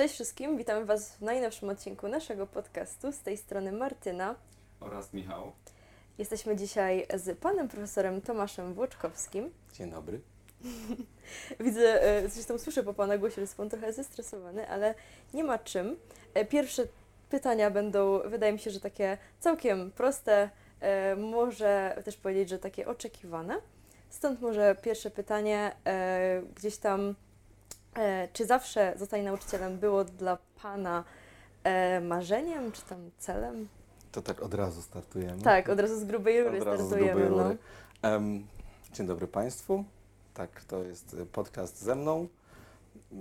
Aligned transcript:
Cześć 0.00 0.14
wszystkim, 0.14 0.56
witamy 0.56 0.84
Was 0.84 1.16
w 1.16 1.20
najnowszym 1.20 1.68
odcinku 1.68 2.08
naszego 2.08 2.46
podcastu. 2.46 3.12
Z 3.12 3.18
tej 3.18 3.36
strony 3.36 3.72
Martyna. 3.72 4.34
oraz 4.80 5.12
Michał. 5.12 5.52
Jesteśmy 6.18 6.56
dzisiaj 6.56 7.06
z 7.14 7.38
panem 7.38 7.68
profesorem 7.68 8.20
Tomaszem 8.20 8.74
Włoczkowskim. 8.74 9.50
Dzień 9.72 9.90
dobry. 9.90 10.20
Widzę, 11.60 12.02
e, 12.02 12.28
zresztą 12.28 12.58
słyszę 12.58 12.82
po 12.82 12.94
pana 12.94 13.18
głosie, 13.18 13.34
że 13.34 13.40
jest 13.40 13.56
pan 13.56 13.68
trochę 13.70 13.92
zestresowany, 13.92 14.68
ale 14.68 14.94
nie 15.34 15.44
ma 15.44 15.58
czym. 15.58 15.96
E, 16.34 16.44
Pierwsze 16.44 16.82
pytania 17.30 17.70
będą, 17.70 18.20
wydaje 18.26 18.52
mi 18.52 18.58
się, 18.58 18.70
że 18.70 18.80
takie 18.80 19.18
całkiem 19.40 19.90
proste, 19.90 20.50
e, 20.80 21.16
może 21.16 22.02
też 22.04 22.16
powiedzieć, 22.16 22.48
że 22.48 22.58
takie 22.58 22.88
oczekiwane. 22.88 23.56
Stąd 24.10 24.40
może 24.40 24.76
pierwsze 24.82 25.10
pytanie, 25.10 25.76
gdzieś 26.54 26.76
tam, 26.76 27.14
czy 28.32 28.46
zawsze 28.46 28.94
zostanie 28.96 29.22
nauczycielem 29.22 29.78
było 29.78 30.04
dla 30.04 30.38
pana 30.62 31.04
e, 31.64 32.00
marzeniem, 32.00 32.72
czy 32.72 32.82
tam 32.82 33.10
celem? 33.18 33.68
To 34.12 34.22
tak 34.22 34.42
od 34.42 34.54
razu 34.54 34.82
startujemy. 34.82 35.42
Tak, 35.42 35.68
od 35.68 35.80
razu 35.80 36.00
z 36.00 36.04
grubej 36.04 36.42
rury 36.44 36.58
Od 36.60 36.64
razu 36.66 36.82
z 36.84 36.86
startujemy. 36.86 37.20
grubej 37.20 37.38
no. 37.38 37.44
rury. 37.44 37.58
Em, 38.02 38.46
dzień 38.92 39.06
dobry 39.06 39.26
Państwu. 39.26 39.84
Tak, 40.34 40.64
to 40.64 40.84
jest 40.84 41.16
e, 41.20 41.26
podcast 41.26 41.82
ze 41.82 41.94
mną. 41.94 42.28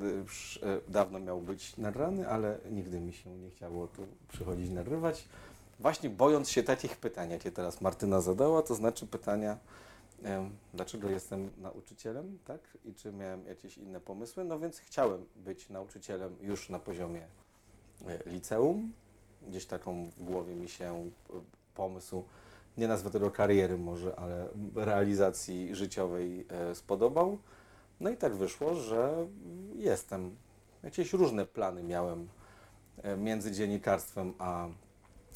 E, 0.01 0.05
Już 0.05 0.59
e, 0.63 0.91
dawno 0.91 1.19
miał 1.19 1.41
być 1.41 1.77
nagrany, 1.77 2.29
ale 2.29 2.57
nigdy 2.71 2.99
mi 2.99 3.13
się 3.13 3.29
nie 3.29 3.49
chciało 3.49 3.87
tu 3.87 4.05
przychodzić 4.27 4.69
nagrywać. 4.69 5.27
Właśnie 5.79 6.09
bojąc 6.09 6.49
się 6.49 6.63
takich 6.63 6.97
pytań, 6.97 7.29
jakie 7.31 7.51
teraz 7.51 7.81
Martyna 7.81 8.21
zadała, 8.21 8.61
to 8.61 8.75
znaczy 8.75 9.07
pytania, 9.07 9.57
dlaczego 10.73 11.09
jestem 11.09 11.51
nauczycielem, 11.57 12.39
tak? 12.45 12.77
I 12.85 12.93
czy 12.93 13.13
miałem 13.13 13.45
jakieś 13.45 13.77
inne 13.77 13.99
pomysły? 13.99 14.43
No 14.43 14.59
więc 14.59 14.79
chciałem 14.79 15.25
być 15.35 15.69
nauczycielem 15.69 16.35
już 16.41 16.69
na 16.69 16.79
poziomie 16.79 17.27
e, 18.07 18.29
liceum. 18.29 18.93
Gdzieś 19.47 19.65
taką 19.65 20.09
w 20.09 20.23
głowie 20.23 20.55
mi 20.55 20.69
się 20.69 20.93
e, 20.95 21.09
pomysł, 21.75 22.23
nie 22.77 22.87
nazwę 22.87 23.09
tego 23.09 23.31
kariery 23.31 23.77
może, 23.77 24.15
ale 24.15 24.47
realizacji 24.75 25.75
życiowej 25.75 26.45
e, 26.49 26.75
spodobał. 26.75 27.37
No 27.99 28.09
i 28.09 28.17
tak 28.17 28.35
wyszło, 28.35 28.75
że 28.75 29.27
jestem. 29.75 30.35
Jakieś 30.83 31.13
różne 31.13 31.45
plany 31.45 31.83
miałem 31.83 32.27
między 33.17 33.51
dziennikarstwem 33.51 34.33
a 34.37 34.67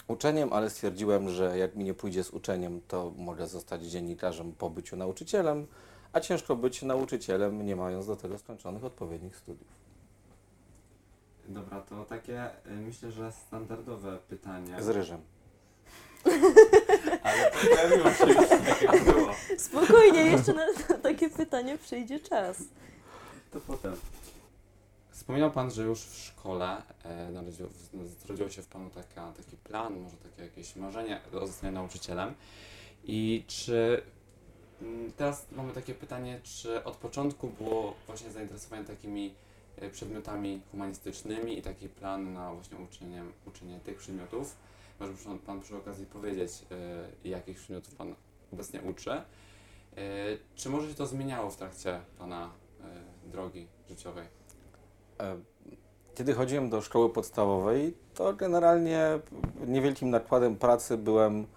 uczeniem, 0.07 0.53
ale 0.53 0.69
stwierdziłem, 0.69 1.29
że 1.29 1.57
jak 1.57 1.75
mi 1.75 1.83
nie 1.83 1.93
pójdzie 1.93 2.23
z 2.23 2.29
uczeniem, 2.29 2.81
to 2.87 3.11
mogę 3.17 3.47
zostać 3.47 3.81
dziennikarzem 3.81 4.51
po 4.51 4.69
byciu 4.69 4.95
nauczycielem, 4.95 5.67
a 6.13 6.19
ciężko 6.19 6.55
być 6.55 6.81
nauczycielem, 6.81 7.65
nie 7.65 7.75
mając 7.75 8.07
do 8.07 8.15
tego 8.15 8.37
skończonych 8.37 8.83
odpowiednich 8.83 9.37
studiów. 9.37 9.83
Dobra, 11.47 11.81
to 11.81 12.05
takie 12.05 12.45
y, 12.45 12.69
myślę, 12.69 13.11
że 13.11 13.31
standardowe 13.31 14.17
pytanie. 14.29 14.83
Z 14.83 14.89
ryżem. 14.89 15.21
Ale 17.23 17.51
pojawiło 17.51 18.11
się 18.11 18.25
już 18.25 18.49
takie 18.49 18.99
było. 19.11 19.29
Spokojnie, 19.57 20.19
jeszcze 20.19 20.53
na, 20.53 20.65
na 20.89 20.97
takie 20.97 21.29
pytanie 21.29 21.77
przyjdzie 21.77 22.19
czas. 22.19 22.57
To 23.51 23.59
potem. 23.59 23.95
Wspomniał 25.23 25.51
Pan, 25.51 25.71
że 25.71 25.83
już 25.83 25.99
w 26.01 26.17
szkole 26.17 26.81
e, 27.03 27.31
narodził, 27.31 27.67
w- 27.67 28.07
zrodziło 28.25 28.49
się 28.49 28.61
w 28.61 28.67
Panu 28.67 28.89
taka, 28.89 29.31
taki 29.31 29.57
plan, 29.57 29.99
może 29.99 30.17
takie 30.17 30.41
jakieś 30.43 30.75
marzenie 30.75 31.21
o 31.41 31.47
zostaniu 31.47 31.73
nauczycielem. 31.73 32.33
I 33.03 33.43
czy 33.47 34.01
mm, 34.81 35.11
teraz 35.11 35.45
mamy 35.51 35.73
takie 35.73 35.93
pytanie, 35.93 36.39
czy 36.43 36.83
od 36.83 36.95
początku 36.97 37.47
było 37.49 37.93
właśnie 38.07 38.31
zainteresowanie 38.31 38.83
takimi 38.85 39.33
e, 39.77 39.89
przedmiotami 39.89 40.61
humanistycznymi 40.71 41.57
i 41.57 41.61
taki 41.61 41.89
plan 41.89 42.33
na 42.33 42.53
właśnie 42.53 42.77
uczenie, 42.77 43.23
uczenie 43.47 43.79
tych 43.79 43.97
przedmiotów? 43.97 44.55
Może 44.99 45.13
Pan, 45.13 45.39
pan 45.39 45.61
przy 45.61 45.77
okazji 45.77 46.05
powiedzieć, 46.05 46.51
e, 47.25 47.29
jakich 47.29 47.57
przedmiotów 47.57 47.95
Pan 47.95 48.15
obecnie 48.53 48.81
uczy? 48.81 49.11
E, 49.11 49.23
Czy 50.55 50.69
może 50.69 50.89
się 50.89 50.95
to 50.95 51.07
zmieniało 51.07 51.49
w 51.51 51.57
trakcie 51.57 52.01
Pana 52.17 52.51
e, 52.81 53.29
drogi 53.29 53.67
życiowej? 53.89 54.27
Kiedy 56.15 56.33
chodziłem 56.33 56.69
do 56.69 56.81
szkoły 56.81 57.09
podstawowej, 57.09 57.93
to 58.13 58.33
generalnie 58.33 59.19
niewielkim 59.67 60.09
nakładem 60.09 60.55
pracy 60.55 60.97
byłem 60.97 61.47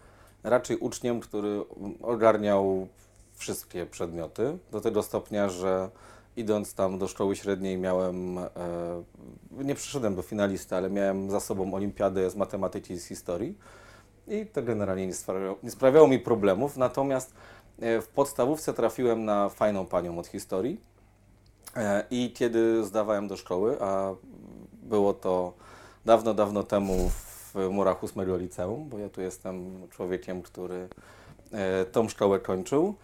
raczej 0.44 0.76
uczniem, 0.76 1.20
który 1.20 1.64
ogarniał 2.02 2.88
wszystkie 3.34 3.86
przedmioty. 3.86 4.58
Do 4.72 4.80
tego 4.80 5.02
stopnia, 5.02 5.48
że 5.48 5.90
idąc 6.36 6.74
tam 6.74 6.98
do 6.98 7.08
szkoły 7.08 7.36
średniej 7.36 7.78
miałem, 7.78 8.38
e, 8.38 8.48
nie 9.50 9.74
przyszedłem 9.74 10.14
do 10.14 10.22
finalisty, 10.22 10.76
ale 10.76 10.90
miałem 10.90 11.30
za 11.30 11.40
sobą 11.40 11.74
olimpiadę 11.74 12.30
z 12.30 12.36
matematyki 12.36 12.94
i 12.94 12.98
z 12.98 13.06
historii. 13.06 13.58
I 14.28 14.46
to 14.46 14.62
generalnie 14.62 15.06
nie 15.06 15.14
sprawiało, 15.14 15.56
nie 15.62 15.70
sprawiało 15.70 16.08
mi 16.08 16.18
problemów. 16.18 16.76
Natomiast 16.76 17.34
e, 17.80 18.00
w 18.00 18.08
podstawówce 18.08 18.74
trafiłem 18.74 19.24
na 19.24 19.48
fajną 19.48 19.86
panią 19.86 20.18
od 20.18 20.26
historii. 20.26 20.80
E, 21.76 22.04
I 22.10 22.32
kiedy 22.32 22.84
zdawałem 22.84 23.28
do 23.28 23.36
szkoły, 23.36 23.76
a 23.80 24.14
było 24.82 25.14
to 25.14 25.52
dawno, 26.04 26.34
dawno 26.34 26.62
temu 26.62 27.10
w 27.10 27.54
murach 27.70 28.02
ósmego 28.02 28.36
liceum, 28.36 28.88
bo 28.88 28.98
ja 28.98 29.08
tu 29.08 29.20
jestem 29.20 29.88
człowiekiem, 29.90 30.42
który 30.42 30.88
e, 31.52 31.84
tą 31.84 32.08
szkołę 32.08 32.38
kończył, 32.38 32.94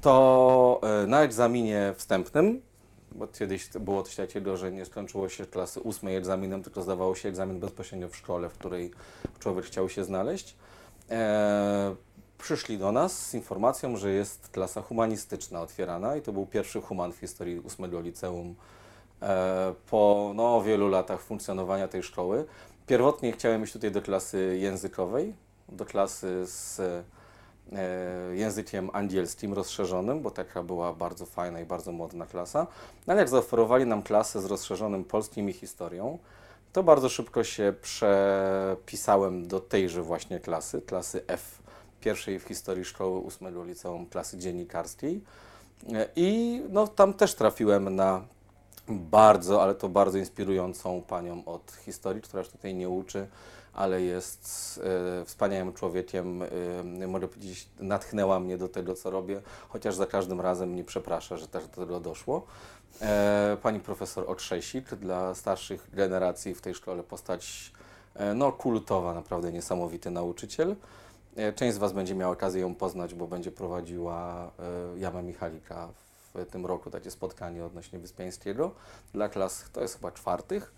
to 0.00 0.80
e, 0.82 1.06
na 1.06 1.22
egzaminie 1.22 1.94
wstępnym, 1.96 2.62
bo 3.12 3.26
kiedyś 3.26 3.68
było 3.68 4.02
coś 4.02 4.16
takiego, 4.16 4.56
że 4.56 4.72
nie 4.72 4.84
skończyło 4.84 5.28
się 5.28 5.46
klasy 5.46 5.80
ósmej 5.80 6.16
egzaminem, 6.16 6.62
tylko 6.62 6.82
zdawało 6.82 7.14
się 7.14 7.28
egzamin 7.28 7.60
bezpośrednio 7.60 8.08
w 8.08 8.16
szkole, 8.16 8.48
w 8.48 8.54
której 8.54 8.90
człowiek 9.38 9.64
chciał 9.64 9.88
się 9.88 10.04
znaleźć, 10.04 10.56
przyszli 12.42 12.78
do 12.78 12.92
nas 12.92 13.26
z 13.26 13.34
informacją, 13.34 13.96
że 13.96 14.10
jest 14.10 14.48
klasa 14.48 14.82
humanistyczna 14.82 15.60
otwierana 15.60 16.16
i 16.16 16.22
to 16.22 16.32
był 16.32 16.46
pierwszy 16.46 16.80
human 16.80 17.12
w 17.12 17.16
historii 17.16 17.60
ósmego 17.60 18.00
liceum 18.00 18.54
e, 19.22 19.74
po 19.90 20.32
no, 20.34 20.62
wielu 20.62 20.88
latach 20.88 21.20
funkcjonowania 21.20 21.88
tej 21.88 22.02
szkoły. 22.02 22.44
Pierwotnie 22.86 23.32
chciałem 23.32 23.64
iść 23.64 23.72
tutaj 23.72 23.90
do 23.90 24.02
klasy 24.02 24.58
językowej, 24.60 25.34
do 25.68 25.84
klasy 25.84 26.46
z 26.46 26.80
e, 26.80 27.04
językiem 28.34 28.90
angielskim 28.92 29.52
rozszerzonym, 29.52 30.22
bo 30.22 30.30
taka 30.30 30.62
była 30.62 30.92
bardzo 30.92 31.26
fajna 31.26 31.60
i 31.60 31.64
bardzo 31.64 31.92
modna 31.92 32.26
klasa. 32.26 32.66
No, 33.06 33.12
ale 33.12 33.20
jak 33.20 33.28
zaoferowali 33.28 33.86
nam 33.86 34.02
klasę 34.02 34.40
z 34.40 34.44
rozszerzonym 34.44 35.04
polskim 35.04 35.48
i 35.50 35.52
historią, 35.52 36.18
to 36.72 36.82
bardzo 36.82 37.08
szybko 37.08 37.44
się 37.44 37.74
przepisałem 37.82 39.48
do 39.48 39.60
tejże 39.60 40.02
właśnie 40.02 40.40
klasy, 40.40 40.82
klasy 40.82 41.24
F, 41.26 41.61
pierwszej 42.02 42.38
w 42.38 42.42
historii 42.42 42.84
szkoły 42.84 43.18
ósmego 43.18 43.64
liceum 43.64 44.06
klasy 44.06 44.38
dziennikarskiej. 44.38 45.20
I 46.16 46.62
no, 46.68 46.86
tam 46.88 47.14
też 47.14 47.34
trafiłem 47.34 47.96
na 47.96 48.22
bardzo, 48.88 49.62
ale 49.62 49.74
to 49.74 49.88
bardzo 49.88 50.18
inspirującą 50.18 51.02
panią 51.02 51.44
od 51.44 51.72
historii, 51.84 52.22
która 52.22 52.42
już 52.42 52.52
tutaj 52.52 52.74
nie 52.74 52.88
uczy, 52.88 53.26
ale 53.74 54.02
jest 54.02 54.80
e, 55.20 55.24
wspaniałym 55.24 55.72
człowiekiem. 55.72 56.42
E, 57.02 57.06
mogę 57.06 57.28
powiedzieć, 57.28 57.68
natchnęła 57.80 58.40
mnie 58.40 58.58
do 58.58 58.68
tego, 58.68 58.94
co 58.94 59.10
robię, 59.10 59.42
chociaż 59.68 59.94
za 59.94 60.06
każdym 60.06 60.40
razem 60.40 60.70
mnie 60.70 60.84
przeprasza, 60.84 61.36
że 61.36 61.48
też 61.48 61.66
do 61.66 61.80
tego 61.80 62.00
doszło. 62.00 62.46
E, 63.00 63.56
pani 63.62 63.80
profesor 63.80 64.30
Otrzejsik, 64.30 64.94
dla 64.94 65.34
starszych 65.34 65.88
generacji 65.92 66.54
w 66.54 66.60
tej 66.60 66.74
szkole 66.74 67.02
postać 67.02 67.72
e, 68.14 68.34
no, 68.34 68.52
kultowa, 68.52 69.14
naprawdę 69.14 69.52
niesamowity 69.52 70.10
nauczyciel. 70.10 70.76
E, 71.36 71.52
Część 71.52 71.74
z 71.74 71.78
Was 71.78 71.92
będzie 71.92 72.14
miała 72.14 72.32
okazję 72.32 72.60
ją 72.60 72.74
poznać, 72.74 73.14
bo 73.14 73.26
będzie 73.26 73.52
prowadziła 73.52 74.50
e, 74.94 74.98
Jama 74.98 75.22
Michalika 75.22 75.88
w 76.34 76.46
tym 76.50 76.66
roku 76.66 76.90
takie 76.90 77.10
spotkanie 77.10 77.64
odnośnie 77.64 77.98
Wyspiańskiego 77.98 78.70
dla 79.12 79.28
klas, 79.28 79.64
to 79.72 79.80
jest 79.80 79.94
chyba 79.94 80.12
czwartych. 80.12 80.72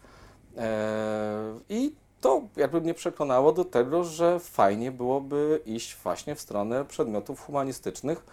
E, 0.56 1.58
I 1.68 1.94
to 2.20 2.42
jakby 2.56 2.80
mnie 2.80 2.94
przekonało 2.94 3.52
do 3.52 3.64
tego, 3.64 4.04
że 4.04 4.40
fajnie 4.40 4.92
byłoby 4.92 5.60
iść 5.66 5.96
właśnie 5.96 6.34
w 6.34 6.40
stronę 6.40 6.84
przedmiotów 6.84 7.40
humanistycznych, 7.40 8.24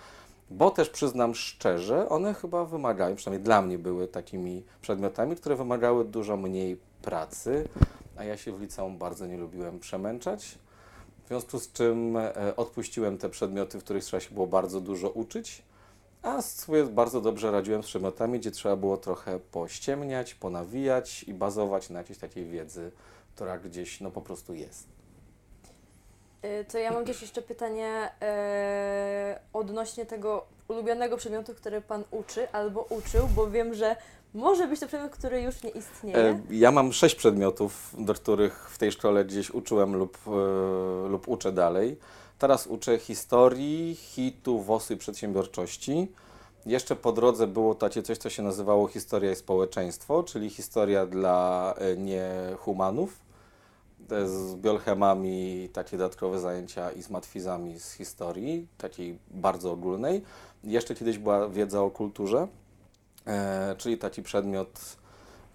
bo 0.49 0.71
też 0.71 0.89
przyznam 0.89 1.35
szczerze, 1.35 2.09
one 2.09 2.33
chyba 2.33 2.65
wymagają, 2.65 3.15
przynajmniej 3.15 3.45
dla 3.45 3.61
mnie 3.61 3.77
były 3.79 4.07
takimi 4.07 4.63
przedmiotami, 4.81 5.35
które 5.35 5.55
wymagały 5.55 6.05
dużo 6.05 6.37
mniej 6.37 6.77
pracy, 7.01 7.67
a 8.17 8.23
ja 8.23 8.37
się 8.37 8.51
w 8.51 8.61
liceum 8.61 8.97
bardzo 8.97 9.25
nie 9.25 9.37
lubiłem 9.37 9.79
przemęczać. 9.79 10.57
Związku 11.31 11.59
z 11.59 11.71
czym 11.71 12.17
e, 12.17 12.55
odpuściłem 12.55 13.17
te 13.17 13.29
przedmioty, 13.29 13.79
w 13.79 13.83
których 13.83 14.03
trzeba 14.03 14.21
się 14.21 14.33
było 14.33 14.47
bardzo 14.47 14.81
dużo 14.81 15.09
uczyć, 15.09 15.61
a 16.21 16.41
sobie 16.41 16.83
bardzo 16.83 17.21
dobrze 17.21 17.51
radziłem 17.51 17.83
z 17.83 17.85
przedmiotami, 17.85 18.39
gdzie 18.39 18.51
trzeba 18.51 18.75
było 18.75 18.97
trochę 18.97 19.39
pościemniać, 19.39 20.33
ponawijać 20.33 21.23
i 21.23 21.33
bazować 21.33 21.89
na 21.89 21.99
jakiejś 21.99 22.19
takiej 22.19 22.45
wiedzy, 22.45 22.91
która 23.35 23.57
gdzieś 23.57 24.01
no 24.01 24.11
po 24.11 24.21
prostu 24.21 24.53
jest. 24.53 24.87
Y, 26.45 26.65
To 26.71 26.77
ja 26.77 26.91
mam 26.91 27.05
też 27.05 27.21
jeszcze 27.21 27.41
pytanie 27.41 28.09
e, 28.21 29.39
odnośnie 29.53 30.05
tego 30.05 30.45
ulubionego 30.67 31.17
przedmiotu, 31.17 31.55
który 31.55 31.81
Pan 31.81 32.03
uczy 32.11 32.51
albo 32.51 32.81
uczył, 32.81 33.27
bo 33.27 33.49
wiem, 33.49 33.73
że 33.73 33.95
może 34.33 34.67
być 34.67 34.79
to 34.79 34.87
przedmiot, 34.87 35.11
który 35.11 35.41
już 35.41 35.63
nie 35.63 35.69
istnieje. 35.69 36.17
E, 36.17 36.41
Ja 36.49 36.71
mam 36.71 36.93
sześć 36.93 37.15
przedmiotów, 37.15 37.95
do 37.97 38.13
których 38.13 38.69
w 38.69 38.77
tej 38.77 38.91
szkole 38.91 39.25
gdzieś 39.25 39.49
uczyłem 39.51 39.95
lub, 39.95 40.17
e, 40.27 41.09
lub 41.09 41.27
uczę 41.27 41.51
dalej. 41.51 41.97
Teraz 42.39 42.67
uczę 42.67 42.99
historii, 42.99 43.95
hitu, 43.95 44.61
wosy 44.61 44.93
i 44.93 44.97
przedsiębiorczości. 44.97 46.11
Jeszcze 46.65 46.95
po 46.95 47.11
drodze 47.11 47.47
było 47.47 47.75
takie 47.75 48.03
coś, 48.03 48.17
co 48.17 48.29
się 48.29 48.43
nazywało 48.43 48.87
historia 48.87 49.31
i 49.31 49.35
społeczeństwo, 49.35 50.23
czyli 50.23 50.49
historia 50.49 51.05
dla 51.05 51.73
e, 51.77 51.97
niehumanów. 51.97 53.19
Z 54.25 54.55
biolchemami 54.55 55.69
takie 55.73 55.97
dodatkowe 55.97 56.39
zajęcia 56.39 56.91
i 56.91 57.03
z 57.03 57.09
matwizami 57.09 57.79
z 57.79 57.91
historii, 57.93 58.67
takiej 58.77 59.17
bardzo 59.31 59.71
ogólnej. 59.71 60.21
Jeszcze 60.63 60.95
kiedyś 60.95 61.17
była 61.17 61.49
wiedza 61.49 61.81
o 61.81 61.89
kulturze, 61.91 62.47
czyli 63.77 63.97
taki 63.97 64.23
przedmiot 64.23 64.79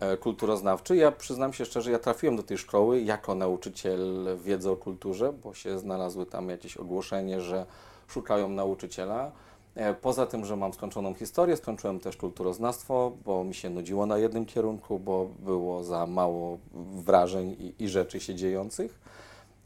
e, 0.01 0.17
kulturoznawczy. 0.17 0.97
Ja 0.97 1.13
przyznam 1.13 1.53
się 1.53 1.65
szczerze, 1.65 1.91
ja 1.91 1.99
trafiłem 1.99 2.37
do 2.37 2.43
tej 2.43 2.59
szkoły 2.59 3.01
jako 3.01 3.35
nauczyciel 3.35 4.27
wiedzy 4.45 4.71
o 4.71 4.77
kulturze, 4.77 5.33
bo 5.33 5.55
się 5.55 5.79
znalazły 5.79 6.27
tam 6.27 6.49
jakieś 6.49 6.77
ogłoszenie, 6.77 7.41
że 7.41 7.67
szukają 8.09 8.49
nauczyciela. 8.49 9.33
E, 9.75 9.95
Poza 9.95 10.27
tym, 10.27 10.45
że 10.45 10.57
mam 10.57 10.73
skończoną 10.73 11.15
historię, 11.15 11.57
skończyłem 11.57 12.01
też 12.01 12.17
kulturoznawstwo, 12.17 13.13
bo 13.25 13.45
mi 13.45 13.55
się 13.55 13.71
nudziło 13.71 14.07
na 14.07 14.19
jednym 14.19 14.47
kierunku, 14.47 14.99
bo 14.99 15.29
było 15.39 15.85
za 15.85 16.07
mało 16.07 16.59
wrażeń 16.95 17.57
i, 17.59 17.85
i 17.85 17.89
rzeczy 17.89 18.21
się 18.21 18.35
dziejących. 18.35 19.01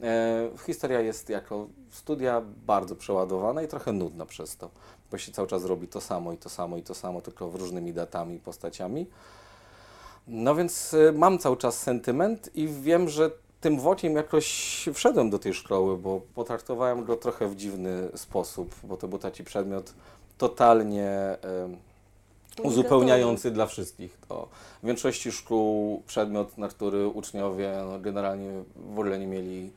E, 0.02 0.48
Historia 0.66 1.00
jest 1.00 1.28
jako 1.28 1.66
studia 1.90 2.42
bardzo 2.66 2.96
przeładowana 2.96 3.62
i 3.62 3.68
trochę 3.68 3.92
nudna 3.92 4.26
przez 4.26 4.56
to, 4.56 4.70
bo 5.10 5.18
się 5.18 5.32
cały 5.32 5.48
czas 5.48 5.64
robi 5.64 5.88
to 5.88 6.00
samo 6.00 6.32
i 6.32 6.36
to 6.36 6.48
samo 6.48 6.76
i 6.76 6.82
to 6.82 6.94
samo, 6.94 7.20
tylko 7.20 7.50
w 7.50 7.54
różnymi 7.54 7.92
datami 7.92 8.36
i 8.36 8.40
postaciami. 8.40 9.06
No 10.28 10.54
więc 10.54 10.94
y, 10.94 11.12
mam 11.12 11.38
cały 11.38 11.56
czas 11.56 11.78
sentyment 11.78 12.50
i 12.54 12.68
wiem, 12.68 13.08
że 13.08 13.30
tym 13.60 13.80
wokiem 13.80 14.16
jakoś 14.16 14.88
wszedłem 14.94 15.30
do 15.30 15.38
tej 15.38 15.54
szkoły, 15.54 15.98
bo 15.98 16.20
potraktowałem 16.34 17.04
go 17.04 17.16
trochę 17.16 17.48
w 17.48 17.56
dziwny 17.56 18.08
sposób, 18.14 18.74
bo 18.82 18.96
to 18.96 19.08
był 19.08 19.18
taki 19.18 19.44
przedmiot 19.44 19.94
totalnie 20.38 21.08
em, 21.42 21.76
uzupełniający 22.62 23.50
dla 23.50 23.66
wszystkich. 23.66 24.18
To 24.28 24.48
w 24.82 24.86
większości 24.86 25.32
szkół 25.32 26.02
przedmiot, 26.06 26.58
na 26.58 26.68
który 26.68 27.06
uczniowie 27.06 27.72
no, 27.90 27.98
generalnie 27.98 28.50
w 28.76 28.98
ogóle 28.98 29.18
nie 29.18 29.26
mieli 29.26 29.70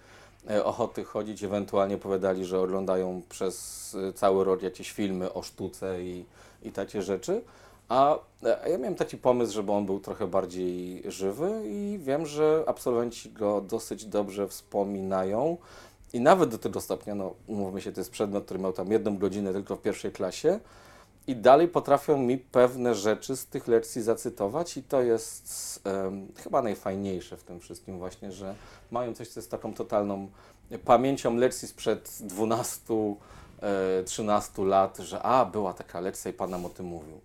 ochoty 0.64 1.04
chodzić, 1.04 1.44
ewentualnie 1.44 1.96
opowiadali, 1.96 2.46
że 2.46 2.60
oglądają 2.60 3.22
przez 3.30 3.96
e, 4.10 4.14
cały 4.14 4.44
rok 4.44 4.62
jakieś 4.62 4.92
filmy 4.92 5.34
o 5.34 5.42
sztuce 5.42 6.04
i, 6.04 6.26
i 6.64 6.72
takie 6.72 7.02
rzeczy. 7.02 7.42
A 7.90 8.18
e, 8.44 8.70
ja 8.70 8.78
miałem 8.78 8.96
taki 8.96 9.18
pomysł, 9.18 9.54
żeby 9.54 9.72
on 9.72 9.86
był 9.86 10.00
trochę 10.00 10.28
bardziej 10.28 11.04
żywy 11.12 11.62
i 11.66 12.00
wiem, 12.02 12.26
że 12.26 12.64
absolwenci 12.68 13.32
go 13.32 13.62
dosyć 13.62 14.06
dobrze 14.06 14.48
wspominają. 14.48 15.58
I 16.14 16.20
nawet 16.20 16.50
do 16.50 16.58
tego 16.58 16.82
stopnia, 16.82 17.16
no 17.16 17.34
umówmy 17.48 17.82
się, 17.82 17.92
to 17.92 18.00
jest 18.00 18.12
przedmiot, 18.12 18.46
który 18.46 18.60
miał 18.60 18.74
tam 18.74 18.92
jedną 18.92 19.18
godzinę 19.18 19.54
tylko 19.54 19.76
w 19.76 19.82
pierwszej 19.82 20.12
klasie 20.12 20.60
i 21.28 21.36
dalej 21.36 21.68
potrafią 21.68 22.18
mi 22.18 22.38
pewne 22.38 22.96
rzeczy 22.96 23.36
z 23.38 23.46
tych 23.46 23.68
lekcji 23.68 24.02
zacytować 24.02 24.78
i 24.78 24.84
to 24.84 25.02
jest 25.02 25.82
em, 25.88 26.28
chyba 26.44 26.62
najfajniejsze 26.62 27.38
w 27.38 27.44
tym 27.44 27.60
wszystkim 27.60 27.98
właśnie, 27.98 28.32
że 28.32 28.56
mają 28.92 29.14
coś, 29.14 29.28
co 29.28 29.40
jest 29.40 29.52
taką 29.52 29.74
totalną 29.74 30.30
pamięcią 30.86 31.36
lekcji 31.36 31.68
sprzed 31.68 32.18
12, 32.22 32.94
e, 33.62 34.04
13 34.04 34.64
lat, 34.66 34.98
że 34.98 35.22
a, 35.24 35.46
była 35.46 35.74
taka 35.74 36.00
lekcja 36.00 36.32
i 36.32 36.34
Pan 36.34 36.50
nam 36.50 36.66
o 36.66 36.70
tym 36.70 36.86
mówił. 36.86 37.22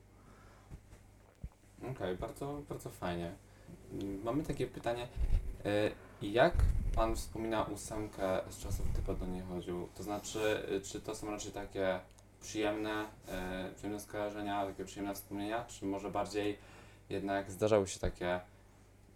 Okej, 1.91 2.17
bardzo, 2.17 2.61
bardzo 2.69 2.91
fajnie. 2.91 3.33
Mamy 4.25 4.43
takie 4.43 4.67
pytanie. 4.67 5.09
e, 5.65 5.91
Jak 6.23 6.55
Pan 6.95 7.17
wspomina 7.17 7.63
ósemkę 7.63 8.41
z 8.51 8.59
czasów, 8.63 8.93
gdy 8.93 9.03
Pan 9.03 9.17
do 9.17 9.27
niej 9.27 9.43
chodził? 9.43 9.89
To 9.95 10.03
znaczy, 10.03 10.63
e, 10.77 10.81
czy 10.81 11.01
to 11.01 11.15
są 11.15 11.31
raczej 11.31 11.53
takie 11.53 12.01
przyjemne, 12.41 13.05
e, 13.29 13.71
przyjemne 13.77 14.01
skojarzenia, 14.01 14.67
takie 14.67 14.85
przyjemne 14.85 15.15
wspomnienia, 15.15 15.65
czy 15.65 15.85
może 15.85 16.11
bardziej 16.11 16.59
jednak 17.11 17.51
zdarzały 17.51 17.89
się 17.89 18.01
takie 18.01 18.41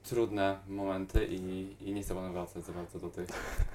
trudne 0.03 0.59
momenty 0.69 1.27
i, 1.31 1.77
i 1.81 1.95
nie 1.95 2.03
chce 2.03 2.15
Pan 2.15 2.33
wracać 2.33 2.65
za 2.65 2.73
bardzo 2.73 2.99
do 2.99 3.11
tych... 3.11 3.29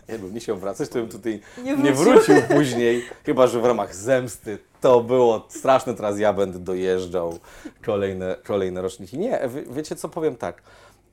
Jakbym 0.08 0.34
nie 0.34 0.40
chciał 0.40 0.58
wracać, 0.58 0.90
to 0.90 1.00
bym 1.00 1.10
tutaj 1.10 1.42
nie 1.64 1.78
nie 1.78 1.94
wrócił. 1.94 2.14
wrócił 2.14 2.56
później, 2.56 3.04
chyba 3.26 3.48
że 3.48 3.62
w 3.62 3.66
ramach 3.66 3.96
zemsty. 3.96 4.60
To 4.82 5.02
było 5.02 5.46
straszne, 5.50 5.94
teraz 5.94 6.20
ja 6.20 6.34
będę 6.34 6.60
dojeżdżał 6.60 7.40
kolejne, 7.86 8.36
kolejne 8.44 8.82
roczniki. 8.82 9.18
Nie, 9.18 9.40
wie, 9.50 9.64
wiecie 9.70 9.96
co, 9.96 10.10
powiem 10.10 10.36
tak. 10.36 10.62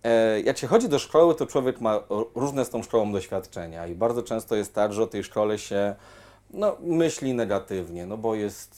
E, 0.05 0.41
jak 0.41 0.59
się 0.59 0.67
chodzi 0.67 0.89
do 0.89 0.99
szkoły, 0.99 1.35
to 1.35 1.47
człowiek 1.47 1.81
ma 1.81 2.01
różne 2.35 2.65
z 2.65 2.71
tą 2.71 2.83
szkołą 2.83 3.13
doświadczenia 3.13 3.87
i 3.87 3.95
bardzo 3.95 4.23
często 4.23 4.57
jest 4.57 4.75
tak, 4.75 4.93
że 4.93 5.03
o 5.03 5.07
tej 5.07 5.25
szkole 5.25 5.59
się 5.59 5.95
no, 6.55 6.77
myśli 6.81 7.35
negatywnie, 7.35 8.07
no 8.07 8.17
bo 8.17 8.35
jest 8.35 8.75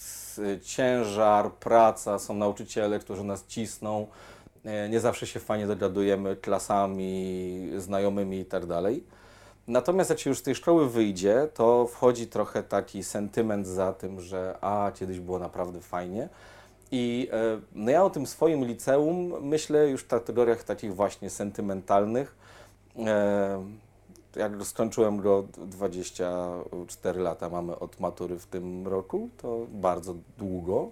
e, 0.57 0.61
ciężar, 0.61 1.53
praca, 1.53 2.19
są 2.19 2.35
nauczyciele, 2.35 2.99
którzy 2.99 3.25
nas 3.25 3.47
cisną, 3.47 4.07
e, 4.65 4.89
nie 4.89 5.01
zawsze 5.01 5.27
się 5.27 5.41
fajnie 5.41 5.67
dogadujemy 5.67 6.37
klasami, 6.37 7.71
znajomymi 7.77 8.39
i 8.39 8.45
tak. 8.45 8.63
Natomiast 9.69 10.11
jak 10.11 10.19
się 10.19 10.31
już 10.31 10.39
z 10.39 10.43
tej 10.43 10.55
szkoły 10.55 10.91
wyjdzie, 10.91 11.49
to 11.55 11.87
wchodzi 11.87 12.27
trochę 12.27 12.63
taki 12.63 13.05
sentyment 13.05 13.67
za 13.67 13.93
tym, 13.93 14.21
że 14.21 14.59
a, 14.61 14.93
kiedyś 14.95 15.21
było 15.21 15.39
naprawdę 15.39 15.81
fajnie. 15.81 16.29
I 16.91 17.29
e, 17.33 17.61
no 17.75 17.91
ja 17.91 18.05
o 18.05 18.11
tym 18.11 18.27
swoim 18.27 18.65
liceum 18.65 19.35
myślę 19.41 19.89
już 19.89 20.03
w 20.03 20.07
kategoriach 20.07 20.65
takich 20.65 20.95
właśnie 20.95 21.31
sentymentalnych. 21.31 22.37
Jak 24.37 24.65
skończyłem 24.65 25.21
go 25.21 25.45
24 25.59 27.21
lata, 27.21 27.49
mamy 27.49 27.79
od 27.79 28.01
matury 28.01 28.39
w 28.39 28.47
tym 28.47 28.89
roku, 28.89 29.29
to 29.43 29.67
bardzo 29.69 30.15
długo. 30.39 30.91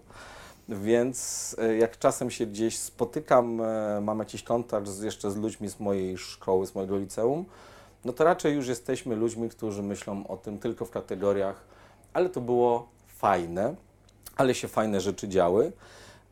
Więc 0.68 1.56
e, 1.58 1.76
jak 1.76 1.98
czasem 1.98 2.30
się 2.30 2.46
gdzieś 2.46 2.78
spotykam, 2.78 3.60
e, 3.60 4.00
mam 4.00 4.18
jakiś 4.18 4.42
kontakt 4.42 4.88
z, 4.88 5.02
jeszcze 5.02 5.30
z 5.30 5.36
ludźmi 5.36 5.68
z 5.68 5.80
mojej 5.80 6.18
szkoły, 6.18 6.66
z 6.66 6.74
mojego 6.74 6.98
liceum, 6.98 7.44
no 8.04 8.12
to 8.12 8.24
raczej 8.24 8.54
już 8.54 8.68
jesteśmy 8.68 9.16
ludźmi, 9.16 9.48
którzy 9.48 9.82
myślą 9.82 10.26
o 10.26 10.36
tym 10.36 10.58
tylko 10.58 10.84
w 10.84 10.90
kategoriach, 10.90 11.64
ale 12.12 12.28
to 12.28 12.40
było 12.40 12.88
fajne, 13.06 13.74
ale 14.36 14.54
się 14.54 14.68
fajne 14.68 15.00
rzeczy 15.00 15.28
działy. 15.28 15.72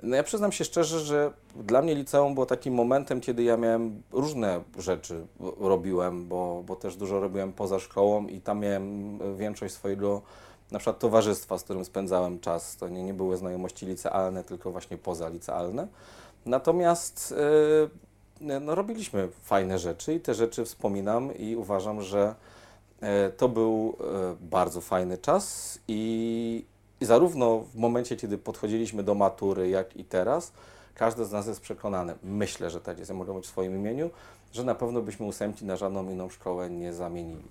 No 0.03 0.17
ja 0.17 0.23
przyznam 0.23 0.53
się 0.53 0.65
szczerze, 0.65 1.01
że 1.01 1.33
dla 1.57 1.83
mnie 1.83 1.95
liceum 1.95 2.35
było 2.35 2.47
takim 2.47 2.75
momentem, 2.75 3.21
kiedy 3.21 3.43
ja 3.43 3.57
miałem 3.57 4.03
różne 4.13 4.61
rzeczy 4.79 5.27
robiłem, 5.61 6.29
bo, 6.29 6.63
bo 6.67 6.77
też 6.77 6.97
dużo 6.97 7.21
robiłem 7.21 7.53
poza 7.53 7.79
szkołą 7.79 8.27
i 8.27 8.41
tam 8.41 8.61
miałem 8.61 9.19
większość 9.37 9.75
swojego 9.75 10.23
na 10.71 10.79
przykład 10.79 10.99
towarzystwa, 10.99 11.59
z 11.59 11.65
którym 11.65 11.85
spędzałem 11.85 12.41
czas. 12.41 12.77
To 12.77 12.89
nie, 12.89 13.03
nie 13.03 13.15
były 13.15 13.37
znajomości 13.37 13.87
licealne, 13.87 14.45
tylko 14.45 14.71
właśnie 14.71 14.99
pozalicealne. 14.99 15.89
Natomiast 16.47 17.35
yy, 18.41 18.61
no, 18.61 18.75
robiliśmy 18.75 19.29
fajne 19.43 19.79
rzeczy 19.79 20.15
i 20.15 20.21
te 20.21 20.35
rzeczy 20.35 20.65
wspominam 20.65 21.35
i 21.37 21.57
uważam, 21.57 22.03
że 22.03 22.35
e, 23.01 23.31
to 23.31 23.49
był 23.49 23.97
e, 24.01 24.37
bardzo 24.41 24.81
fajny 24.81 25.19
czas 25.19 25.79
i, 25.89 26.65
i 27.03 27.05
zarówno 27.05 27.59
w 27.59 27.77
momencie, 27.77 28.17
kiedy 28.17 28.39
podchodziliśmy 28.39 29.03
do 29.03 29.15
matury, 29.15 29.69
jak 29.69 29.97
i 29.97 30.05
teraz, 30.05 30.53
każdy 30.95 31.25
z 31.25 31.33
nas 31.33 31.47
jest 31.47 31.61
przekonany, 31.61 32.15
myślę, 32.23 32.71
że 32.71 32.81
tak 32.81 32.99
jest, 32.99 33.11
ja 33.11 33.17
mogę 33.17 33.33
mówić 33.33 33.47
w 33.47 33.51
swoim 33.51 33.77
imieniu, 33.77 34.11
że 34.53 34.65
na 34.65 34.75
pewno 34.75 35.03
byśmy 35.03 35.27
ósemki 35.27 35.65
na 35.65 35.77
żadną 35.77 36.11
inną 36.11 36.29
szkołę 36.29 36.71
nie 36.71 36.93
zamienili. 36.93 37.49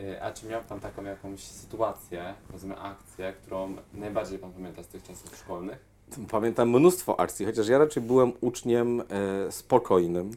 E, 0.00 0.22
A 0.22 0.32
czy 0.32 0.46
miał 0.46 0.62
Pan 0.62 0.80
taką 0.80 1.04
jakąś 1.04 1.40
sytuację, 1.40 2.34
powiedzmy 2.46 2.78
akcję, 2.78 3.32
którą 3.32 3.76
najbardziej 3.94 4.38
Pan 4.38 4.52
pamięta 4.52 4.82
z 4.82 4.86
tych 4.86 5.02
czasów 5.02 5.36
szkolnych? 5.36 5.78
Pamiętam 6.30 6.68
mnóstwo 6.68 7.20
akcji, 7.20 7.46
chociaż 7.46 7.68
ja 7.68 7.78
raczej 7.78 8.02
byłem 8.02 8.32
uczniem 8.40 9.00
e, 9.00 9.04
spokojnym. 9.52 10.30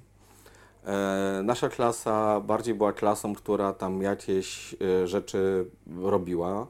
E, 0.85 1.41
nasza 1.43 1.69
klasa 1.69 2.39
bardziej 2.39 2.75
była 2.75 2.93
klasą, 2.93 3.35
która 3.35 3.73
tam 3.73 4.01
jakieś 4.01 4.73
e, 4.73 5.07
rzeczy 5.07 5.65
robiła. 6.01 6.67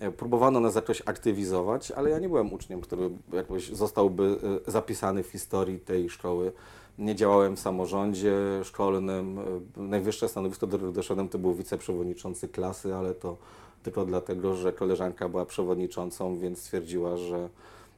E, 0.00 0.10
próbowano 0.12 0.60
nas 0.60 0.74
jakoś 0.74 1.02
aktywizować, 1.06 1.90
ale 1.90 2.10
ja 2.10 2.18
nie 2.18 2.28
byłem 2.28 2.52
uczniem, 2.52 2.80
który 2.80 3.10
jakoś 3.32 3.68
zostałby 3.68 4.38
e, 4.66 4.70
zapisany 4.70 5.22
w 5.22 5.26
historii 5.26 5.80
tej 5.80 6.10
szkoły. 6.10 6.52
Nie 6.98 7.14
działałem 7.14 7.56
w 7.56 7.60
samorządzie 7.60 8.34
szkolnym. 8.64 9.38
E, 9.76 9.80
Najwyższe 9.80 10.28
stanowisko, 10.28 10.66
do 10.66 10.76
którego 10.76 10.92
doszedłem, 10.92 11.28
to 11.28 11.38
był 11.38 11.54
wiceprzewodniczący 11.54 12.48
klasy, 12.48 12.94
ale 12.94 13.14
to 13.14 13.36
tylko 13.82 14.04
dlatego, 14.04 14.54
że 14.54 14.72
koleżanka 14.72 15.28
była 15.28 15.46
przewodniczącą, 15.46 16.38
więc 16.38 16.58
stwierdziła, 16.58 17.16
że 17.16 17.48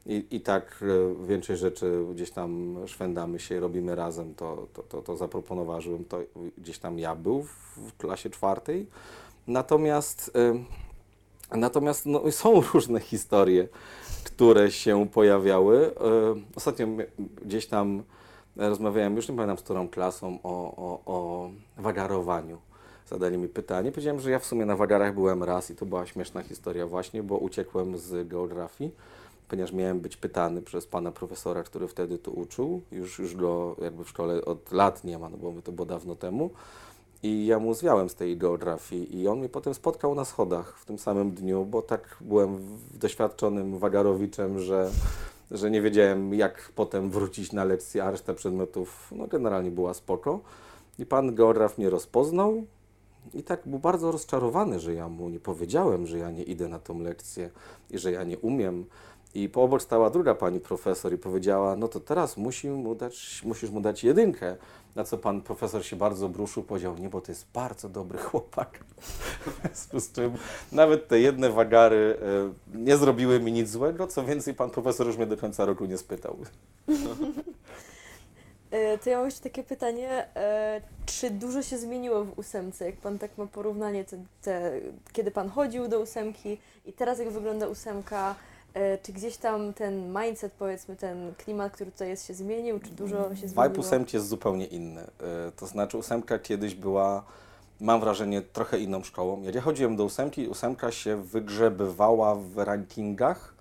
i, 0.06 0.26
i 0.30 0.40
tak 0.40 0.84
większość 1.26 1.60
rzeczy 1.60 2.04
gdzieś 2.14 2.30
tam 2.30 2.76
szwendamy 2.86 3.40
się 3.40 3.60
robimy 3.60 3.94
razem, 3.94 4.34
to, 4.34 4.66
to, 4.72 4.82
to, 4.82 5.02
to 5.02 5.16
zaproponowała, 5.16 5.80
żebym 5.80 6.04
to 6.04 6.18
gdzieś 6.58 6.78
tam 6.78 6.98
ja 6.98 7.14
był 7.14 7.42
w, 7.42 7.76
w 7.76 7.96
klasie 7.96 8.30
czwartej. 8.30 8.86
Natomiast 9.46 10.32
Natomiast 11.56 12.06
no, 12.06 12.32
są 12.32 12.60
różne 12.74 13.00
historie, 13.00 13.68
które 14.24 14.70
się 14.70 15.08
pojawiały. 15.08 15.86
E, 15.86 15.90
Ostatnio 16.56 16.86
gdzieś 17.44 17.66
tam 17.66 18.02
rozmawiałem, 18.56 19.16
już 19.16 19.28
nie 19.28 19.34
pamiętam 19.34 19.58
z 19.58 19.62
którą 19.62 19.88
klasą, 19.88 20.38
o, 20.42 20.76
o, 20.76 21.00
o 21.06 21.50
wagarowaniu. 21.78 22.58
Zadali 23.08 23.38
mi 23.38 23.48
pytanie. 23.48 23.92
Powiedziałem, 23.92 24.20
że 24.20 24.30
ja 24.30 24.38
w 24.38 24.44
sumie 24.46 24.66
na 24.66 24.76
wagarach 24.76 25.14
byłem 25.14 25.42
raz 25.42 25.70
i 25.70 25.76
to 25.76 25.86
była 25.86 26.06
śmieszna 26.06 26.42
historia 26.42 26.86
właśnie, 26.86 27.22
bo 27.22 27.36
uciekłem 27.36 27.98
z 27.98 28.28
geografii, 28.28 28.90
ponieważ 29.48 29.72
miałem 29.72 30.00
być 30.00 30.16
pytany 30.16 30.62
przez 30.62 30.86
pana 30.86 31.12
profesora, 31.12 31.62
który 31.62 31.88
wtedy 31.88 32.18
tu 32.18 32.30
uczył. 32.40 32.80
Już, 32.92 33.18
już 33.18 33.36
go 33.36 33.76
jakby 33.82 34.04
w 34.04 34.08
szkole 34.08 34.44
od 34.44 34.72
lat 34.72 35.04
nie 35.04 35.18
ma, 35.18 35.28
no 35.28 35.36
bo 35.36 35.62
to 35.62 35.72
było 35.72 35.86
dawno 35.86 36.16
temu. 36.16 36.50
I 37.22 37.46
ja 37.46 37.58
mu 37.58 37.74
zwiałem 37.74 38.08
z 38.08 38.14
tej 38.14 38.36
geografii 38.36 39.20
i 39.20 39.28
on 39.28 39.38
mnie 39.38 39.48
potem 39.48 39.74
spotkał 39.74 40.14
na 40.14 40.24
schodach 40.24 40.78
w 40.78 40.84
tym 40.84 40.98
samym 40.98 41.30
dniu, 41.30 41.64
bo 41.64 41.82
tak 41.82 42.16
byłem 42.20 42.78
doświadczonym 42.94 43.78
wagarowiczem, 43.78 44.58
że, 44.58 44.90
że 45.50 45.70
nie 45.70 45.82
wiedziałem 45.82 46.34
jak 46.34 46.72
potem 46.74 47.10
wrócić 47.10 47.52
na 47.52 47.64
lekcję, 47.64 48.04
a 48.04 48.10
reszta 48.10 48.34
przedmiotów 48.34 49.10
no, 49.16 49.26
generalnie 49.26 49.70
była 49.70 49.94
spoko. 49.94 50.40
I 50.98 51.06
pan 51.06 51.34
geograf 51.34 51.78
mnie 51.78 51.90
rozpoznał 51.90 52.64
i 53.34 53.42
tak 53.42 53.60
był 53.66 53.78
bardzo 53.78 54.12
rozczarowany, 54.12 54.80
że 54.80 54.94
ja 54.94 55.08
mu 55.08 55.28
nie 55.28 55.40
powiedziałem, 55.40 56.06
że 56.06 56.18
ja 56.18 56.30
nie 56.30 56.42
idę 56.42 56.68
na 56.68 56.78
tą 56.78 57.00
lekcję 57.00 57.50
i 57.90 57.98
że 57.98 58.12
ja 58.12 58.24
nie 58.24 58.38
umiem. 58.38 58.84
I 59.34 59.48
po 59.48 59.62
obok 59.62 59.82
stała 59.82 60.10
druga 60.10 60.34
pani 60.34 60.60
profesor 60.60 61.12
i 61.12 61.18
powiedziała, 61.18 61.76
no 61.76 61.88
to 61.88 62.00
teraz 62.00 62.36
musi 62.36 62.68
mu 62.68 62.94
dać, 62.94 63.42
musisz 63.44 63.70
mu 63.70 63.80
dać 63.80 64.04
jedynkę. 64.04 64.56
Na 64.94 65.04
co 65.04 65.18
pan 65.18 65.42
profesor 65.42 65.84
się 65.84 65.96
bardzo 65.96 66.28
bruszył, 66.28 66.62
powiedział, 66.62 66.98
nie, 66.98 67.08
bo 67.08 67.20
to 67.20 67.32
jest 67.32 67.46
bardzo 67.54 67.88
dobry 67.88 68.18
chłopak. 68.28 68.78
W 69.00 69.60
związku 69.62 70.00
z 70.00 70.12
czym 70.12 70.32
nawet 70.72 71.08
te 71.08 71.20
jedne 71.20 71.50
wagary 71.50 72.16
e, 72.74 72.78
nie 72.78 72.96
zrobiły 72.96 73.40
mi 73.40 73.52
nic 73.52 73.70
złego, 73.70 74.06
co 74.06 74.24
więcej 74.24 74.54
pan 74.54 74.70
profesor 74.70 75.06
już 75.06 75.16
mnie 75.16 75.26
do 75.26 75.36
końca 75.36 75.64
roku 75.64 75.84
nie 75.84 75.98
spytał. 75.98 76.36
E, 78.70 78.98
To 78.98 79.10
ja 79.10 79.16
mam 79.16 79.26
jeszcze 79.26 79.42
takie 79.42 79.62
pytanie, 79.62 80.36
e, 80.36 80.80
czy 81.06 81.30
dużo 81.30 81.62
się 81.62 81.78
zmieniło 81.78 82.24
w 82.24 82.38
ósemce, 82.38 82.84
jak 82.84 82.96
pan 82.96 83.18
tak 83.18 83.38
ma 83.38 83.46
porównanie, 83.46 84.04
te, 84.04 84.24
te, 84.42 84.72
kiedy 85.12 85.30
pan 85.30 85.48
chodził 85.48 85.88
do 85.88 86.00
ósemki 86.00 86.58
i 86.86 86.92
teraz 86.92 87.18
jak 87.18 87.30
wygląda 87.30 87.68
ósemka, 87.68 88.34
czy 89.02 89.12
gdzieś 89.12 89.36
tam 89.36 89.72
ten 89.72 90.14
mindset, 90.20 90.52
powiedzmy, 90.52 90.96
ten 90.96 91.34
klimat, 91.34 91.72
który 91.72 91.92
tutaj 91.92 92.08
jest, 92.08 92.26
się 92.26 92.34
zmienił, 92.34 92.80
czy 92.80 92.90
dużo 92.90 93.16
się 93.36 93.48
zmieniło? 93.48 93.64
Vibe 93.68 93.80
ósemki 93.80 94.16
jest 94.16 94.28
zupełnie 94.28 94.66
inny. 94.66 95.00
E, 95.00 95.52
To 95.56 95.66
znaczy 95.66 95.98
ósemka 95.98 96.38
kiedyś 96.38 96.74
była, 96.74 97.22
mam 97.80 98.00
wrażenie, 98.00 98.42
trochę 98.42 98.78
inną 98.78 99.02
szkołą. 99.02 99.42
Jak 99.42 99.54
ja 99.54 99.60
chodziłem 99.60 99.96
do 99.96 100.04
ósemki, 100.04 100.48
ósemka 100.48 100.92
się 100.92 101.16
wygrzebywała 101.16 102.34
w 102.34 102.58
rankingach, 102.58 103.54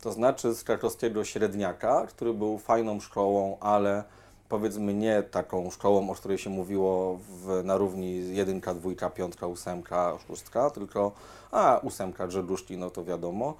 to 0.00 0.12
znaczy 0.12 0.54
z 0.54 0.64
krakowskiego 0.64 1.24
średniaka, 1.24 2.06
który 2.06 2.34
był 2.34 2.58
fajną 2.58 3.00
szkołą, 3.00 3.56
ale 3.60 4.04
powiedzmy 4.48 4.94
nie 4.94 5.22
taką 5.22 5.70
szkołą, 5.70 6.10
o 6.10 6.14
której 6.14 6.38
się 6.38 6.50
mówiło 6.50 7.18
w, 7.28 7.64
na 7.64 7.76
równi 7.76 8.36
jedynka, 8.36 8.74
dwójka, 8.74 9.10
piątka, 9.10 9.46
ósemka, 9.46 10.12
szóstka, 10.26 10.70
tylko 10.70 11.12
a 11.50 11.80
ósemka, 11.82 12.26
drzeguszki, 12.26 12.76
no 12.76 12.90
to 12.90 13.04
wiadomo. 13.04 13.54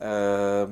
E, 0.00 0.68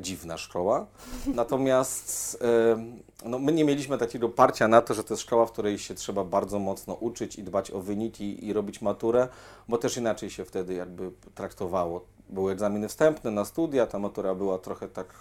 dziwna 0.00 0.38
szkoła. 0.38 0.86
Natomiast 1.26 2.38
e, 2.42 3.28
no, 3.28 3.38
my 3.38 3.52
nie 3.52 3.64
mieliśmy 3.64 3.98
takiego 3.98 4.28
parcia 4.28 4.68
na 4.68 4.82
to, 4.82 4.94
że 4.94 5.04
to 5.04 5.14
jest 5.14 5.22
szkoła, 5.22 5.46
w 5.46 5.52
której 5.52 5.78
się 5.78 5.94
trzeba 5.94 6.24
bardzo 6.24 6.58
mocno 6.58 6.94
uczyć 6.94 7.36
i 7.36 7.42
dbać 7.42 7.70
o 7.70 7.80
wyniki 7.80 8.46
i 8.46 8.52
robić 8.52 8.82
maturę, 8.82 9.28
bo 9.68 9.78
też 9.78 9.96
inaczej 9.96 10.30
się 10.30 10.44
wtedy 10.44 10.74
jakby 10.74 11.10
traktowało. 11.34 12.04
Były 12.28 12.52
egzaminy 12.52 12.88
wstępne 12.88 13.30
na 13.30 13.44
studia, 13.44 13.86
ta 13.86 13.98
matura 13.98 14.34
była 14.34 14.58
trochę 14.58 14.88
tak 14.88 15.14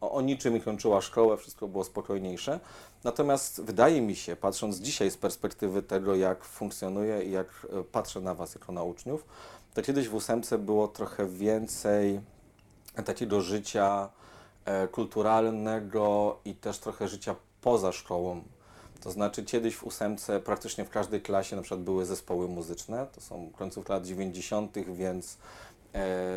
o, 0.00 0.12
o 0.12 0.20
niczym 0.20 0.56
i 0.56 0.60
kończyła 0.60 1.00
szkołę, 1.00 1.36
wszystko 1.36 1.68
było 1.68 1.84
spokojniejsze. 1.84 2.60
Natomiast 3.04 3.62
wydaje 3.62 4.00
mi 4.00 4.16
się, 4.16 4.36
patrząc 4.36 4.78
dzisiaj 4.78 5.10
z 5.10 5.16
perspektywy 5.16 5.82
tego, 5.82 6.14
jak 6.14 6.44
funkcjonuje 6.44 7.22
i 7.22 7.30
jak 7.30 7.46
e, 7.80 7.82
patrzę 7.82 8.20
na 8.20 8.34
Was 8.34 8.54
jako 8.54 8.72
na 8.72 8.82
uczniów, 8.82 9.24
to 9.74 9.82
kiedyś 9.82 10.08
w 10.08 10.14
ósemce 10.14 10.58
było 10.58 10.88
trochę 10.88 11.26
więcej 11.26 12.20
takiego 13.04 13.40
życia 13.40 14.08
e, 14.64 14.88
kulturalnego 14.88 16.38
i 16.44 16.54
też 16.54 16.78
trochę 16.78 17.08
życia 17.08 17.34
poza 17.60 17.92
szkołą. 17.92 18.42
To 19.02 19.10
znaczy 19.10 19.44
kiedyś 19.44 19.76
w 19.76 19.84
ósemce 19.84 20.40
praktycznie 20.40 20.84
w 20.84 20.90
każdej 20.90 21.20
klasie 21.20 21.56
na 21.56 21.62
przykład 21.62 21.80
były 21.80 22.06
zespoły 22.06 22.48
muzyczne, 22.48 23.06
to 23.14 23.20
są 23.20 23.50
końców 23.58 23.88
lat 23.88 24.06
90., 24.06 24.78
więc 24.78 25.38
e, 25.94 26.36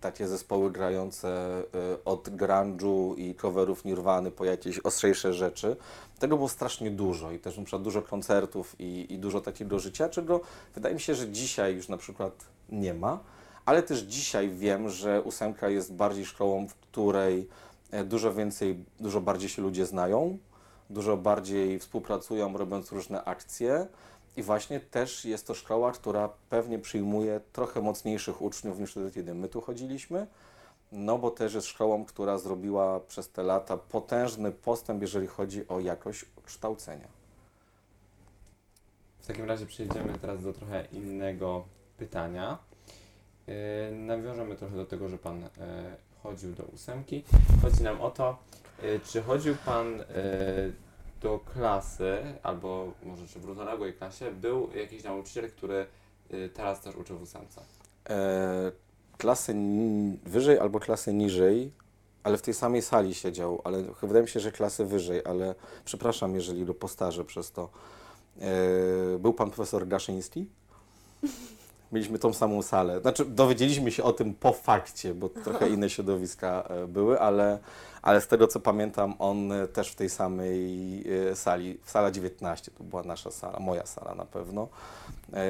takie 0.00 0.28
zespoły 0.28 0.70
grające 0.70 1.28
e, 1.28 2.04
od 2.04 2.28
grunge'u 2.28 3.18
i 3.18 3.34
coverów 3.34 3.84
Nirwany 3.84 4.30
po 4.30 4.44
jakieś 4.44 4.78
ostrzejsze 4.78 5.34
rzeczy. 5.34 5.76
Tego 6.18 6.36
było 6.36 6.48
strasznie 6.48 6.90
dużo 6.90 7.32
i 7.32 7.38
też 7.38 7.58
na 7.58 7.64
przykład 7.64 7.82
dużo 7.82 8.02
koncertów 8.02 8.76
i, 8.78 9.06
i 9.10 9.18
dużo 9.18 9.40
takiego 9.40 9.78
życia, 9.78 10.08
czego 10.08 10.40
wydaje 10.74 10.94
mi 10.94 11.00
się, 11.00 11.14
że 11.14 11.28
dzisiaj 11.28 11.74
już 11.74 11.88
na 11.88 11.96
przykład 11.96 12.44
nie 12.68 12.94
ma. 12.94 13.18
Ale 13.66 13.82
też 13.82 14.00
dzisiaj 14.00 14.48
wiem, 14.48 14.88
że 14.88 15.22
ósemka 15.22 15.68
jest 15.68 15.94
bardziej 15.94 16.24
szkołą, 16.24 16.68
w 16.68 16.74
której 16.74 17.48
e, 17.90 18.04
dużo 18.04 18.34
więcej, 18.34 18.84
dużo 19.00 19.20
bardziej 19.20 19.48
się 19.48 19.62
ludzie 19.62 19.86
znają, 19.86 20.38
dużo 20.90 21.16
bardziej 21.16 21.78
współpracują, 21.78 22.56
robiąc 22.56 22.92
różne 22.92 23.24
akcje. 23.24 23.86
I 24.36 24.42
właśnie 24.42 24.80
też 24.80 25.24
jest 25.24 25.46
to 25.46 25.54
szkoła, 25.54 25.92
która 25.92 26.28
pewnie 26.50 26.78
przyjmuje 26.78 27.40
trochę 27.52 27.80
mocniejszych 27.80 28.42
uczniów 28.42 28.78
niż 28.80 28.90
wtedy, 28.90 29.10
kiedy 29.10 29.34
my 29.34 29.48
tu 29.48 29.60
chodziliśmy. 29.60 30.26
No 30.92 31.18
bo 31.18 31.30
też 31.30 31.54
jest 31.54 31.66
szkołą, 31.66 32.04
która 32.04 32.38
zrobiła 32.38 33.00
przez 33.00 33.28
te 33.28 33.42
lata 33.42 33.76
potężny 33.76 34.52
postęp, 34.52 35.02
jeżeli 35.02 35.26
chodzi 35.26 35.68
o 35.68 35.80
jakość 35.80 36.24
kształcenia. 36.44 37.08
W 39.20 39.26
takim 39.26 39.44
razie 39.44 39.66
przejdziemy 39.66 40.18
teraz 40.18 40.42
do 40.42 40.52
trochę 40.52 40.84
innego 40.92 41.64
pytania. 41.96 42.58
Yy, 43.46 43.96
nawiążemy 43.96 44.56
trochę 44.56 44.76
do 44.76 44.86
tego, 44.86 45.08
że 45.08 45.18
Pan 45.18 45.40
yy, 45.40 45.48
chodził 46.22 46.52
do 46.52 46.64
ósemki. 46.64 47.24
Chodzi 47.62 47.82
nam 47.82 48.00
o 48.00 48.10
to, 48.10 48.38
yy, 48.82 49.00
czy 49.00 49.22
chodził 49.22 49.54
Pan 49.64 50.04
do 51.20 51.38
klasy, 51.38 52.18
albo 52.42 52.92
może 53.02 53.26
czy 53.26 53.40
w 53.40 53.44
równoległej 53.44 53.94
klasie, 53.94 54.30
był 54.30 54.70
jakiś 54.74 55.04
nauczyciel, 55.04 55.50
który 55.50 55.86
teraz 56.54 56.80
też 56.80 56.96
uczy 56.96 57.14
w 57.14 57.22
ósemce? 57.22 57.62
e, 58.10 58.72
klasy 59.18 59.54
wyżej 60.24 60.58
albo 60.58 60.80
klasy 60.80 61.14
niżej, 61.14 61.72
ale 62.22 62.38
w 62.38 62.42
tej 62.42 62.54
samej 62.54 62.82
sali 62.82 63.14
siedział, 63.14 63.60
ale 63.64 63.84
wydaje 64.02 64.22
mi 64.22 64.28
się, 64.28 64.40
że 64.40 64.52
klasy 64.52 64.84
wyżej, 64.84 65.22
ale 65.24 65.54
przepraszam, 65.84 66.34
jeżeli 66.34 66.64
go 66.64 66.74
postarzę 66.74 67.24
przez 67.24 67.52
to. 67.52 67.70
E, 68.40 69.18
był 69.18 69.32
pan 69.32 69.50
profesor 69.50 69.88
Gaszyński. 69.88 70.46
Mieliśmy 71.92 72.18
tą 72.18 72.32
samą 72.32 72.62
salę. 72.62 73.00
Znaczy, 73.00 73.24
dowiedzieliśmy 73.24 73.92
się 73.92 74.02
o 74.02 74.12
tym 74.12 74.34
po 74.34 74.52
fakcie, 74.52 75.14
bo 75.14 75.28
trochę 75.28 75.68
inne 75.68 75.90
środowiska 75.90 76.62
e, 76.68 76.86
były, 76.86 77.20
ale, 77.20 77.58
ale 78.02 78.20
z 78.20 78.26
tego 78.26 78.46
co 78.46 78.60
pamiętam, 78.60 79.14
on 79.18 79.52
e, 79.52 79.68
też 79.68 79.90
w 79.90 79.94
tej 79.94 80.10
samej 80.10 81.04
e, 81.30 81.36
sali, 81.36 81.78
w 81.84 81.90
sala 81.90 82.10
19, 82.10 82.70
to 82.70 82.84
była 82.84 83.02
nasza 83.02 83.30
sala, 83.30 83.58
moja 83.60 83.86
sala 83.86 84.14
na 84.14 84.24
pewno 84.24 84.68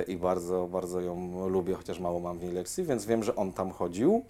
i 0.08 0.16
bardzo, 0.16 0.68
bardzo 0.72 1.00
ją 1.00 1.48
lubię, 1.48 1.74
chociaż 1.74 1.98
mało 1.98 2.20
mam 2.20 2.38
w 2.38 2.42
niej 2.42 2.52
lekcji, 2.52 2.84
więc 2.84 3.06
wiem, 3.06 3.24
że 3.24 3.36
on 3.36 3.52
tam 3.52 3.70
chodził. 3.70 4.24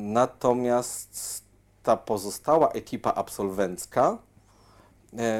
Natomiast 0.00 1.44
ta 1.82 1.96
pozostała 1.96 2.68
ekipa 2.68 3.14
absolwencka 3.14 4.18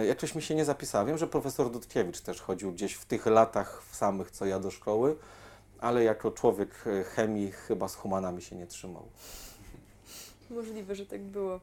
jakoś 0.09 0.35
mi 0.35 0.43
się 0.43 0.55
nie 0.55 0.65
zapisała. 0.65 1.05
Wiem, 1.05 1.19
że 1.19 1.27
profesor 1.27 1.71
Dudkiewicz 1.71 2.21
też 2.21 2.41
chodził 2.41 2.73
gdzieś 2.73 2.95
w 2.95 3.05
tych 3.05 3.27
latach 3.27 3.83
samych, 3.93 4.31
co 4.31 4.47
ja 4.47 4.61
do 4.61 4.71
szkoły, 4.71 5.17
ale 5.81 6.05
jako 6.05 6.31
człowiek 6.31 6.71
e, 6.87 7.05
chemii 7.05 7.53
chyba 7.53 7.89
z 7.89 7.95
humanami 7.95 8.43
się 8.43 8.57
nie 8.57 8.67
trzymał. 8.67 9.09
Możliwe, 10.51 10.95
że 10.95 11.07
tak 11.07 11.21
było. 11.21 11.61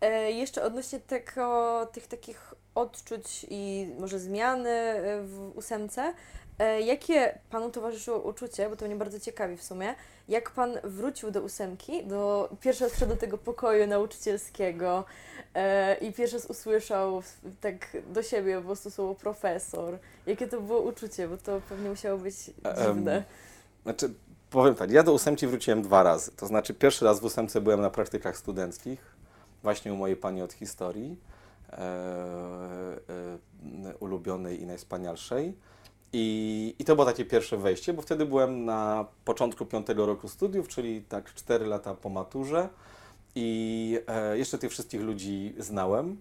E, 0.00 0.32
jeszcze 0.32 0.62
odnośnie 0.62 1.00
tego, 1.00 1.86
tych 1.92 2.06
takich 2.06 2.54
odczuć 2.74 3.46
i 3.50 3.88
może 3.98 4.18
zmiany 4.18 4.70
e, 4.70 5.22
w 5.22 5.52
ósemce, 5.54 6.02
e, 6.02 6.14
jakie 6.58 7.38
Panu 7.50 7.70
towarzyszyło 7.70 8.18
uczucie, 8.18 8.68
bo 8.68 8.76
to 8.76 8.86
mnie 8.86 8.96
bardzo 8.96 9.20
ciekawi 9.20 9.56
w 9.56 9.62
sumie, 9.62 9.94
jak 10.28 10.50
Pan 10.50 10.70
wrócił 10.84 11.30
do 11.30 11.42
ósemki, 11.42 12.06
do, 12.06 12.48
pierwszy 12.60 12.84
raz 12.84 12.92
wszedł 12.92 13.14
do 13.14 13.20
tego 13.20 13.38
pokoju 13.38 13.86
nauczycielskiego 13.86 15.04
e, 15.54 15.94
i 15.94 16.12
pierwszy 16.12 16.36
raz 16.36 16.46
usłyszał 16.46 17.22
tak 17.60 17.96
do 18.12 18.22
siebie 18.22 18.58
po 18.58 18.62
prostu 18.62 18.90
słowo 18.90 19.14
profesor. 19.14 19.98
Jakie 20.26 20.46
to 20.46 20.60
było 20.60 20.80
uczucie, 20.80 21.28
bo 21.28 21.36
to 21.36 21.60
pewnie 21.68 21.90
musiało 21.90 22.18
być 22.18 22.34
Em, 22.64 22.86
dziwne. 22.86 23.24
Znaczy, 23.82 24.10
powiem 24.50 24.74
tak, 24.74 24.90
ja 24.90 25.02
do 25.02 25.12
ósemki 25.12 25.46
wróciłem 25.46 25.82
dwa 25.82 26.02
razy. 26.02 26.32
To 26.32 26.46
znaczy, 26.46 26.74
pierwszy 26.74 27.04
raz 27.04 27.20
w 27.20 27.24
ósemce 27.24 27.60
byłem 27.60 27.80
na 27.80 27.90
praktykach 27.90 28.36
studenckich, 28.36 29.00
właśnie 29.62 29.92
u 29.92 29.96
mojej 29.96 30.16
pani 30.16 30.42
od 30.42 30.52
historii, 30.52 31.16
e, 31.72 31.78
e, 31.78 32.98
ulubionej 34.00 34.62
i 34.62 34.66
najwspanialszej. 34.66 35.54
I, 36.12 36.74
I 36.78 36.84
to 36.84 36.94
było 36.94 37.06
takie 37.06 37.24
pierwsze 37.24 37.56
wejście, 37.56 37.92
bo 37.92 38.02
wtedy 38.02 38.26
byłem 38.26 38.64
na 38.64 39.06
początku 39.24 39.66
piątego 39.66 40.06
roku 40.06 40.28
studiów, 40.28 40.68
czyli 40.68 41.02
tak 41.02 41.34
4 41.34 41.66
lata 41.66 41.94
po 41.94 42.08
maturze 42.08 42.68
i 43.34 43.98
e, 44.06 44.38
jeszcze 44.38 44.58
tych 44.58 44.70
wszystkich 44.70 45.00
ludzi 45.00 45.54
znałem. 45.58 46.16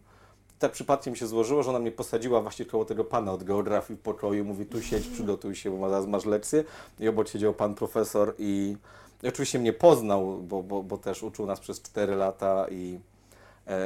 Tak 0.59 0.71
przypadkiem 0.71 1.15
się 1.15 1.27
złożyło, 1.27 1.63
że 1.63 1.69
ona 1.69 1.79
mnie 1.79 1.91
posadziła 1.91 2.41
właśnie 2.41 2.65
koło 2.65 2.85
tego 2.85 3.03
pana 3.03 3.31
od 3.31 3.43
geografii 3.43 3.99
w 3.99 4.01
pokoju. 4.01 4.45
Mówi, 4.45 4.65
tu 4.65 4.81
siedź, 4.81 5.07
przygotuj 5.07 5.55
się, 5.55 5.77
bo 5.79 5.89
zaraz 5.89 6.07
masz 6.07 6.25
lekcję. 6.25 6.63
I 6.99 7.07
obok 7.07 7.27
siedział 7.27 7.53
pan 7.53 7.75
profesor 7.75 8.35
i, 8.37 8.77
i 9.23 9.27
oczywiście 9.27 9.59
mnie 9.59 9.73
poznał, 9.73 10.37
bo, 10.37 10.63
bo, 10.63 10.83
bo 10.83 10.97
też 10.97 11.23
uczył 11.23 11.45
nas 11.45 11.59
przez 11.59 11.81
4 11.81 12.15
lata 12.15 12.65
i, 12.71 12.99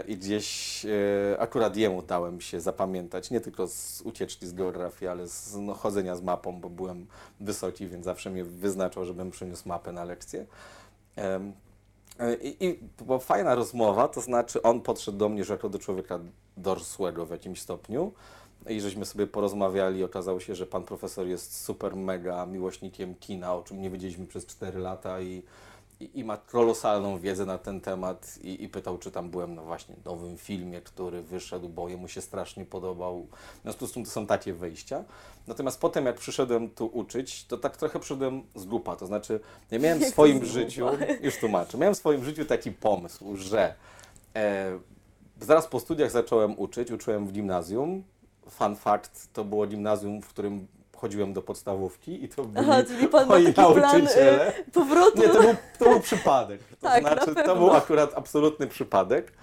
i 0.07 0.17
gdzieś 0.17 0.85
e, 0.85 1.39
akurat 1.39 1.77
jemu 1.77 2.01
dałem 2.01 2.41
się 2.41 2.61
zapamiętać, 2.61 3.31
nie 3.31 3.41
tylko 3.41 3.67
z 3.67 4.01
ucieczki 4.01 4.47
z 4.47 4.53
geografii, 4.53 5.09
ale 5.09 5.27
z 5.27 5.55
no, 5.55 5.73
chodzenia 5.73 6.15
z 6.15 6.21
mapą, 6.21 6.61
bo 6.61 6.69
byłem 6.69 7.07
wysoki, 7.39 7.87
więc 7.87 8.05
zawsze 8.05 8.29
mnie 8.29 8.43
wyznaczał, 8.43 9.05
żebym 9.05 9.31
przyniósł 9.31 9.69
mapę 9.69 9.91
na 9.91 10.03
lekcję. 10.03 10.45
E, 11.17 11.39
I, 12.41 12.65
I 12.65 12.79
była 13.03 13.19
fajna 13.19 13.55
rozmowa, 13.55 14.07
to 14.07 14.21
znaczy 14.21 14.61
on 14.61 14.81
podszedł 14.81 15.17
do 15.17 15.29
mnie 15.29 15.39
już 15.39 15.49
jako 15.49 15.69
do 15.69 15.79
człowieka 15.79 16.19
dorosłego 16.57 17.25
w 17.25 17.31
jakimś 17.31 17.61
stopniu 17.61 18.11
i 18.67 18.81
żeśmy 18.81 19.05
sobie 19.05 19.27
porozmawiali. 19.27 20.03
Okazało 20.03 20.39
się, 20.39 20.55
że 20.55 20.65
pan 20.65 20.83
profesor 20.83 21.27
jest 21.27 21.63
super 21.63 21.95
mega 21.95 22.45
miłośnikiem 22.45 23.15
kina, 23.15 23.55
o 23.55 23.63
czym 23.63 23.81
nie 23.81 23.89
wiedzieliśmy 23.89 24.27
przez 24.27 24.45
4 24.45 24.79
lata 24.79 25.21
i, 25.21 25.43
i, 26.01 26.19
i 26.19 26.23
ma 26.23 26.37
kolosalną 26.37 27.19
wiedzę 27.19 27.45
na 27.45 27.57
ten 27.57 27.81
temat 27.81 28.37
i, 28.43 28.63
i 28.63 28.69
pytał, 28.69 28.97
czy 28.97 29.11
tam 29.11 29.29
byłem 29.29 29.55
na 29.55 29.61
właśnie 29.61 29.95
nowym 30.05 30.37
filmie, 30.37 30.81
który 30.81 31.21
wyszedł, 31.21 31.69
bo 31.69 31.89
jemu 31.89 32.07
się 32.07 32.21
strasznie 32.21 32.65
podobał. 32.65 33.27
W 33.59 33.61
związku 33.61 33.87
z 33.87 33.91
tym 33.91 34.05
to 34.05 34.11
są 34.11 34.27
takie 34.27 34.53
wyjścia. 34.53 35.03
Natomiast 35.47 35.79
potem, 35.81 36.05
jak 36.05 36.15
przyszedłem 36.15 36.69
tu 36.69 36.85
uczyć, 36.85 37.45
to 37.45 37.57
tak 37.57 37.77
trochę 37.77 37.99
przyszedłem 37.99 38.43
z 38.55 38.65
głupa. 38.65 38.95
To 38.95 39.05
znaczy, 39.05 39.39
ja 39.71 39.79
miałem 39.79 39.99
w 39.99 40.07
swoim 40.07 40.45
życiu, 40.45 40.85
już 41.21 41.37
tłumaczę, 41.37 41.77
miałem 41.77 41.95
w 41.95 41.97
swoim 41.97 42.25
życiu 42.25 42.45
taki 42.45 42.71
pomysł, 42.71 43.37
że 43.37 43.75
e, 44.35 44.79
zaraz 45.41 45.67
po 45.67 45.79
studiach 45.79 46.11
zacząłem 46.11 46.59
uczyć, 46.59 46.91
uczyłem 46.91 47.27
w 47.27 47.31
gimnazjum. 47.31 48.03
Fun 48.49 48.75
fact, 48.75 49.33
to 49.33 49.43
było 49.43 49.67
gimnazjum, 49.67 50.21
w 50.21 50.27
którym 50.27 50.67
chodziłem 51.01 51.33
do 51.33 51.41
podstawówki 51.41 52.23
i 52.23 52.29
to 52.29 52.43
byli 52.45 52.67
Aha, 52.69 52.83
czyli 52.87 53.07
pan 53.07 53.27
moi 53.27 53.43
taki 53.53 53.73
plan 53.73 53.81
nauczyciele. 53.81 54.59
y, 54.59 54.71
powrotu. 54.71 55.21
Nie, 55.21 55.29
to 55.29 55.41
był, 55.41 55.55
to 55.79 55.85
był 55.85 55.99
przypadek. 55.99 56.61
To 56.63 56.75
Tak, 56.87 57.03
na 57.03 57.13
znaczy, 57.13 57.35
to 57.35 57.55
był 57.55 57.71
akurat 57.71 58.11
absolutny 58.15 58.67
przypadek. 58.67 59.33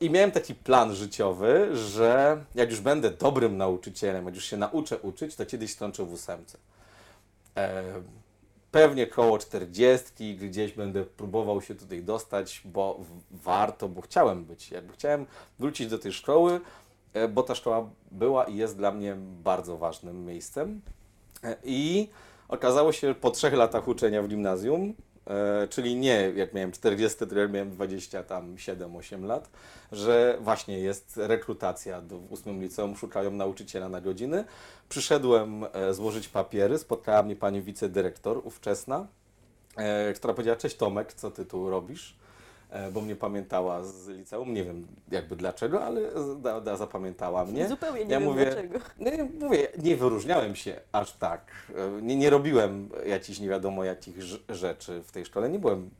I 0.00 0.10
miałem 0.10 0.30
taki 0.30 0.54
plan 0.54 0.94
życiowy, 0.94 1.76
że 1.76 2.44
jak 2.54 2.70
już 2.70 2.80
będę 2.80 3.10
dobrym 3.10 3.56
nauczycielem, 3.56 4.24
jak 4.26 4.34
już 4.34 4.44
się 4.44 4.56
nauczę 4.56 4.98
uczyć, 4.98 5.34
to 5.36 5.46
kiedyś 5.46 5.74
skończę 5.74 6.04
w 6.04 6.12
ósemce. 6.12 6.58
E, 7.56 7.82
pewnie 8.70 9.06
koło 9.06 9.38
40 9.38 10.36
gdzieś 10.36 10.72
będę 10.72 11.04
próbował 11.04 11.62
się 11.62 11.74
tutaj 11.74 12.02
dostać, 12.02 12.62
bo 12.64 13.00
warto, 13.30 13.88
bo 13.88 14.00
chciałem 14.00 14.44
być. 14.44 14.70
Jakby 14.70 14.92
chciałem 14.92 15.26
wrócić 15.58 15.88
do 15.88 15.98
tej 15.98 16.12
szkoły, 16.12 16.60
e, 17.14 17.28
bo 17.28 17.42
ta 17.42 17.54
szkoła 17.54 17.90
była 18.10 18.44
i 18.44 18.56
jest 18.56 18.76
dla 18.76 18.92
mnie 18.92 19.16
bardzo 19.44 19.76
ważnym 19.76 20.24
miejscem. 20.24 20.80
E, 21.44 21.56
I 21.64 22.08
okazało 22.48 22.92
się 22.92 23.14
po 23.14 23.30
trzech 23.30 23.54
latach 23.54 23.88
uczenia 23.88 24.22
w 24.22 24.28
gimnazjum, 24.28 24.94
e, 25.26 25.68
czyli 25.68 25.96
nie 25.96 26.32
jak 26.36 26.54
miałem 26.54 26.72
40, 26.72 27.18
tylko 27.18 27.38
jak 27.38 27.52
miałem 27.52 27.70
20, 27.70 28.22
tam 28.22 28.56
7-8 28.56 29.24
lat, 29.24 29.50
że 29.92 30.38
właśnie 30.40 30.78
jest 30.78 31.16
rekrutacja 31.16 32.00
w 32.00 32.32
ósmym 32.32 32.62
liceum, 32.62 32.96
szukają 32.96 33.30
nauczyciela 33.30 33.88
na 33.88 34.00
godziny. 34.00 34.44
Przyszedłem 34.88 35.64
e, 35.72 35.94
złożyć 35.94 36.28
papiery, 36.28 36.78
spotkała 36.78 37.22
mnie 37.22 37.36
pani 37.36 37.62
wicedyrektor 37.62 38.40
ówczesna, 38.44 39.06
która 40.14 40.34
powiedziała, 40.34 40.56
cześć 40.56 40.76
Tomek, 40.76 41.12
co 41.12 41.30
ty 41.30 41.46
tu 41.46 41.70
robisz? 41.70 42.16
E, 42.70 42.90
bo 42.90 43.00
mnie 43.00 43.16
pamiętała 43.16 43.84
z 43.84 44.08
liceum, 44.08 44.54
nie 44.54 44.64
wiem 44.64 44.86
jakby 45.10 45.36
dlaczego, 45.36 45.84
ale 45.84 46.00
da, 46.36 46.60
da, 46.60 46.76
zapamiętała 46.76 47.44
mnie. 47.44 47.68
Zupełnie 47.68 48.04
nie 48.04 48.12
Ja 48.12 48.20
wiem 48.20 48.28
mówię- 48.28 48.44
dlaczego. 48.44 48.78
No, 48.98 49.10
ja 49.10 49.26
mówię, 49.40 49.68
nie 49.78 49.96
wyróżniałem 49.96 50.56
się 50.56 50.80
aż 50.92 51.12
tak. 51.12 51.50
E, 51.98 52.02
Nie, 52.02 52.16
nie 52.16 52.30
robiłem 52.30 52.88
jakichś 53.06 53.38
nie 53.40 53.48
wiadomo 53.48 53.84
jakich 53.84 54.18
rz- 54.18 54.54
rzeczy 54.54 55.02
w 55.02 55.12
tej 55.12 55.24
szkole. 55.24 55.48
Nie 55.50 55.58
byłem, 55.58 55.90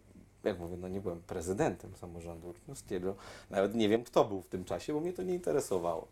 jak 0.45 0.59
mówię, 0.59 0.77
no 0.77 0.89
nie 0.89 1.01
byłem 1.01 1.21
prezydentem 1.21 1.97
samorządu 1.97 2.49
uczniowskiego. 2.49 3.15
Nawet 3.51 3.75
nie 3.75 3.89
wiem, 3.89 4.05
kto 4.05 4.25
był 4.25 4.43
w 4.43 4.47
tym 4.47 4.65
czasie, 4.65 4.93
bo 4.93 5.01
mnie 5.01 5.13
to 5.13 5.23
nie 5.23 5.35
interesowało. 5.35 6.09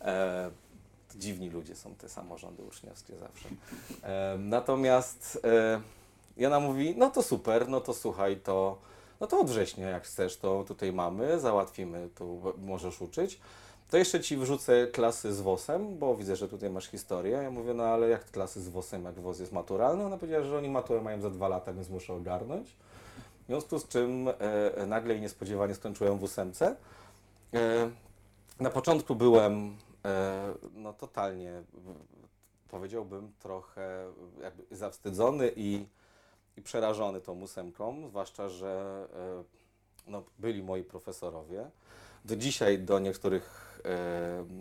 E, 0.00 0.50
dziwni 1.16 1.50
ludzie 1.50 1.76
są 1.76 1.94
te 1.94 2.08
samorządy 2.08 2.62
uczniowskie 2.62 3.16
zawsze. 3.16 3.48
E, 4.02 4.36
natomiast 4.38 5.40
e, 5.44 5.80
Jana 6.36 6.60
mówi, 6.60 6.94
no 6.96 7.10
to 7.10 7.22
super, 7.22 7.68
no 7.68 7.80
to 7.80 7.94
słuchaj, 7.94 8.36
to, 8.36 8.78
no 9.20 9.26
to 9.26 9.40
od 9.40 9.46
września 9.46 9.88
jak 9.88 10.04
chcesz, 10.04 10.36
to 10.36 10.64
tutaj 10.64 10.92
mamy, 10.92 11.40
załatwimy, 11.40 12.08
tu 12.14 12.40
możesz 12.58 13.00
uczyć. 13.00 13.40
To 13.90 13.96
jeszcze 13.96 14.20
ci 14.20 14.36
wrzucę 14.36 14.86
klasy 14.86 15.34
z 15.34 15.40
WOS-em, 15.40 15.98
bo 15.98 16.16
widzę, 16.16 16.36
że 16.36 16.48
tutaj 16.48 16.70
masz 16.70 16.86
historię. 16.86 17.32
Ja 17.32 17.50
mówię, 17.50 17.74
no 17.74 17.84
ale 17.84 18.08
jak 18.08 18.30
klasy 18.30 18.60
z 18.60 18.68
WOS-em, 18.68 19.04
jak 19.04 19.20
WOS 19.20 19.40
jest 19.40 19.52
maturalny? 19.52 20.04
Ona 20.04 20.16
powiedziała, 20.16 20.44
że 20.44 20.58
oni 20.58 20.68
maturę 20.68 21.00
mają 21.00 21.20
za 21.20 21.30
dwa 21.30 21.48
lata, 21.48 21.72
więc 21.72 21.88
muszę 21.88 22.14
ogarnąć. 22.14 22.76
W 23.42 23.46
związku 23.46 23.78
z 23.78 23.88
czym 23.88 24.28
e, 24.28 24.86
nagle 24.86 25.14
i 25.14 25.20
niespodziewanie 25.20 25.74
skończyłem 25.74 26.18
w 26.18 26.22
ósemce. 26.22 26.76
E, 27.54 27.90
na 28.60 28.70
początku 28.70 29.14
byłem 29.14 29.76
e, 30.04 30.54
no 30.74 30.92
totalnie, 30.92 31.62
powiedziałbym, 32.70 33.32
trochę 33.38 34.12
jakby 34.42 34.76
zawstydzony 34.76 35.52
i, 35.56 35.86
i 36.58 36.62
przerażony 36.62 37.20
tą 37.20 37.40
ósemką, 37.40 38.08
zwłaszcza, 38.08 38.48
że 38.48 39.04
e, 40.06 40.10
no, 40.10 40.22
byli 40.38 40.62
moi 40.62 40.84
profesorowie. 40.84 41.70
Do 42.24 42.36
dzisiaj 42.36 42.78
do 42.78 42.98
niektórych 42.98 43.78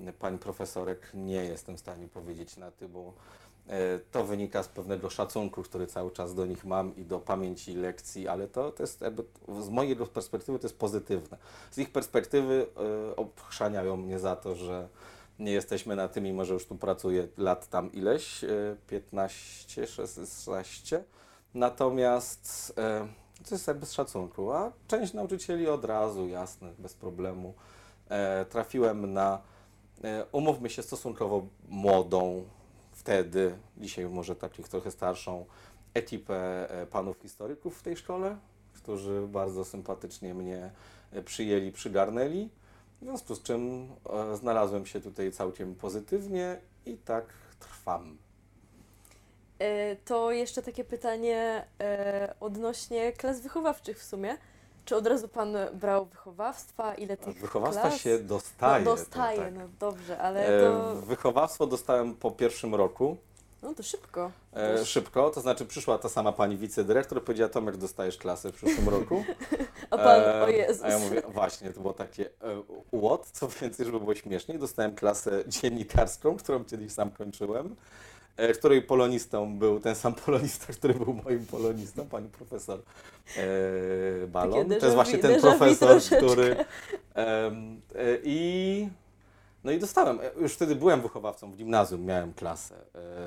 e, 0.08 0.14
pań 0.20 0.38
profesorek 0.38 1.12
nie 1.14 1.46
jestem 1.46 1.78
w 1.78 1.80
stanie 1.80 2.08
powiedzieć 2.08 2.58
na 2.58 2.72
ty, 2.72 2.90
bo 2.90 3.14
e, 3.68 4.00
to 4.12 4.24
wynika 4.24 4.64
z 4.64 4.68
pewnego 4.68 5.10
szacunku, 5.10 5.64
który 5.64 5.88
cały 5.88 6.12
czas 6.12 6.36
do 6.36 6.46
nich 6.46 6.66
mam 6.66 6.96
i 6.96 7.06
do 7.06 7.20
pamięci 7.20 7.74
lekcji, 7.74 8.28
ale 8.28 8.48
to, 8.48 8.72
to 8.72 8.84
jest 8.84 9.02
jakby, 9.02 9.24
z 9.62 9.70
mojej 9.70 9.96
perspektywy 9.96 10.60
to 10.60 10.68
jest 10.68 10.80
pozytywne. 10.80 11.38
Z 11.72 11.78
ich 11.78 11.92
perspektywy 11.92 12.68
e, 13.10 13.16
obchrzaniają 13.16 13.98
mnie 13.98 14.20
za 14.20 14.36
to, 14.36 14.56
że 14.56 14.88
nie 15.40 15.52
jesteśmy 15.52 15.96
na 15.96 16.08
tym, 16.08 16.24
mimo 16.24 16.46
że 16.46 16.54
już 16.54 16.66
tu 16.66 16.76
pracuję 16.76 17.28
lat 17.38 17.68
tam 17.70 17.92
ileś, 17.92 18.44
e, 18.44 18.48
15, 18.88 19.88
16. 19.88 21.04
Natomiast 21.58 22.74
to 23.50 23.56
jest 23.56 23.68
jakby 23.68 23.86
z 23.86 23.94
szacunku, 23.94 24.52
a 24.52 24.72
część 24.88 25.14
nauczycieli 25.14 25.68
od 25.68 25.86
razu, 25.86 26.28
jasne, 26.28 26.74
bez 26.80 26.94
problemu. 26.94 27.54
E, 28.10 28.46
trafiłem 28.46 29.14
na, 29.14 29.42
e, 30.04 30.26
umówmy 30.32 30.70
się, 30.70 30.84
stosunkowo 30.84 31.48
młodą 31.70 32.44
wtedy, 32.92 33.58
dzisiaj 33.78 34.06
może 34.06 34.36
takich 34.36 34.68
trochę 34.68 34.92
starszą, 34.92 35.46
ekipę 35.94 36.70
e, 36.70 36.86
panów 36.86 37.18
historyków 37.18 37.80
w 37.80 37.84
tej 37.84 37.98
szkole, 37.98 38.38
którzy 38.74 39.28
bardzo 39.28 39.66
sympatycznie 39.66 40.34
mnie 40.34 40.72
przyjęli, 41.26 41.72
przygarnęli. 41.72 42.50
W 43.02 43.04
związku 43.04 43.36
z 43.36 43.44
czym 43.44 43.90
znalazłem 44.34 44.86
się 44.86 45.02
tutaj 45.02 45.32
całkiem 45.32 45.76
pozytywnie 45.76 46.62
i 46.86 46.98
tak 46.98 47.26
trwam. 47.60 48.18
E, 49.60 49.96
To 49.96 50.32
jeszcze 50.32 50.62
takie 50.62 50.84
pytanie 50.84 51.66
e, 51.82 52.34
odnośnie 52.40 53.12
klas 53.14 53.42
wychowawczych 53.42 54.00
w 54.00 54.04
sumie. 54.04 54.38
Czy 54.86 54.96
od 54.96 55.08
razu 55.08 55.28
pan 55.28 55.56
brał 55.74 56.06
wychowawstwa? 56.06 56.96
Ile 56.96 57.18
tych 57.18 57.40
Wychowawstwa 57.40 57.88
klas? 57.90 58.02
się 58.02 58.20
dostaje. 58.20 58.86
No, 58.86 58.92
dostaje, 58.96 59.40
tak. 59.40 59.54
no 59.54 59.62
dobrze, 59.80 60.18
ale 60.20 60.48
E, 60.58 60.62
to, 60.62 60.96
Wychowawstwo 60.96 61.68
dostałem 61.68 62.16
po 62.16 62.32
pierwszym 62.32 62.76
roku. 62.76 63.18
no 63.62 63.74
to 63.74 63.84
szybko. 63.84 64.32
E, 64.56 64.86
szybko, 64.86 65.30
to 65.30 65.42
znaczy 65.42 65.66
przyszła 65.66 65.98
ta 65.98 66.10
sama 66.10 66.32
pani 66.32 66.58
wicedyrektor, 66.58 67.24
powiedziała 67.24 67.50
Tomek, 67.50 67.78
dostajesz 67.78 68.18
klasę 68.18 68.52
w 68.52 68.56
przyszłym 68.56 68.90
roku. 68.90 69.24
A 69.92 69.98
pan, 69.98 70.22
E, 70.22 70.44
o 70.44 70.48
Jezus. 70.50 70.84
A 70.84 70.90
ja 70.90 71.00
mówię, 71.00 71.22
właśnie, 71.28 71.74
to 71.74 71.82
było 71.82 71.94
takie 71.94 72.26
e, 72.26 72.30
łot, 72.92 73.28
co 73.32 73.48
więcej, 73.48 73.86
żeby 73.86 74.00
było 74.00 74.16
śmieszniej, 74.16 74.60
dostałem 74.60 74.96
klasę 74.96 75.44
dziennikarską, 75.48 76.38
którą 76.38 76.66
kiedyś 76.66 76.92
sam 76.92 77.12
kończyłem, 77.12 77.76
e, 78.38 78.54
której 78.54 78.82
polonistą 78.82 79.58
był 79.58 79.80
ten 79.80 79.96
sam 79.96 80.14
polonista, 80.26 80.74
który 80.74 80.94
był 80.94 81.14
moim 81.14 81.46
polonistą, 81.46 82.06
pani 82.06 82.30
profesor 82.30 82.80
e, 83.38 84.28
Balon. 84.28 84.68
Takie 84.68 84.80
To 84.80 84.86
jest 84.86 84.96
właśnie 84.96 85.18
ten 85.18 85.42
profesor, 85.42 86.02
który... 86.02 86.56
e, 87.16 87.52
I 88.24 88.90
no 89.64 89.72
i 89.72 89.80
dostałem, 89.80 90.20
e, 90.20 90.42
już 90.42 90.54
wtedy 90.54 90.76
byłem 90.76 91.02
wychowawcą 91.02 91.52
w 91.52 91.56
gimnazjum, 91.56 92.06
miałem 92.06 92.34
klasę. 92.34 92.76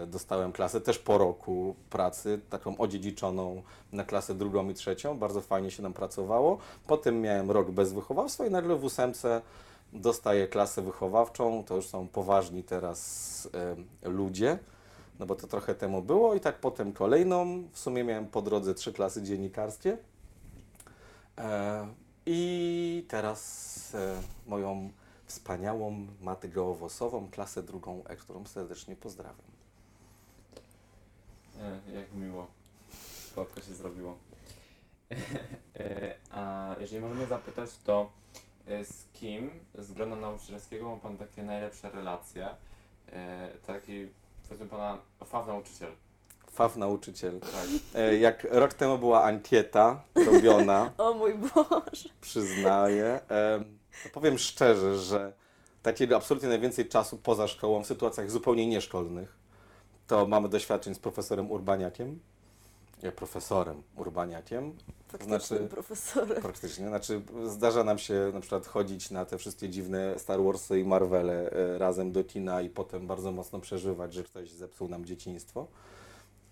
E, 0.02 0.06
Dostałem 0.06 0.52
klasę 0.52 0.80
też 0.80 0.98
po 0.98 1.18
roku 1.18 1.74
pracy, 1.90 2.40
taką 2.50 2.78
odziedziczoną 2.78 3.62
na 3.92 4.04
klasę 4.04 4.34
drugą 4.34 4.68
i 4.68 4.74
trzecią. 4.74 5.18
Bardzo 5.18 5.40
fajnie 5.40 5.70
się 5.70 5.82
nam 5.82 5.92
pracowało. 5.92 6.58
Potem 6.86 7.20
miałem 7.20 7.50
rok 7.50 7.70
bez 7.70 7.92
wychowawstwa 7.92 8.46
i 8.46 8.50
nagle 8.50 8.76
w 8.76 8.84
ósemce 8.84 9.42
dostaję 9.92 10.48
klasę 10.48 10.82
wychowawczą. 10.82 11.64
To 11.64 11.76
już 11.76 11.86
są 11.86 12.08
poważni 12.08 12.62
teraz 12.62 13.48
ludzie. 14.02 14.58
No 15.20 15.26
bo 15.26 15.34
to 15.34 15.46
trochę 15.46 15.74
temu 15.74 16.02
było 16.02 16.34
i 16.34 16.40
tak 16.40 16.58
potem 16.58 16.92
kolejną. 16.92 17.62
W 17.72 17.78
sumie 17.78 18.04
miałem 18.04 18.26
po 18.26 18.42
drodze 18.42 18.74
trzy 18.74 18.92
klasy 18.92 19.22
dziennikarskie. 19.22 19.98
E, 21.38 21.88
I 22.26 23.04
teraz 23.08 23.94
e, 23.94 24.22
moją 24.46 24.90
wspaniałą 25.24 26.06
matę 26.20 26.48
gołowosową, 26.48 27.30
klasę 27.30 27.62
drugą 27.62 28.02
E, 28.04 28.16
którą 28.16 28.46
serdecznie 28.46 28.96
pozdrawiam. 28.96 29.50
E, 31.60 31.92
jak 31.94 32.12
miło. 32.14 32.46
Słodko 33.34 33.60
się 33.60 33.74
zrobiło. 33.74 34.16
E, 35.76 36.14
A 36.30 36.74
jeżeli 36.80 37.00
możemy 37.02 37.26
zapytać, 37.26 37.70
to 37.84 38.10
e, 38.66 38.84
z 38.84 39.04
kim 39.12 39.50
z 39.74 39.92
grona 39.92 40.16
nauczycielskiego 40.16 40.90
ma 40.90 40.96
Pan 40.96 41.16
takie 41.16 41.42
najlepsze 41.42 41.90
relacje? 41.90 42.48
E, 43.12 43.48
Taki, 43.66 44.08
powiedzmy 44.50 44.68
Pana, 44.68 44.98
faw 45.24 45.46
nauczyciel. 45.46 45.88
Faw 46.52 46.76
nauczyciel. 46.76 47.40
Tak. 47.40 47.50
E, 47.94 48.16
Jak 48.16 48.44
rok 48.50 48.74
temu 48.74 48.98
była 48.98 49.22
ankieta 49.24 50.02
robiona, 50.26 50.92
O 50.98 51.14
mój 51.14 51.34
Boże. 51.34 52.08
przyznaję, 52.20 53.20
to 54.04 54.08
powiem 54.12 54.38
szczerze, 54.38 54.98
że 54.98 55.32
takiego 55.82 56.16
absolutnie 56.16 56.48
najwięcej 56.48 56.88
czasu 56.88 57.18
poza 57.18 57.48
szkołą, 57.48 57.82
w 57.82 57.86
sytuacjach 57.86 58.30
zupełnie 58.30 58.66
nieszkolnych, 58.66 59.36
to 60.06 60.26
mamy 60.26 60.48
doświadczeń 60.48 60.94
z 60.94 60.98
profesorem 60.98 61.50
Urbaniakiem. 61.50 62.20
Nie, 63.02 63.12
profesorem 63.12 63.82
Urbaniakiem. 63.96 64.72
Faktycznym 65.08 65.40
Znaczy- 65.40 65.66
profesorem. 65.68 66.42
Praktycznie. 66.42 66.88
Znaczy, 66.88 67.22
zdarza 67.46 67.84
nam 67.84 67.98
się 67.98 68.30
na 68.34 68.40
przykład 68.40 68.66
chodzić 68.66 69.10
na 69.10 69.24
te 69.24 69.38
wszystkie 69.38 69.68
dziwne 69.68 70.18
Star 70.18 70.42
Warsy 70.42 70.80
i 70.80 70.84
Marvele 70.84 71.50
e, 71.50 71.78
razem 71.78 72.12
do 72.12 72.24
kina 72.24 72.60
i 72.62 72.70
potem 72.70 73.06
bardzo 73.06 73.32
mocno 73.32 73.60
przeżywać, 73.60 74.14
że 74.14 74.24
ktoś 74.24 74.50
zepsuł 74.50 74.88
nam 74.88 75.04
dzieciństwo. 75.04 75.66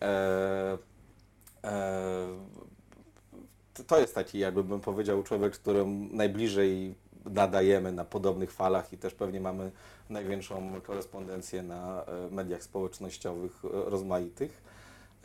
E, 0.03 0.79
e, 1.65 2.27
to- 3.87 4.01
jest 4.01 4.15
taki, 4.15 4.39
jakby 4.39 4.65
bym 4.65 4.81
powiedział, 4.81 5.23
człowiek, 5.23 5.53
którym 5.55 6.17
najbliżej 6.17 6.95
nadajemy 7.25 7.93
na 7.93 8.05
podobnych 8.05 8.53
falach 8.53 8.93
i 8.93 8.99
też 8.99 9.15
pewnie 9.15 9.41
mamy 9.41 9.71
największą 10.11 10.81
korespondencję 10.81 11.63
na 11.63 12.05
e, 12.05 12.31
mediach 12.31 12.63
społecznościowych 12.63 13.63
e, 13.65 13.69
rozmaitych. 13.91 14.68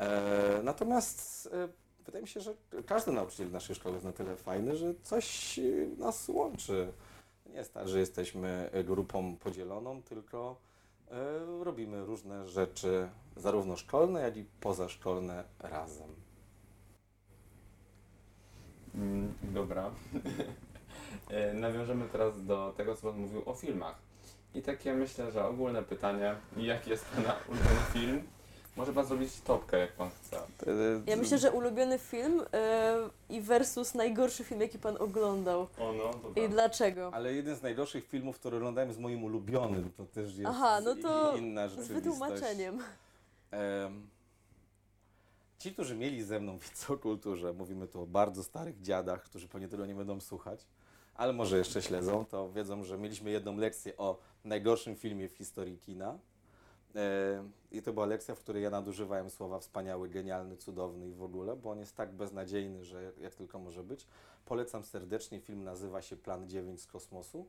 E, 0.03 0.63
natomiast 0.63 1.49
e, 1.53 1.67
wydaje 2.05 2.21
mi 2.21 2.27
się, 2.27 2.41
że 2.41 2.53
każdy 2.85 3.11
nauczyciel 3.11 3.51
naszej 3.51 3.75
szkole 3.75 3.93
jest 3.93 4.05
na 4.05 4.11
tyle 4.11 4.35
fajny, 4.35 4.75
że 4.75 4.93
coś 5.03 5.59
e, 5.59 5.61
nas 5.97 6.29
łączy. 6.29 6.93
Nie 7.45 7.55
jest 7.55 7.73
tak, 7.73 7.87
że 7.87 7.99
jesteśmy 7.99 8.69
grupą 8.83 9.35
podzieloną, 9.37 10.01
tylko 10.03 10.55
robimy 11.63 12.05
różne 12.05 12.47
rzeczy, 12.47 13.09
zarówno 13.35 13.77
szkolne, 13.77 14.21
jak 14.21 14.37
i 14.37 14.45
pozaszkolne 14.61 15.43
razem. 15.59 16.09
Mm, 18.95 19.33
Dobra. 19.43 19.91
Nawiążemy 21.53 22.05
teraz 22.11 22.45
do 22.45 22.73
tego, 22.77 22.95
co 22.95 23.07
Pan 23.11 23.19
mówił 23.21 23.41
o 23.45 23.53
filmach. 23.53 23.95
I 24.55 24.61
takie 24.61 24.93
myślę, 24.93 25.31
że 25.31 25.45
ogólne 25.45 25.83
pytanie, 25.83 26.35
jaki 26.57 26.89
jest 26.89 27.05
Pana 27.05 27.35
ulubiony 27.47 27.79
film? 27.93 28.23
Może 28.75 28.93
Pan 28.93 29.05
zrobić 29.05 29.41
topkę, 29.41 29.77
jak 29.79 29.91
Pan 29.91 30.09
chce. 30.09 30.37
E, 30.37 30.43
Ja 31.07 31.15
myślę, 31.15 31.37
że 31.37 31.51
ulubiony 31.51 31.99
film 31.99 32.41
e, 32.53 33.09
i 33.29 33.41
versus 33.41 33.93
najgorszy 33.93 34.43
film, 34.43 34.61
jaki 34.61 34.79
pan 34.79 34.97
oglądał. 34.99 35.61
O 35.61 35.93
no, 35.93 36.11
dobra. 36.23 36.43
I 36.43 36.49
dlaczego? 36.49 37.11
Ale 37.13 37.33
jeden 37.33 37.55
z 37.55 37.61
najgorszych 37.61 38.07
filmów, 38.07 38.39
który 38.39 38.57
oglądałem 38.57 38.89
jest 38.89 38.99
moim 38.99 39.23
ulubionym, 39.23 39.91
to 39.97 40.05
też 40.05 40.35
jest 40.35 40.49
Aha, 40.49 40.81
no 40.81 40.95
to 40.95 41.37
inna 41.37 41.67
Z 41.67 41.71
rzeczywistość. 41.71 42.03
wytłumaczeniem. 42.03 42.79
Em, 43.51 44.07
Ci, 45.59 45.73
którzy 45.73 45.95
mieli 45.95 46.23
ze 46.23 46.39
mną 46.39 46.57
wiedzę 46.57 46.93
o 46.93 46.97
kulturze, 46.97 47.53
mówimy 47.53 47.87
tu 47.87 48.01
o 48.01 48.05
bardzo 48.05 48.43
starych 48.43 48.81
dziadach, 48.81 49.23
którzy 49.23 49.47
pewnie 49.47 49.67
tego 49.67 49.85
nie 49.85 49.95
będą 49.95 50.19
słuchać, 50.19 50.65
ale 51.15 51.33
może 51.33 51.57
jeszcze 51.57 51.81
śledzą, 51.81 52.25
to 52.25 52.49
wiedzą, 52.51 52.83
że 52.83 52.97
mieliśmy 52.97 53.31
jedną 53.31 53.57
lekcję 53.57 53.97
o 53.97 54.17
najgorszym 54.45 54.95
filmie 54.95 55.29
w 55.29 55.33
historii 55.33 55.77
kina. 55.77 56.17
E, 56.95 57.43
I 57.71 57.81
to 57.81 57.93
była 57.93 58.05
lekcja, 58.05 58.35
w 58.35 58.39
której 58.39 58.63
ja 58.63 58.69
nadużywałem 58.69 59.29
słowa 59.29 59.59
wspaniały, 59.59 60.09
genialny, 60.09 60.57
cudowny 60.57 61.07
i 61.07 61.13
w 61.13 61.23
ogóle, 61.23 61.55
bo 61.55 61.71
on 61.71 61.79
jest 61.79 61.95
tak 61.95 62.11
beznadziejny, 62.11 62.83
że 62.83 63.11
jak 63.21 63.35
tylko 63.35 63.59
może 63.59 63.83
być. 63.83 64.07
Polecam 64.45 64.83
serdecznie, 64.83 65.39
film 65.39 65.63
nazywa 65.63 66.01
się 66.01 66.17
Plan 66.17 66.49
9 66.49 66.81
z 66.81 66.87
kosmosu. 66.87 67.45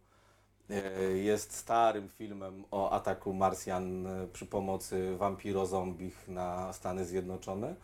E, 0.71 1.03
Jest 1.17 1.53
starym 1.53 2.09
filmem 2.09 2.65
o 2.71 2.91
ataku 2.91 3.33
Marsjan 3.33 4.07
e, 4.07 4.27
przy 4.33 4.47
pomocy 4.47 5.17
wampiro-zombich 5.17 6.29
na 6.29 6.73
Stany 6.73 7.05
Zjednoczone, 7.05 7.75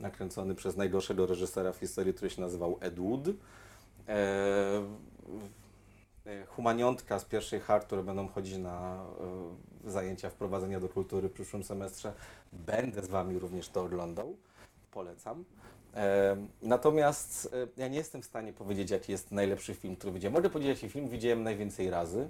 nakręcony 0.00 0.54
przez 0.54 0.76
najgorszego 0.76 1.26
reżysera 1.26 1.72
w 1.72 1.76
historii, 1.76 2.14
który 2.14 2.30
się 2.30 2.40
nazywał 2.42 2.78
Ed 2.80 3.00
Wood. 3.00 3.28
E, 6.26 6.46
Humaniątka 6.46 7.18
z 7.18 7.24
pierwszej 7.24 7.60
H, 7.60 7.80
które 7.80 8.02
będą 8.02 8.28
chodzić 8.28 8.58
na 8.58 9.04
e, 9.86 9.90
zajęcia 9.90 10.30
wprowadzenia 10.30 10.80
do 10.80 10.88
kultury 10.88 11.28
w 11.28 11.32
przyszłym 11.32 11.64
semestrze. 11.64 12.12
Będę 12.52 13.02
z 13.02 13.08
Wami 13.08 13.38
również 13.38 13.68
to 13.68 13.82
oglądał. 13.82 14.36
Polecam. 14.90 15.44
E, 15.94 16.36
Natomiast 16.62 17.56
ja 17.76 17.88
nie 17.88 17.98
jestem 17.98 18.22
w 18.22 18.24
stanie 18.24 18.52
powiedzieć, 18.52 18.90
jaki 18.90 19.12
jest 19.12 19.32
najlepszy 19.32 19.74
film, 19.74 19.96
który 19.96 20.12
widziałem. 20.12 20.34
Mogę 20.34 20.50
powiedzieć, 20.50 20.82
jaki 20.82 20.92
film 20.92 21.08
widziałem 21.08 21.42
najwięcej 21.42 21.90
razy. 21.90 22.28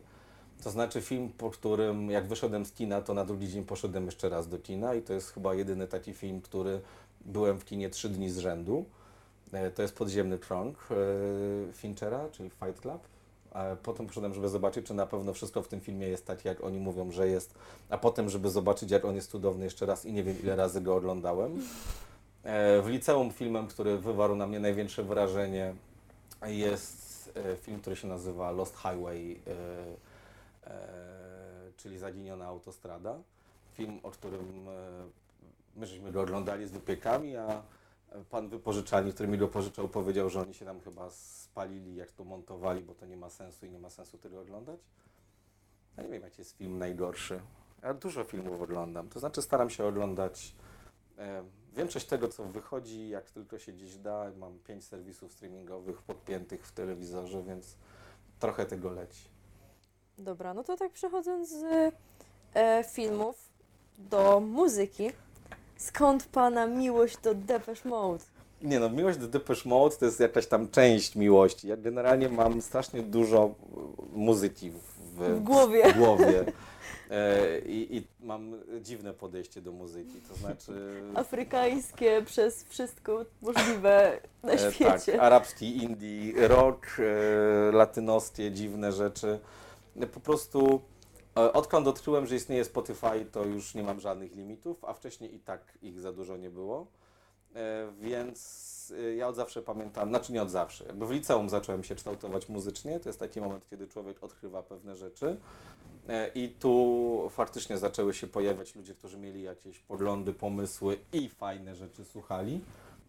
To 0.62 0.70
znaczy 0.70 1.02
film, 1.02 1.32
po 1.38 1.50
którym 1.50 2.10
jak 2.10 2.26
wyszedłem 2.26 2.66
z 2.66 2.72
kina, 2.72 3.02
to 3.02 3.14
na 3.14 3.24
drugi 3.24 3.48
dzień 3.48 3.64
poszedłem 3.64 4.06
jeszcze 4.06 4.28
raz 4.28 4.48
do 4.48 4.58
kina 4.58 4.94
i 4.94 5.02
to 5.02 5.12
jest 5.12 5.30
chyba 5.30 5.54
jedyny 5.54 5.86
taki 5.86 6.14
film, 6.14 6.40
który 6.40 6.80
byłem 7.20 7.58
w 7.58 7.64
kinie 7.64 7.90
trzy 7.90 8.08
dni 8.08 8.30
z 8.30 8.38
rzędu. 8.38 8.84
To 9.74 9.82
jest 9.82 9.94
Podziemny 9.94 10.38
Krąg 10.38 10.78
e, 10.90 11.72
Finchera, 11.72 12.28
czyli 12.32 12.50
Fight 12.50 12.80
Club. 12.80 13.08
A 13.56 13.76
potem 13.76 14.06
poszedłem, 14.06 14.34
żeby 14.34 14.48
zobaczyć, 14.48 14.86
czy 14.86 14.94
na 14.94 15.06
pewno 15.06 15.32
wszystko 15.32 15.62
w 15.62 15.68
tym 15.68 15.80
filmie 15.80 16.08
jest 16.08 16.26
tak, 16.26 16.44
jak 16.44 16.64
oni 16.64 16.78
mówią, 16.78 17.10
że 17.10 17.28
jest. 17.28 17.54
A 17.90 17.98
potem, 17.98 18.28
żeby 18.30 18.50
zobaczyć, 18.50 18.90
jak 18.90 19.04
on 19.04 19.14
jest 19.14 19.30
cudowny 19.30 19.64
jeszcze 19.64 19.86
raz 19.86 20.04
i 20.04 20.12
nie 20.12 20.22
wiem, 20.22 20.36
ile 20.42 20.56
razy 20.56 20.80
go 20.80 20.96
oglądałem. 20.96 21.62
E, 22.44 22.82
W 22.82 22.86
liceum 22.88 23.32
filmem, 23.32 23.66
który 23.66 23.98
wywarł 23.98 24.36
na 24.36 24.46
mnie 24.46 24.60
największe 24.60 25.02
wrażenie 25.02 25.74
jest 26.46 27.30
e, 27.36 27.56
film, 27.56 27.80
który 27.80 27.96
się 27.96 28.08
nazywa 28.08 28.50
Lost 28.50 28.76
Highway, 28.76 29.40
e, 29.46 30.70
czyli 31.76 31.98
Zaginiona 31.98 32.46
autostrada. 32.46 33.14
Film, 33.74 34.00
o 34.02 34.10
którym 34.10 34.66
my 35.76 35.86
żeśmy 35.86 36.12
go 36.12 36.20
oglądali 36.22 36.66
z 36.66 36.70
wypiekami, 36.70 37.36
a 37.36 37.62
pan 38.30 38.48
wypożyczalni, 38.48 39.12
który 39.12 39.28
mi 39.28 39.38
go 39.38 39.48
pożyczał, 39.48 39.88
powiedział, 39.88 40.30
że 40.30 40.40
oni 40.40 40.54
się 40.54 40.64
tam 40.64 40.80
chyba 40.80 41.10
spalili, 41.10 41.96
jak 41.96 42.12
to 42.12 42.24
montowali, 42.24 42.82
bo 42.82 42.94
to 42.94 43.06
nie 43.06 43.16
ma 43.16 43.30
sensu 43.30 43.66
i 43.66 43.70
nie 43.70 43.78
ma 43.78 43.90
sensu 43.90 44.18
tego 44.18 44.40
oglądać. 44.40 44.80
Ja 45.96 46.02
nie 46.02 46.08
wiem, 46.08 46.22
jaki 46.22 46.40
jest 46.40 46.56
film 46.56 46.78
najgorszy. 46.78 47.40
Ja 47.82 47.94
dużo 47.94 48.24
filmów 48.24 48.62
oglądam, 48.62 49.08
to 49.08 49.20
znaczy 49.20 49.42
staram 49.42 49.70
się 49.70 49.84
oglądać 49.84 50.54
e, 51.18 51.44
większość 51.76 52.06
tego, 52.06 52.28
co 52.28 52.44
wychodzi, 52.44 53.08
jak 53.08 53.30
tylko 53.30 53.58
się 53.58 53.72
gdzieś 53.72 53.96
da. 53.96 54.30
Mam 54.36 54.58
pięć 54.58 54.84
serwisów 54.84 55.32
streamingowych 55.32 56.02
podpiętych 56.02 56.66
w 56.66 56.72
telewizorze, 56.72 57.42
więc 57.42 57.76
trochę 58.38 58.66
tego 58.66 58.90
leci. 58.90 59.28
Dobra, 60.18 60.54
no 60.54 60.64
to 60.64 60.76
tak 60.76 60.92
przechodząc 60.92 61.48
z 61.48 61.94
e, 62.54 62.84
filmów 62.84 63.52
do 63.98 64.40
muzyki. 64.40 65.10
Skąd 65.76 66.24
pana 66.26 66.66
miłość 66.66 67.16
do 67.18 67.34
Depeche 67.34 67.88
Mode? 67.88 68.24
Nie 68.62 68.80
no, 68.80 68.90
miłość 68.90 69.18
do 69.18 69.28
Depeche 69.28 69.68
Mode 69.68 69.96
to 69.96 70.04
jest 70.04 70.20
jakaś 70.20 70.46
tam 70.46 70.68
część 70.68 71.16
miłości. 71.16 71.68
Ja 71.68 71.76
generalnie 71.76 72.28
mam 72.28 72.62
strasznie 72.62 73.02
dużo 73.02 73.44
e, 73.44 74.16
muzyki 74.18 74.70
w, 74.70 74.78
W 75.18 75.40
głowie. 75.42 75.92
W 75.92 75.96
głowie. 75.98 76.44
E, 77.10 77.58
i, 77.58 77.96
I 77.96 78.06
mam 78.20 78.54
dziwne 78.80 79.12
podejście 79.14 79.62
do 79.62 79.72
muzyki, 79.72 80.20
to 80.28 80.34
znaczy... 80.34 80.72
Afrykańskie 81.14 82.22
przez 82.26 82.64
wszystko 82.64 83.24
możliwe 83.42 84.20
na 84.42 84.52
E, 84.52 84.58
świecie. 84.72 85.12
Tak, 85.12 85.20
arabski, 85.20 85.76
indie, 85.84 86.48
rock, 86.48 86.86
e, 86.98 87.72
latynoskie, 87.72 88.50
dziwne 88.52 88.92
rzeczy. 88.92 89.38
E, 90.00 90.06
Po 90.06 90.20
prostu 90.20 90.80
e, 90.95 90.95
odkąd 91.36 91.86
odkryłem, 91.86 92.26
że 92.26 92.36
istnieje 92.36 92.64
Spotify, 92.64 93.26
to 93.32 93.44
już 93.44 93.74
nie 93.74 93.82
mam 93.82 94.00
żadnych 94.00 94.34
limitów, 94.34 94.84
a 94.84 94.92
wcześniej 94.92 95.34
i 95.34 95.40
tak 95.40 95.78
ich 95.82 96.00
za 96.00 96.12
dużo 96.12 96.36
nie 96.36 96.50
było. 96.50 96.86
E, 97.54 97.92
Więc 98.00 98.92
e, 98.98 99.14
ja 99.14 99.28
od 99.28 99.36
zawsze 99.36 99.62
pamiętam, 99.62 100.08
znaczy 100.08 100.32
nie 100.32 100.42
od 100.42 100.50
zawsze, 100.50 100.84
jakby 100.84 101.06
w 101.06 101.10
liceum 101.10 101.48
zacząłem 101.48 101.84
się 101.84 101.94
kształtować 101.94 102.48
muzycznie, 102.48 103.00
to 103.00 103.08
jest 103.08 103.18
taki 103.18 103.40
moment, 103.40 103.66
kiedy 103.70 103.88
człowiek 103.88 104.24
odkrywa 104.24 104.62
pewne 104.62 104.96
rzeczy. 104.96 105.36
E, 106.08 106.28
I 106.28 106.48
tu 106.48 107.28
faktycznie 107.30 107.78
zaczęły 107.78 108.14
się 108.14 108.26
pojawiać 108.26 108.74
ludzie, 108.74 108.94
którzy 108.94 109.18
mieli 109.18 109.42
jakieś 109.42 109.78
poglądy, 109.78 110.32
pomysły 110.32 110.98
i 111.12 111.28
fajne 111.28 111.74
rzeczy 111.74 112.04
słuchali 112.04 112.60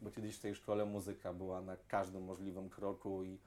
bo 0.02 0.12
kiedyś 0.12 0.36
w 0.36 0.40
tej 0.40 0.56
szkole 0.56 0.86
muzyka 0.86 1.34
była 1.34 1.62
na 1.62 1.78
każdym 1.88 2.24
możliwym 2.24 2.70
kroku 2.70 3.24
i 3.24 3.40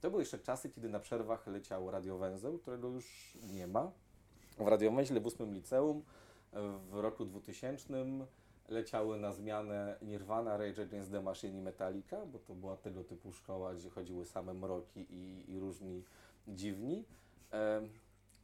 to 0.00 0.10
były 0.10 0.22
jeszcze 0.22 0.38
czasy, 0.38 0.70
kiedy 0.70 0.88
na 0.88 1.00
przerwach 1.00 1.46
leciał 1.46 1.90
radiowęzeł, 1.90 2.58
którego 2.58 2.88
już 2.88 3.38
nie 3.52 3.66
ma. 3.66 3.90
W 4.58 4.68
radiowęźle 4.68 5.20
w 5.20 5.26
ósmym 5.26 5.54
liceum 5.54 6.02
w 6.90 6.94
roku 6.94 7.24
2000 7.24 8.04
leciały 8.68 9.18
na 9.18 9.32
zmianę 9.32 9.96
Nirvana, 10.02 10.56
Rage 10.56 10.82
Against 10.82 11.10
the 11.12 11.22
Machine 11.22 11.58
i 11.58 11.62
Metallica, 11.62 12.26
bo 12.26 12.38
to 12.38 12.54
była 12.54 12.76
tego 12.76 13.04
typu 13.04 13.32
szkoła, 13.32 13.74
gdzie 13.74 13.90
chodziły 13.90 14.24
same 14.24 14.54
mroki 14.54 15.06
i, 15.10 15.44
i 15.52 15.58
różni 15.58 16.04
dziwni. 16.48 17.04
Em, 17.50 17.88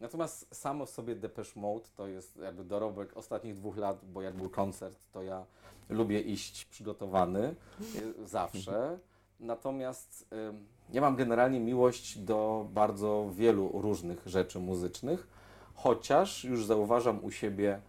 Natomiast 0.00 0.54
samo 0.54 0.86
w 0.86 0.90
sobie 0.90 1.14
Depeche 1.16 1.60
Mode 1.60 1.88
to 1.96 2.06
jest 2.06 2.36
jakby 2.36 2.64
dorobek 2.64 3.16
ostatnich 3.16 3.54
dwóch 3.54 3.76
lat, 3.76 4.04
bo 4.12 4.22
jak 4.22 4.34
był 4.34 4.50
koncert, 4.50 4.98
to 5.12 5.22
ja 5.22 5.44
lubię 5.88 6.20
iść 6.20 6.64
przygotowany 6.64 7.54
y, 7.96 8.28
zawsze. 8.28 8.98
Natomiast 9.40 10.26
ym, 10.32 10.66
ja 10.92 11.00
mam 11.00 11.16
generalnie 11.16 11.60
miłość 11.60 12.18
do 12.18 12.66
bardzo 12.72 13.30
wielu 13.32 13.70
różnych 13.74 14.26
rzeczy 14.26 14.58
muzycznych, 14.58 15.26
chociaż 15.74 16.44
już 16.44 16.66
zauważam 16.66 17.24
u 17.24 17.30
siebie 17.30 17.80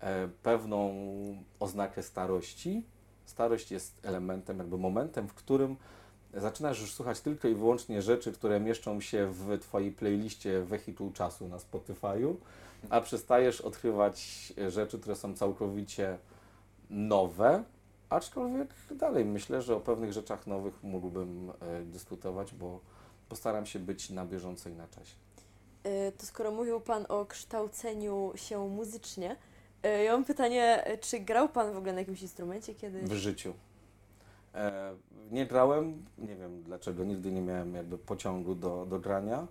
e, 0.00 0.28
pewną 0.42 0.94
oznakę 1.60 2.02
starości. 2.02 2.84
Starość 3.24 3.70
jest 3.70 4.00
elementem, 4.02 4.58
jakby 4.58 4.78
momentem, 4.78 5.28
w 5.28 5.34
którym 5.34 5.76
zaczynasz 6.34 6.80
już 6.80 6.94
słuchać 6.94 7.20
tylko 7.20 7.48
i 7.48 7.54
wyłącznie 7.54 8.02
rzeczy, 8.02 8.32
które 8.32 8.60
mieszczą 8.60 9.00
się 9.00 9.32
w 9.32 9.58
Twojej 9.58 9.92
playliście 9.92 10.62
wehikuł 10.62 11.12
czasu 11.12 11.48
na 11.48 11.56
Spotify'u, 11.56 12.34
a 12.90 13.00
przestajesz 13.00 13.60
odkrywać 13.60 14.52
rzeczy, 14.68 14.98
które 14.98 15.16
są 15.16 15.34
całkowicie 15.34 16.18
nowe, 16.90 17.64
aczkolwiek 18.08 18.74
dalej 18.90 19.24
myślę, 19.24 19.62
że 19.62 19.76
o 19.76 19.80
pewnych 19.80 20.12
rzeczach 20.12 20.46
nowych 20.46 20.82
mógłbym 20.82 21.52
e, 21.60 21.82
dyskutować, 21.82 22.54
bo 22.54 22.80
postaram 23.28 23.66
się 23.66 23.78
być 23.78 24.10
na 24.10 24.26
bieżąco 24.26 24.68
i 24.68 24.72
na 24.72 24.88
czasie. 24.88 25.14
E, 25.84 26.12
To 26.12 26.26
skoro 26.26 26.50
mówił 26.50 26.80
Pan 26.80 27.06
o 27.08 27.26
kształceniu 27.26 28.32
się 28.36 28.68
muzycznie, 28.68 29.36
e, 29.82 30.04
ja 30.04 30.12
mam 30.12 30.24
pytanie, 30.24 30.84
czy 31.00 31.20
grał 31.20 31.48
Pan 31.48 31.72
w 31.72 31.76
ogóle 31.76 31.92
na 31.92 31.98
jakimś 31.98 32.22
instrumencie 32.22 32.74
kiedyś? 32.74 33.02
W 33.02 33.12
życiu. 33.12 33.54
E, 34.54 34.94
nie 35.30 35.46
grałem, 35.46 36.04
nie 36.18 36.36
wiem 36.36 36.62
dlaczego, 36.62 37.04
nigdy 37.04 37.32
nie 37.32 37.40
miałem 37.40 37.74
jakby 37.74 37.98
pociągu 37.98 38.54
do, 38.54 38.86
do 38.86 38.98
grania. 38.98 39.46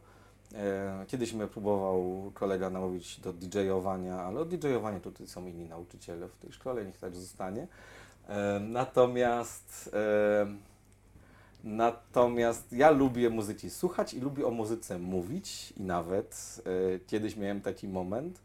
E, 0.56 1.06
kiedyś 1.08 1.34
mnie 1.34 1.48
próbował 1.48 2.32
kolega 2.34 2.70
namówić 2.70 3.20
do 3.20 3.34
DJ-owania, 3.34 4.20
ale 4.22 4.40
od 4.40 4.50
DJ-owania 4.50 5.00
tutaj 5.00 5.28
są 5.28 5.48
inni 5.48 5.66
nauczyciele 5.66 6.28
w 6.28 6.36
tej 6.38 6.52
szkole, 6.52 6.86
niech 6.86 6.98
tak 6.98 7.16
zostanie. 7.16 7.68
E, 8.28 8.60
natomiast, 8.60 9.90
e, 9.94 10.48
natomiast 11.67 12.73
ja 12.73 12.91
lubię 12.91 13.30
muzyki 13.30 13.69
słuchać 13.69 14.13
i 14.13 14.19
lubię 14.19 14.45
o 14.47 14.51
muzyce 14.51 14.99
mówić 14.99 15.73
i 15.77 15.84
nawet 15.84 16.62
e, 16.95 16.99
kiedyś 16.99 17.36
miałem 17.36 17.62
taki 17.62 17.88
moment, 17.88 18.39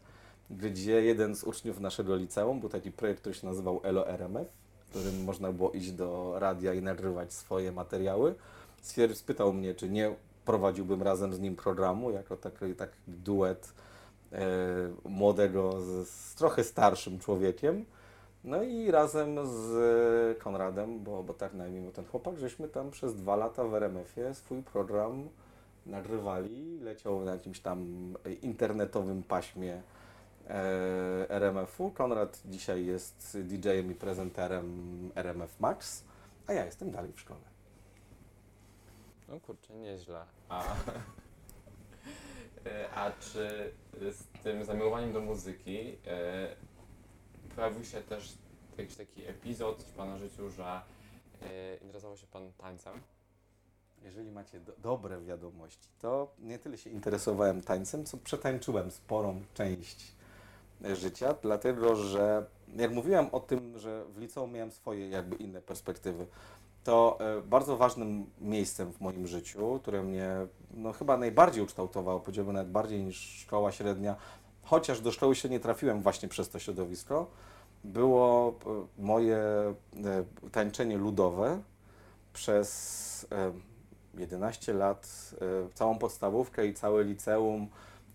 gdzie 0.50 1.02
jeden 1.02 1.36
z 1.36 1.44
uczniów 1.44 1.80
naszego 1.80 2.16
liceum, 2.16 2.60
był 2.60 2.68
taki 2.68 2.92
projekt, 2.92 3.20
który 3.20 3.34
się 3.34 3.46
nazywał 3.46 3.80
ELO 3.82 4.08
RMF, 4.08 4.48
w 4.86 4.90
którym 4.90 5.24
można 5.24 5.52
było 5.52 5.70
iść 5.70 5.92
do 5.92 6.34
radia 6.38 6.74
i 6.74 6.82
nagrywać 6.82 7.32
swoje 7.32 7.72
materiały. 7.72 8.34
Stwierdź, 8.82 9.16
spytał 9.16 9.52
mnie, 9.52 9.74
czy 9.74 9.88
nie 9.88 10.14
prowadziłbym 10.44 11.02
razem 11.02 11.34
z 11.34 11.40
nim 11.40 11.56
programu, 11.56 12.10
jako 12.10 12.36
taki, 12.36 12.74
taki 12.74 12.98
duet 13.08 13.72
e, 14.32 14.46
młodego 15.04 15.80
z, 15.80 16.08
z 16.08 16.34
trochę 16.34 16.64
starszym 16.64 17.18
człowiekiem. 17.18 17.84
No 18.44 18.62
i 18.62 18.90
razem 18.90 19.46
z 19.46 20.38
Konradem, 20.38 21.04
bo, 21.04 21.22
bo 21.22 21.34
tak 21.34 21.54
na 21.54 21.66
imię 21.66 21.80
miał 21.80 21.92
ten 21.92 22.04
chłopak, 22.04 22.38
żeśmy 22.38 22.68
tam 22.68 22.90
przez 22.90 23.16
dwa 23.16 23.36
lata 23.36 23.64
w 23.64 23.74
RMF-ie 23.74 24.34
swój 24.34 24.62
program 24.62 25.28
nagrywali. 25.86 26.80
Leciał 26.80 27.24
na 27.24 27.32
jakimś 27.32 27.60
tam 27.60 27.86
internetowym 28.42 29.22
paśmie 29.22 29.82
e, 30.48 31.30
RMF-u. 31.30 31.90
Konrad 31.90 32.42
dzisiaj 32.44 32.86
jest 32.86 33.38
DJ-em 33.40 33.90
i 33.90 33.94
prezenterem 33.94 35.10
RMF 35.14 35.60
Max, 35.60 36.04
a 36.46 36.52
ja 36.52 36.64
jestem 36.64 36.90
dalej 36.90 37.12
w 37.12 37.20
szkole. 37.20 37.40
No 39.28 39.40
kurczę, 39.40 39.74
nieźle. 39.74 40.24
A, 40.48 40.64
E, 42.66 42.90
a 42.94 43.10
czy 43.10 43.72
z 44.00 44.42
tym 44.42 44.64
zamiłowaniem 44.64 45.12
do 45.12 45.20
muzyki 45.20 45.96
e, 46.06 46.56
pojawił 47.56 47.84
się 47.84 48.00
też 48.00 48.32
jakiś 48.78 48.96
taki 48.96 49.24
epizod 49.26 49.82
w 49.82 49.92
Pana 49.92 50.18
życiu, 50.18 50.50
że 50.50 50.80
e, 51.42 51.76
interesował 51.76 52.16
się 52.16 52.26
Pan 52.26 52.52
tańcem? 52.58 53.00
Jeżeli 54.04 54.30
macie 54.30 54.60
do, 54.60 54.72
dobre 54.78 55.20
wiadomości, 55.20 55.88
to 56.00 56.34
nie 56.38 56.58
tyle 56.58 56.78
się 56.78 56.90
interesowałem 56.90 57.62
tańcem, 57.62 58.04
co 58.04 58.16
przetańczyłem 58.16 58.90
sporą 58.90 59.42
część 59.54 60.12
życia, 60.94 61.34
dlatego 61.42 61.96
że 61.96 62.46
jak 62.76 62.92
mówiłem 62.92 63.26
o 63.32 63.40
tym, 63.40 63.78
że 63.78 64.04
w 64.04 64.18
liceum 64.18 64.52
miałem 64.52 64.70
swoje 64.70 65.08
jakby 65.08 65.36
inne 65.36 65.62
perspektywy, 65.62 66.26
to 66.84 67.18
e, 67.20 67.42
bardzo 67.42 67.76
ważnym 67.76 68.30
miejscem 68.40 68.92
w 68.92 69.00
moim 69.00 69.26
życiu, 69.26 69.78
które 69.82 70.02
mnie 70.02 70.28
no, 70.70 70.92
chyba 70.92 71.16
najbardziej 71.16 71.62
ukształtowało, 71.62 72.20
powiedziałbym 72.20 72.54
nawet 72.54 72.70
bardziej 72.70 73.04
niż 73.04 73.16
szkoła 73.16 73.72
średnia, 73.72 74.16
chociaż 74.72 75.00
do 75.00 75.12
szkoły 75.12 75.34
średniej 75.34 75.60
trafiłem 75.60 76.02
właśnie 76.02 76.28
przez 76.28 76.48
to 76.48 76.58
środowisko, 76.58 77.26
było 77.84 78.54
e, 78.66 79.02
moje 79.02 79.36
e, 79.36 79.74
tańczenie 80.52 80.96
ludowe 80.96 81.60
przez 82.32 83.26
e, 83.32 83.52
11 84.20 84.74
lat, 84.74 85.30
e, 85.34 85.74
całą 85.74 85.98
podstawówkę 85.98 86.66
i 86.66 86.74
całe 86.74 87.04
liceum, 87.04 87.68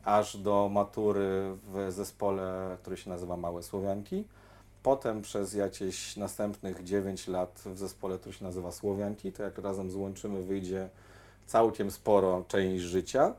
aż 0.04 0.38
do 0.38 0.70
matury 0.74 1.58
w 1.74 1.92
zespole, 1.92 2.78
który 2.82 2.98
się 2.98 3.10
nazywa 3.10 3.38
Małe 3.38 3.64
Słowianki. 3.64 4.24
Potem 4.84 5.22
przez 5.22 5.54
jakieś 5.54 6.18
następnych 6.18 6.84
9 6.84 7.28
lat 7.28 7.62
w 7.66 7.78
zespole, 7.78 8.18
który 8.18 8.36
się 8.36 8.46
nazywa 8.46 8.72
Słowianki, 8.72 9.32
to 9.32 9.44
jak 9.44 9.58
razem 9.58 9.92
złączymy, 9.92 10.44
wyjdzie 10.44 10.90
całkiem 11.46 11.92
sporo 11.92 12.44
część 12.48 12.84
życia. 12.84 13.34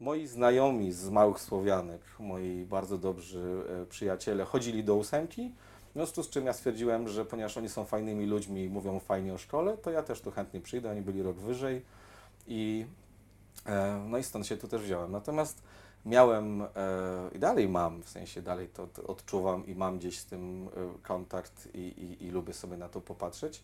Moi 0.00 0.26
znajomi 0.26 0.92
z 0.92 1.08
Małych 1.08 1.40
Słowianek, 1.40 2.00
moi 2.18 2.64
bardzo 2.64 2.98
dobrzy 2.98 3.62
e, 3.82 3.86
przyjaciele, 3.86 4.44
chodzili 4.44 4.84
do 4.84 4.94
ósemki, 4.94 5.52
w 5.90 5.92
związku 5.92 6.22
z 6.22 6.30
czym 6.30 6.46
ja 6.46 6.52
stwierdziłem, 6.52 7.08
że 7.08 7.24
ponieważ 7.24 7.56
oni 7.56 7.68
są 7.68 7.84
fajnymi 7.84 8.26
ludźmi 8.26 8.64
i 8.64 8.68
mówią 8.68 9.00
fajnie 9.00 9.34
o 9.34 9.38
szkole, 9.38 9.76
to 9.76 9.90
ja 9.90 10.02
też 10.02 10.20
tu 10.20 10.30
chętnie 10.30 10.60
przyjdę, 10.60 10.90
oni 10.90 11.02
byli 11.02 11.22
rok 11.22 11.36
wyżej 11.36 11.82
i 12.46 12.86
e, 13.66 14.04
no 14.08 14.18
i 14.18 14.22
stąd 14.22 14.46
się 14.46 14.56
tu 14.56 14.68
też 14.68 14.82
wziąłem. 14.82 15.12
Natomiast 15.12 15.62
miałem 16.06 16.62
e, 16.62 16.66
i 17.34 17.38
dalej 17.38 17.68
mam, 17.68 18.02
w 18.02 18.08
sensie 18.08 18.42
dalej 18.42 18.68
to, 18.68 18.88
odczuwam 19.06 19.66
i 19.66 19.74
mam 19.74 19.98
gdzieś 19.98 20.18
z 20.18 20.26
tym 20.26 20.68
kontakt 21.02 21.68
i, 21.74 21.78
i, 21.78 22.26
i 22.26 22.30
lubię 22.30 22.52
sobie 22.52 22.76
na 22.76 22.88
to 22.88 23.00
popatrzeć. 23.00 23.62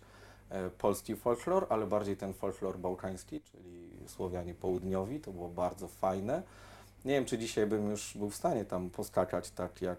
E, 0.54 0.70
polski 0.70 1.16
folklor, 1.16 1.66
ale 1.68 1.86
bardziej 1.86 2.16
ten 2.16 2.34
folklor 2.34 2.78
bałkański, 2.78 3.40
czyli 3.40 3.90
Słowianie 4.06 4.54
południowi, 4.54 5.20
to 5.20 5.32
było 5.32 5.48
bardzo 5.48 5.88
fajne. 5.88 6.42
Nie 7.04 7.12
wiem, 7.12 7.24
czy 7.24 7.38
dzisiaj 7.38 7.66
bym 7.66 7.90
już 7.90 8.16
był 8.16 8.30
w 8.30 8.34
stanie 8.34 8.64
tam 8.64 8.90
poskakać 8.90 9.50
tak 9.50 9.82
jak 9.82 9.98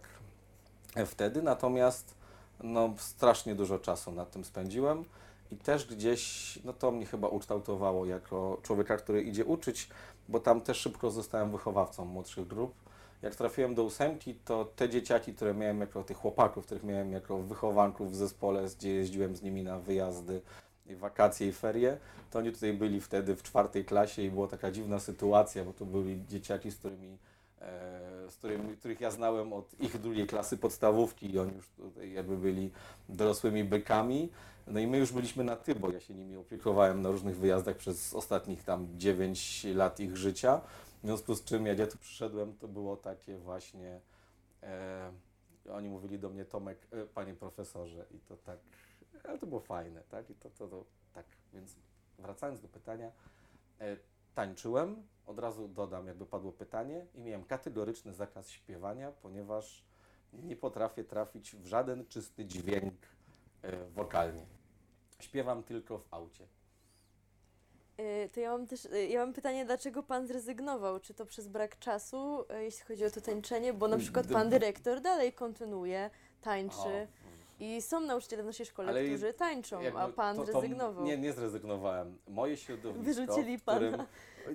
wtedy, 1.06 1.42
natomiast 1.42 2.16
no, 2.64 2.94
strasznie 2.98 3.56
dużo 3.56 3.80
czasu 3.80 4.12
nad 4.12 4.32
tym 4.32 4.46
spędziłem 4.46 5.06
i 5.52 5.56
też 5.58 5.86
gdzieś, 5.86 6.60
no 6.64 6.74
to 6.74 6.92
mnie 6.92 7.06
chyba 7.06 7.28
ukształtowało 7.28 8.06
jako 8.06 8.58
człowieka, 8.64 8.98
który 8.98 9.22
idzie 9.22 9.46
uczyć, 9.46 9.90
bo 10.30 10.40
tam 10.40 10.62
też 10.62 10.78
szybko 10.78 11.12
zostałem 11.12 11.52
wychowawcą 11.52 12.06
młodszych 12.06 12.48
grup. 12.48 12.74
Jak 13.22 13.36
trafiłem 13.36 13.76
do 13.76 13.84
ósemki, 13.84 14.36
to 14.46 14.66
te 14.76 14.90
dzieciaki, 14.90 15.34
które 15.34 15.54
miałem 15.54 15.80
jako 15.80 16.04
tych 16.04 16.18
chłopaków, 16.18 16.66
których 16.66 16.84
miałem 16.84 17.12
jako 17.12 17.38
wychowanków 17.38 18.12
w 18.12 18.16
zespole, 18.16 18.66
gdzie 18.78 18.90
jeździłem 18.90 19.36
z 19.36 19.42
nimi 19.42 19.64
na 19.64 19.80
wyjazdy, 19.80 20.42
i 20.88 20.96
wakacje 20.96 21.48
i 21.48 21.52
ferie, 21.52 21.98
to 22.32 22.40
oni 22.40 22.52
tutaj 22.52 22.74
byli 22.74 23.02
wtedy 23.02 23.36
w 23.36 23.44
czwartej 23.44 23.86
klasie 23.86 24.22
i 24.22 24.32
była 24.32 24.48
taka 24.48 24.72
dziwna 24.72 25.00
sytuacja, 25.00 25.66
bo 25.66 25.74
to 25.74 25.86
byli 25.86 26.26
dzieciaki, 26.30 26.72
z 26.72 26.76
którymi 26.76 27.18
e, 27.62 28.30
z 28.30 28.36
którymi, 28.36 28.78
których 28.78 29.02
ja 29.02 29.12
znałem 29.12 29.54
od 29.54 29.80
ich 29.80 30.02
drugiej 30.02 30.28
klasy 30.28 30.58
podstawówki 30.58 31.34
i 31.34 31.40
oni 31.40 31.52
już 31.56 31.68
tutaj 31.70 32.12
jakby 32.12 32.38
byli 32.38 32.72
dorosłymi 33.10 33.64
bykami. 33.64 34.30
No 34.68 34.80
i 34.80 34.88
my 34.88 34.98
już 34.98 35.12
byliśmy 35.12 35.44
na 35.44 35.56
ty, 35.56 35.76
bo 35.76 35.92
ja 35.92 36.00
się 36.00 36.14
nimi 36.14 36.38
opiekowałem 36.38 37.02
na 37.02 37.10
różnych 37.10 37.38
wyjazdach 37.38 37.78
przez 37.78 38.14
ostatnich 38.14 38.64
tam 38.64 38.88
9 38.98 39.66
lat 39.76 40.00
ich 40.00 40.18
życia. 40.18 40.62
W 41.04 41.08
związku 41.08 41.36
z 41.36 41.44
czym 41.44 41.66
jak 41.66 41.80
ja 41.80 41.88
tu 41.88 41.98
przyszedłem, 41.98 42.58
to 42.58 42.68
było 42.68 42.98
takie 42.98 43.38
właśnie, 43.38 44.02
e, 44.64 45.12
oni 45.72 45.90
mówili 45.90 46.20
do 46.20 46.30
mnie 46.30 46.46
Tomek, 46.46 46.88
e, 46.92 47.06
panie 47.06 47.34
profesorze 47.34 48.06
i 48.12 48.20
to 48.20 48.38
tak, 48.38 48.60
ale 49.24 49.40
to 49.40 49.48
było 49.48 49.62
fajne, 49.62 50.04
tak? 50.10 50.30
I 50.30 50.36
to, 50.36 50.50
to, 50.50 50.68
to 50.68 50.86
tak, 51.14 51.26
więc 51.54 51.76
wracając 52.20 52.62
do 52.62 52.68
pytania, 52.68 53.12
e, 53.80 53.98
tańczyłem, 54.36 55.08
od 55.26 55.40
razu 55.40 55.68
dodam, 55.68 56.08
jakby 56.08 56.26
padło 56.26 56.52
pytanie, 56.52 57.06
i 57.14 57.22
miałem 57.22 57.44
kategoryczny 57.44 58.14
zakaz 58.14 58.50
śpiewania, 58.50 59.12
ponieważ 59.12 59.86
nie 60.34 60.56
potrafię 60.56 61.04
trafić 61.04 61.56
w 61.56 61.66
żaden 61.66 62.08
czysty 62.08 62.46
dźwięk 62.46 62.94
e, 63.62 63.86
wokalnie. 63.86 64.46
Śpiewam 65.20 65.64
tylko 65.64 65.98
w 65.98 66.14
aucie. 66.14 66.48
Y, 68.00 68.30
To 68.34 68.40
ja 68.40 68.52
mam 68.52 68.68
też, 68.68 68.86
y, 68.86 69.08
ja 69.08 69.20
mam 69.20 69.34
pytanie, 69.34 69.66
dlaczego 69.66 70.04
pan 70.04 70.28
zrezygnował? 70.28 71.00
Czy 71.00 71.14
to 71.14 71.26
przez 71.26 71.48
brak 71.48 71.80
czasu, 71.80 72.46
y, 72.60 72.64
jeśli 72.64 72.86
chodzi 72.86 73.06
o 73.06 73.12
to 73.12 73.22
tańczenie? 73.22 73.74
Bo 73.74 73.88
na 73.88 73.98
przykład 73.98 74.28
pan 74.28 74.50
dyrektor 74.50 75.02
dalej 75.02 75.34
kontynuuje, 75.34 76.10
tańczy 76.42 77.08
i 77.60 77.82
są 77.82 78.00
nauczyciele 78.00 78.44
w 78.44 78.46
naszej 78.46 78.66
szkole, 78.66 78.90
Ale 78.90 79.06
którzy 79.06 79.34
tańczą, 79.34 79.82
Jakby 79.82 80.00
a 80.00 80.08
pan 80.08 80.36
to- 80.36 80.46
to- 80.46 80.52
zrezygnował. 80.52 81.06
Nie, 81.06 81.18
nie 81.18 81.34
zrezygnowałem. 81.34 82.18
Moje 82.28 82.58
środowisko, 82.58 83.04
Wyrzucili 83.04 83.58
w 83.58 83.62
którym, 83.62 83.92
pana. 83.92 84.06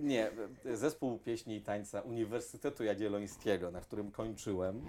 Nie, 0.01 0.31
zespół 0.75 1.19
pieśni 1.19 1.57
i 1.57 1.61
tańca 1.61 2.01
Uniwersytetu 2.01 2.85
Jagiellońskiego, 2.85 3.71
na 3.71 3.81
którym 3.81 4.11
kończyłem, 4.11 4.87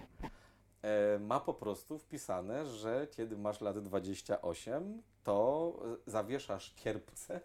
e, 0.82 1.20
ma 1.20 1.40
po 1.40 1.54
prostu 1.54 2.00
wpisane, 2.00 2.66
że 2.66 3.08
kiedy 3.12 3.38
masz 3.38 3.62
lat 3.62 3.80
28, 3.80 5.02
to 5.24 5.74
zawieszasz 6.08 6.74
kierpce 6.76 7.42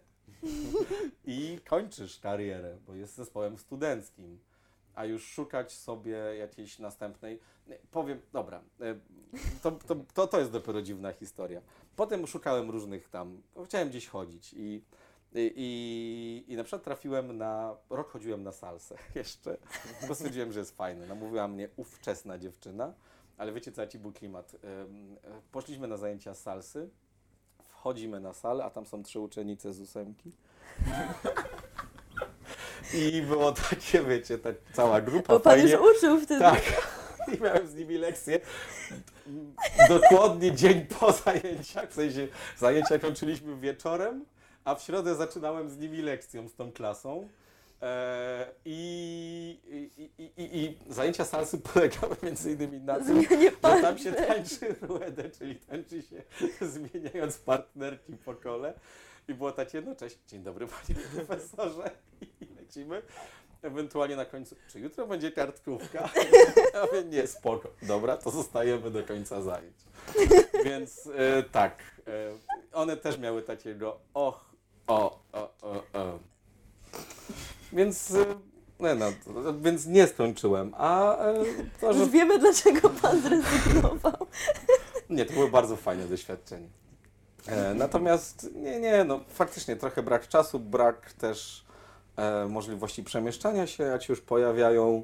i 1.25 1.59
kończysz 1.65 2.19
karierę, 2.19 2.77
bo 2.87 2.95
jest 2.95 3.15
zespołem 3.15 3.57
studenckim. 3.57 4.39
A 4.95 5.05
już 5.05 5.27
szukać 5.27 5.71
sobie 5.71 6.17
jakiejś 6.39 6.79
następnej. 6.79 7.39
Powiem, 7.91 8.21
dobra, 8.33 8.61
e, 8.81 8.95
to, 9.63 9.71
to, 9.71 9.95
to, 10.13 10.27
to 10.27 10.39
jest 10.39 10.51
dopiero 10.51 10.81
dziwna 10.81 11.13
historia. 11.13 11.61
Potem 11.95 12.27
szukałem 12.27 12.69
różnych 12.69 13.09
tam, 13.09 13.41
chciałem 13.65 13.89
gdzieś 13.89 14.07
chodzić 14.07 14.53
i, 14.53 14.83
i, 15.33 16.45
i, 16.47 16.55
na 16.55 16.63
przykład 16.63 16.83
trafiłem 16.83 17.37
na, 17.37 17.75
rok 17.89 18.09
chodziłem 18.09 18.43
na 18.43 18.51
salsę 18.51 18.97
jeszcze, 19.15 19.57
bo 20.07 20.15
stwierdziłem, 20.15 20.51
że 20.51 20.59
jest 20.59 20.77
fajne. 20.77 21.07
Namówiła 21.07 21.47
mnie 21.47 21.69
ówczesna 21.75 22.37
dziewczyna, 22.37 22.93
ale 23.37 23.53
wiecie 23.53 23.71
co, 23.71 23.81
jaki 23.81 23.99
był 23.99 24.11
klimat? 24.11 24.55
E, 24.63 24.85
Poszliśmy 25.51 25.87
na 25.87 25.97
zajęcia 25.97 26.33
salsy, 26.33 26.89
wchodzimy 27.87 28.19
na 28.19 28.33
salę, 28.33 28.63
a 28.63 28.69
tam 28.69 28.85
są 28.85 29.03
trzy 29.03 29.19
uczennice 29.19 29.73
z 29.73 29.79
ósemki. 29.79 30.31
I 32.93 33.21
było 33.21 33.51
takie, 33.69 34.03
wiecie, 34.03 34.37
tak 34.37 34.55
cała 34.73 35.01
grupa 35.01 35.33
Bo 35.33 35.39
pan 35.39 35.53
fajnie. 35.53 35.71
już 35.71 35.97
uczył 35.97 36.19
wtedy. 36.19 36.39
Tak. 36.41 36.61
I 37.33 37.41
miałem 37.41 37.67
z 37.67 37.75
nimi 37.75 37.97
lekcję. 37.97 38.39
Dokładnie 39.89 40.51
dzień 40.51 40.85
po 40.85 41.11
zajęciach, 41.11 41.89
w 41.89 41.93
sensie 41.93 42.27
zajęcia 42.57 42.99
kończyliśmy 42.99 43.55
wieczorem, 43.55 44.25
a 44.65 44.75
w 44.75 44.83
środę 44.83 45.15
zaczynałem 45.15 45.69
z 45.69 45.77
nimi 45.77 46.01
lekcją, 46.01 46.49
z 46.49 46.55
tą 46.55 46.71
klasą. 46.71 47.27
E, 47.81 48.47
i, 48.65 49.59
i, 49.67 50.13
i, 50.17 50.31
i, 50.37 50.77
zajęcia 50.93 51.25
salsy 51.25 51.57
polegały 51.73 52.15
między 52.23 52.51
innymi 52.51 52.79
na 52.79 52.99
tym, 52.99 53.23
że 53.23 53.81
tam 53.81 53.97
się 53.97 54.11
tańczy 54.11 54.75
ruedę, 54.81 55.29
czyli 55.29 55.55
tańczy 55.55 56.01
się 56.01 56.23
zmieniając 56.73 57.37
partnerki 57.37 58.13
po 58.25 58.35
kole. 58.35 58.73
I 59.27 59.33
było 59.33 59.51
takie, 59.51 59.81
no 59.81 59.95
cześć, 59.95 60.17
dzień 60.27 60.43
dobry 60.43 60.67
panie 60.87 60.99
profesorze 61.15 61.91
i 62.21 62.45
lecimy. 62.55 63.01
Ewentualnie 63.61 64.15
na 64.15 64.25
końcu, 64.25 64.55
czy 64.67 64.79
jutro 64.79 65.07
będzie 65.07 65.31
kartkówka? 65.31 66.09
Ja 66.73 66.85
mówię, 66.85 67.03
nie, 67.03 67.27
spoko. 67.27 67.69
Dobra, 67.81 68.17
to 68.17 68.31
zostajemy 68.31 68.91
do 68.91 69.03
końca 69.03 69.41
zajęć. 69.41 69.75
Więc 70.65 71.09
e, 71.15 71.43
tak, 71.43 71.77
e, 72.07 72.31
one 72.73 72.97
też 72.97 73.17
miały 73.17 73.41
takiego 73.41 73.99
och, 74.13 74.53
o, 74.87 75.19
o, 75.31 75.53
o, 75.61 75.83
o. 75.93 76.19
Więc, 77.77 78.11
e, 78.11 78.25
no, 78.79 78.95
no, 78.95 79.05
to- 79.25 79.59
więc 79.59 79.85
nie 79.85 80.07
skończyłem. 80.07 80.73
A 80.77 81.17
e, 81.17 81.43
to, 81.81 81.93
że 81.93 81.99
Już 81.99 82.09
wiemy, 82.09 82.39
dlaczego 82.39 82.89
pan 82.89 83.21
zrezygnował. 83.21 84.27
nie, 85.09 85.25
to 85.25 85.33
było 85.33 85.47
bardzo 85.47 85.75
fajne 85.75 86.07
doświadczenie. 86.07 86.67
E, 87.47 87.73
natomiast 87.73 88.49
nie, 88.55 88.79
nie, 88.79 89.03
no 89.03 89.19
faktycznie 89.29 89.75
trochę 89.75 90.03
brak 90.03 90.27
czasu, 90.27 90.59
brak 90.59 91.13
też 91.13 91.65
e, 92.15 92.45
możliwości 92.45 93.03
przemieszczania 93.03 93.67
się, 93.67 93.83
jak 93.83 94.03
się 94.03 94.13
już 94.13 94.21
pojawiają, 94.21 95.03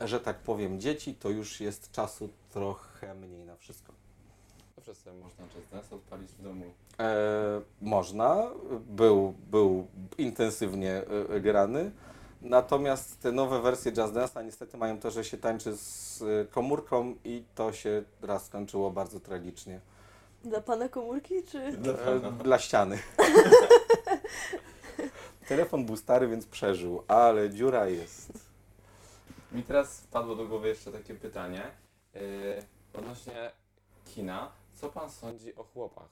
że 0.00 0.20
tak 0.20 0.38
powiem, 0.38 0.80
dzieci, 0.80 1.14
to 1.14 1.30
już 1.30 1.60
jest 1.60 1.92
czasu 1.92 2.28
trochę 2.50 3.14
mniej 3.14 3.44
na 3.44 3.56
wszystko. 3.56 3.92
Zawsze 4.76 4.94
sobie 4.94 5.16
można 5.16 5.44
Just 5.44 5.70
Dance 5.72 5.94
odpalić 5.96 6.30
w 6.30 6.42
domu. 6.42 6.64
E, 6.98 7.60
można, 7.80 8.50
był, 8.86 9.34
był 9.50 9.86
intensywnie 10.18 11.02
e, 11.28 11.40
grany, 11.40 11.90
natomiast 12.42 13.20
te 13.20 13.32
nowe 13.32 13.62
wersje 13.62 13.92
Jazz 13.92 14.10
Dance'a 14.10 14.44
niestety 14.44 14.76
mają 14.76 14.98
to, 14.98 15.10
że 15.10 15.24
się 15.24 15.36
tańczy 15.38 15.76
z 15.76 16.22
e, 16.22 16.44
komórką 16.44 17.14
i 17.24 17.44
to 17.54 17.72
się 17.72 18.02
raz 18.22 18.44
skończyło 18.44 18.90
bardzo 18.90 19.20
tragicznie. 19.20 19.80
Dla 20.44 20.60
pana 20.60 20.88
komórki, 20.88 21.42
czy... 21.42 21.72
Dla 21.72 21.92
E, 21.92 22.20
pana. 22.20 22.30
Dla 22.30 22.58
ściany. 22.58 22.98
Telefon 25.48 25.86
był 25.86 25.96
stary, 25.96 26.28
więc 26.28 26.46
przeżył, 26.46 27.02
ale 27.08 27.50
dziura 27.50 27.86
jest. 27.86 28.32
Mi 29.52 29.62
teraz 29.62 30.00
wpadło 30.00 30.36
do 30.36 30.46
głowy 30.46 30.68
jeszcze 30.68 30.92
takie 30.92 31.14
pytanie 31.14 31.62
yy, 32.14 32.20
odnośnie 32.94 33.50
kina. 34.04 34.61
Co 34.82 34.88
pan 34.90 35.10
sądzi 35.10 35.54
o 35.54 35.64
chłopach? 35.64 36.08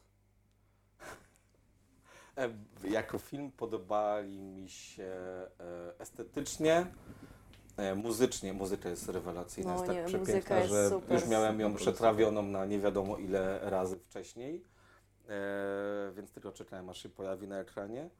E, 2.36 2.48
Jako 2.90 3.18
film 3.18 3.52
podobali 3.52 4.38
mi 4.40 4.68
się 4.68 5.04
e, 5.04 5.48
estetycznie, 5.98 6.86
e, 7.76 7.94
muzycznie. 7.94 8.52
Muzyka 8.52 8.88
jest 8.88 9.08
rewelacyjna, 9.08 9.70
No 9.70 9.74
jest 9.76 9.86
tak 9.86 9.96
nie, 9.96 10.04
przepiękna, 10.04 10.58
jest 10.58 10.70
że 10.70 10.88
super. 10.88 11.20
już 11.20 11.28
miałem 11.28 11.60
ją 11.60 11.74
przetrawioną 11.74 12.42
na 12.42 12.66
nie 12.66 12.78
wiadomo 12.80 13.16
ile 13.18 13.70
razy 13.70 13.96
wcześniej, 13.98 14.64
e, 15.28 16.12
więc 16.16 16.30
tylko 16.30 16.52
czekałem 16.52 16.88
aż 16.90 17.02
się 17.02 17.08
pojawi 17.08 17.48
na 17.48 17.58
ekranie. 17.60 18.10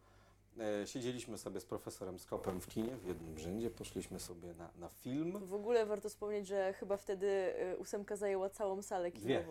E, 0.83 0.87
Siedzieliśmy 0.87 1.39
sobie 1.39 1.61
z 1.61 1.65
profesorem 1.65 2.19
Skopem 2.19 2.61
w 2.61 2.67
kinie 2.67 2.97
w 2.97 3.07
jednym 3.07 3.39
rzędzie, 3.39 3.71
poszliśmy 3.71 4.21
sobie 4.21 4.55
na, 4.55 4.71
na 4.79 4.89
film. 4.89 5.47
W 5.47 5.55
ogóle 5.55 5.87
warto 5.87 6.09
wspomnieć, 6.09 6.47
że 6.47 6.73
chyba 6.73 6.97
wtedy 6.97 7.27
y, 7.73 7.77
ósemka 7.79 8.17
zajęła 8.17 8.51
całą 8.51 8.83
salę 8.83 9.11
Dwie. 9.11 9.45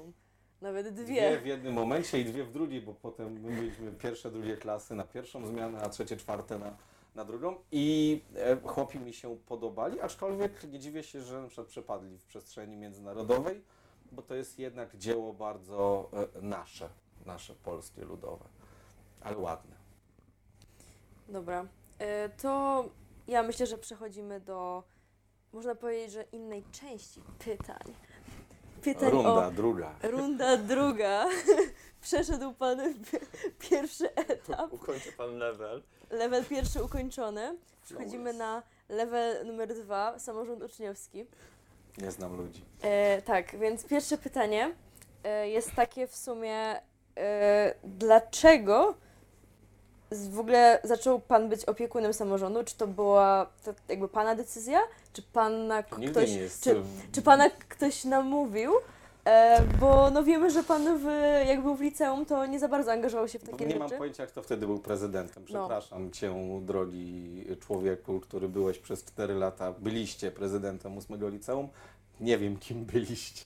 Nawet 0.62 0.90
dwie. 0.90 1.04
Dwie 1.04 1.40
w 1.40 1.46
jednym 1.46 1.74
momencie 1.74 2.20
i 2.20 2.26
dwie 2.26 2.44
w 2.44 2.52
drugiej, 2.52 2.82
bo 2.82 2.94
potem 2.94 3.42
my 3.42 3.52
mieliśmy 3.52 3.92
pierwsze, 3.92 4.32
drugie 4.32 4.58
klasy 4.58 4.96
na 4.96 5.04
pierwszą 5.04 5.46
zmianę, 5.46 5.82
a 5.82 5.90
trzecie, 5.90 6.18
czwarte 6.18 6.60
na, 6.60 6.78
na 7.16 7.26
drugą. 7.26 7.56
I 7.72 8.22
e, 8.36 8.58
chłopi 8.66 9.00
mi 9.00 9.14
się 9.14 9.38
podobali, 9.38 10.02
aczkolwiek 10.02 10.64
nie 10.64 10.80
dziwię 10.80 11.04
się, 11.04 11.22
że 11.22 11.42
na 11.42 11.48
przykład 11.48 11.68
przepadli 11.68 12.18
w 12.18 12.26
przestrzeni 12.26 12.76
międzynarodowej, 12.78 13.62
bo 14.12 14.22
to 14.22 14.36
jest 14.36 14.60
jednak 14.60 14.98
dzieło 14.98 15.34
bardzo 15.34 16.10
e, 16.38 16.42
nasze, 16.42 16.90
nasze 17.26 17.54
polskie, 17.56 18.06
ludowe, 18.06 18.46
ale 19.22 19.38
ładne. 19.38 19.76
Dobra. 21.30 21.64
Y, 21.64 22.30
To 22.42 22.86
ja 23.28 23.44
myślę, 23.44 23.66
że 23.68 23.78
przechodzimy 23.78 24.40
do, 24.40 24.84
można 25.54 25.76
powiedzieć, 25.76 26.12
że 26.12 26.24
innej 26.24 26.64
części 26.72 27.22
pytań. 27.40 27.94
Pytań 28.82 29.10
Runda 29.10 29.48
o... 29.48 29.52
druga. 29.52 29.96
Runda 30.04 30.58
druga. 30.58 31.26
Przeszedł 32.02 32.54
pan 32.54 32.78
pi- 32.94 33.18
pierwszy 33.70 34.16
etap. 34.16 34.74
Ukończy 34.74 35.12
pan 35.12 35.38
level. 35.38 35.84
Level 36.10 36.46
pierwszy 36.46 36.84
ukończony. 36.84 37.58
Przechodzimy 37.84 38.34
na 38.34 38.64
level 38.90 39.46
numer 39.48 39.74
dwa, 39.76 40.20
samorząd 40.20 40.64
uczniowski. 40.64 41.26
Nie 41.98 42.12
znam 42.12 42.38
ludzi. 42.38 42.66
E, 42.82 43.22
tak, 43.22 43.56
więc 43.60 43.86
pierwsze 43.86 44.18
pytanie 44.18 44.76
e, 45.24 45.50
jest 45.50 45.72
takie 45.76 46.08
w 46.08 46.16
sumie, 46.16 46.82
e, 47.18 47.74
dlaczego 47.84 48.94
z- 50.12 50.28
w 50.28 50.40
ogóle 50.40 50.80
zaczął 50.84 51.20
Pan 51.20 51.50
być 51.50 51.66
opiekunem 51.66 52.14
samorządu? 52.14 52.64
Czy 52.64 52.78
to 52.78 52.88
była 52.88 53.50
to 53.66 53.74
jakby 53.90 54.08
Pana 54.08 54.36
decyzja? 54.36 54.80
Czy 55.20 55.26
Pana 55.34 55.84
nigdy 55.98 56.12
ktoś, 56.12 56.30
nie 56.30 56.50
czy, 56.62 56.82
czy 57.12 57.22
Pana 57.22 57.50
ktoś 57.50 58.04
namówił? 58.04 58.72
E, 59.26 59.62
bo 59.80 60.12
no 60.12 60.24
wiemy, 60.24 60.52
że 60.52 60.64
Pan 60.64 60.98
w, 60.98 61.06
jak 61.48 61.62
był 61.62 61.76
w 61.76 61.82
liceum, 61.82 62.26
to 62.26 62.46
nie 62.46 62.60
za 62.60 62.68
bardzo 62.68 62.92
angażował 62.92 63.28
się 63.28 63.40
w 63.40 63.44
takie 63.44 63.66
nie 63.66 63.76
mam 63.76 63.88
rzeczy. 63.88 63.98
pojęcia, 63.98 64.28
kto 64.28 64.42
wtedy 64.42 64.66
był 64.66 64.80
prezydentem. 64.80 65.44
No. 65.50 65.60
Przepraszam 65.60 66.12
cię, 66.12 66.34
drogi 66.62 67.46
człowieku, 67.60 68.20
który 68.20 68.50
byłeś 68.50 68.80
przez 68.80 69.06
4 69.06 69.34
lata, 69.34 69.74
byliście 69.80 70.32
prezydentem 70.32 70.98
ósmego 70.98 71.30
liceum. 71.30 71.70
Nie 72.20 72.38
wiem, 72.38 72.58
kim 72.58 72.86
byliście. 72.86 73.46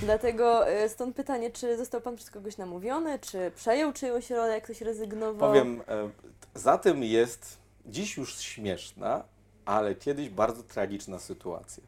Dlatego 0.00 0.68
e, 0.68 0.88
stąd 0.88 1.16
pytanie, 1.16 1.50
czy 1.50 1.76
został 1.76 2.00
Pan 2.00 2.16
przez 2.16 2.30
kogoś 2.30 2.56
namówiony, 2.56 3.18
czy 3.18 3.52
przejął 3.56 3.92
czyjąś 3.92 4.30
rolę, 4.30 4.54
jak 4.54 4.64
ktoś 4.64 4.80
rezygnował? 4.80 5.50
Powiem, 5.50 5.82
e, 5.88 6.10
za 6.54 6.78
tym 6.78 7.02
jest 7.02 7.58
dziś 7.86 8.16
już 8.16 8.38
śmieszna, 8.38 9.24
ale 9.64 9.94
kiedyś 9.94 10.28
bardzo 10.28 10.62
tragiczna 10.62 11.18
sytuacja. 11.18 11.82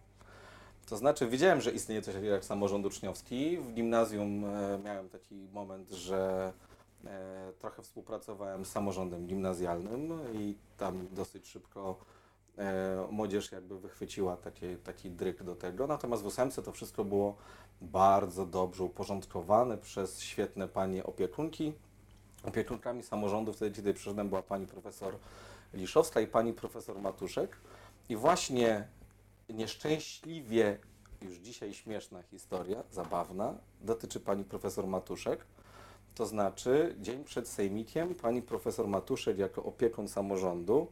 To 0.87 0.97
znaczy, 0.97 1.27
wiedziałem, 1.29 1.61
że 1.61 1.71
istnieje 1.71 2.03
coś 2.03 2.15
takiego 2.15 2.33
jak 2.33 2.45
samorząd 2.45 2.87
uczniowski. 2.87 3.57
W 3.57 3.73
gimnazjum 3.75 4.45
e, 4.45 4.79
miałem 4.85 5.09
taki 5.09 5.35
moment, 5.53 5.91
że 5.91 6.53
e, 7.05 7.53
trochę 7.59 7.83
współpracowałem 7.83 8.65
z 8.65 8.69
samorządem 8.69 9.27
gimnazjalnym 9.27 10.13
i 10.35 10.55
tam 10.77 11.09
dosyć 11.13 11.49
szybko 11.49 11.97
e, 12.59 13.07
młodzież 13.11 13.53
jakby 13.53 13.79
wychwyciła 13.79 14.37
taki, 14.37 14.77
taki 14.77 15.11
dryk 15.11 15.43
do 15.43 15.57
tego. 15.57 15.87
Natomiast 15.87 16.23
w 16.23 16.27
ósemce 16.27 16.63
to 16.63 16.73
wszystko 16.73 17.05
było 17.05 17.37
bardzo 17.81 18.47
dobrze 18.47 18.85
uporządkowane 18.85 19.79
przez 19.79 20.21
świetne 20.21 20.69
panie 20.69 21.05
opiekunki. 21.05 21.73
Opiekunkami 22.45 23.03
samorządu 23.03 23.53
wtedy, 23.53 23.77
kiedy 23.77 23.95
przyszedłem, 23.95 24.29
była 24.29 24.43
pani 24.43 24.67
profesor 24.67 25.15
Liszowska 25.75 26.21
i 26.21 26.27
pani 26.27 26.53
profesor 26.53 26.99
Matuszek. 26.99 27.57
I 28.09 28.17
właśnie 28.17 28.89
nieszczęśliwie, 29.49 30.79
już 31.23 31.37
dzisiaj 31.37 31.75
śmieszna 31.75 32.23
historia, 32.23 32.83
zabawna, 32.91 33.55
dotyczy 33.81 34.21
pani 34.21 34.45
profesor 34.45 34.87
Matuszek. 34.87 35.47
To 36.15 36.27
znaczy, 36.27 36.95
dzień 37.01 37.25
przed 37.25 37.49
sejmikiem 37.49 38.15
pani 38.15 38.43
profesor 38.43 38.89
Matuszek 38.89 39.39
jako 39.39 39.65
opiekun 39.65 40.09
samorządu 40.09 40.89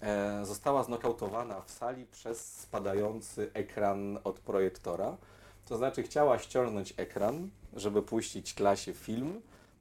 e, 0.00 0.46
została 0.46 0.82
znokautowana 0.82 1.60
w 1.60 1.70
sali 1.70 2.06
przez 2.06 2.60
spadający 2.60 3.50
ekran 3.54 4.18
od 4.24 4.40
projektora. 4.40 5.16
To 5.64 5.76
znaczy, 5.76 6.02
chciała 6.02 6.38
ściągnąć 6.38 6.94
ekran, 6.96 7.50
żeby 7.72 8.02
puścić 8.02 8.54
klasie 8.54 8.92
film 8.92 9.40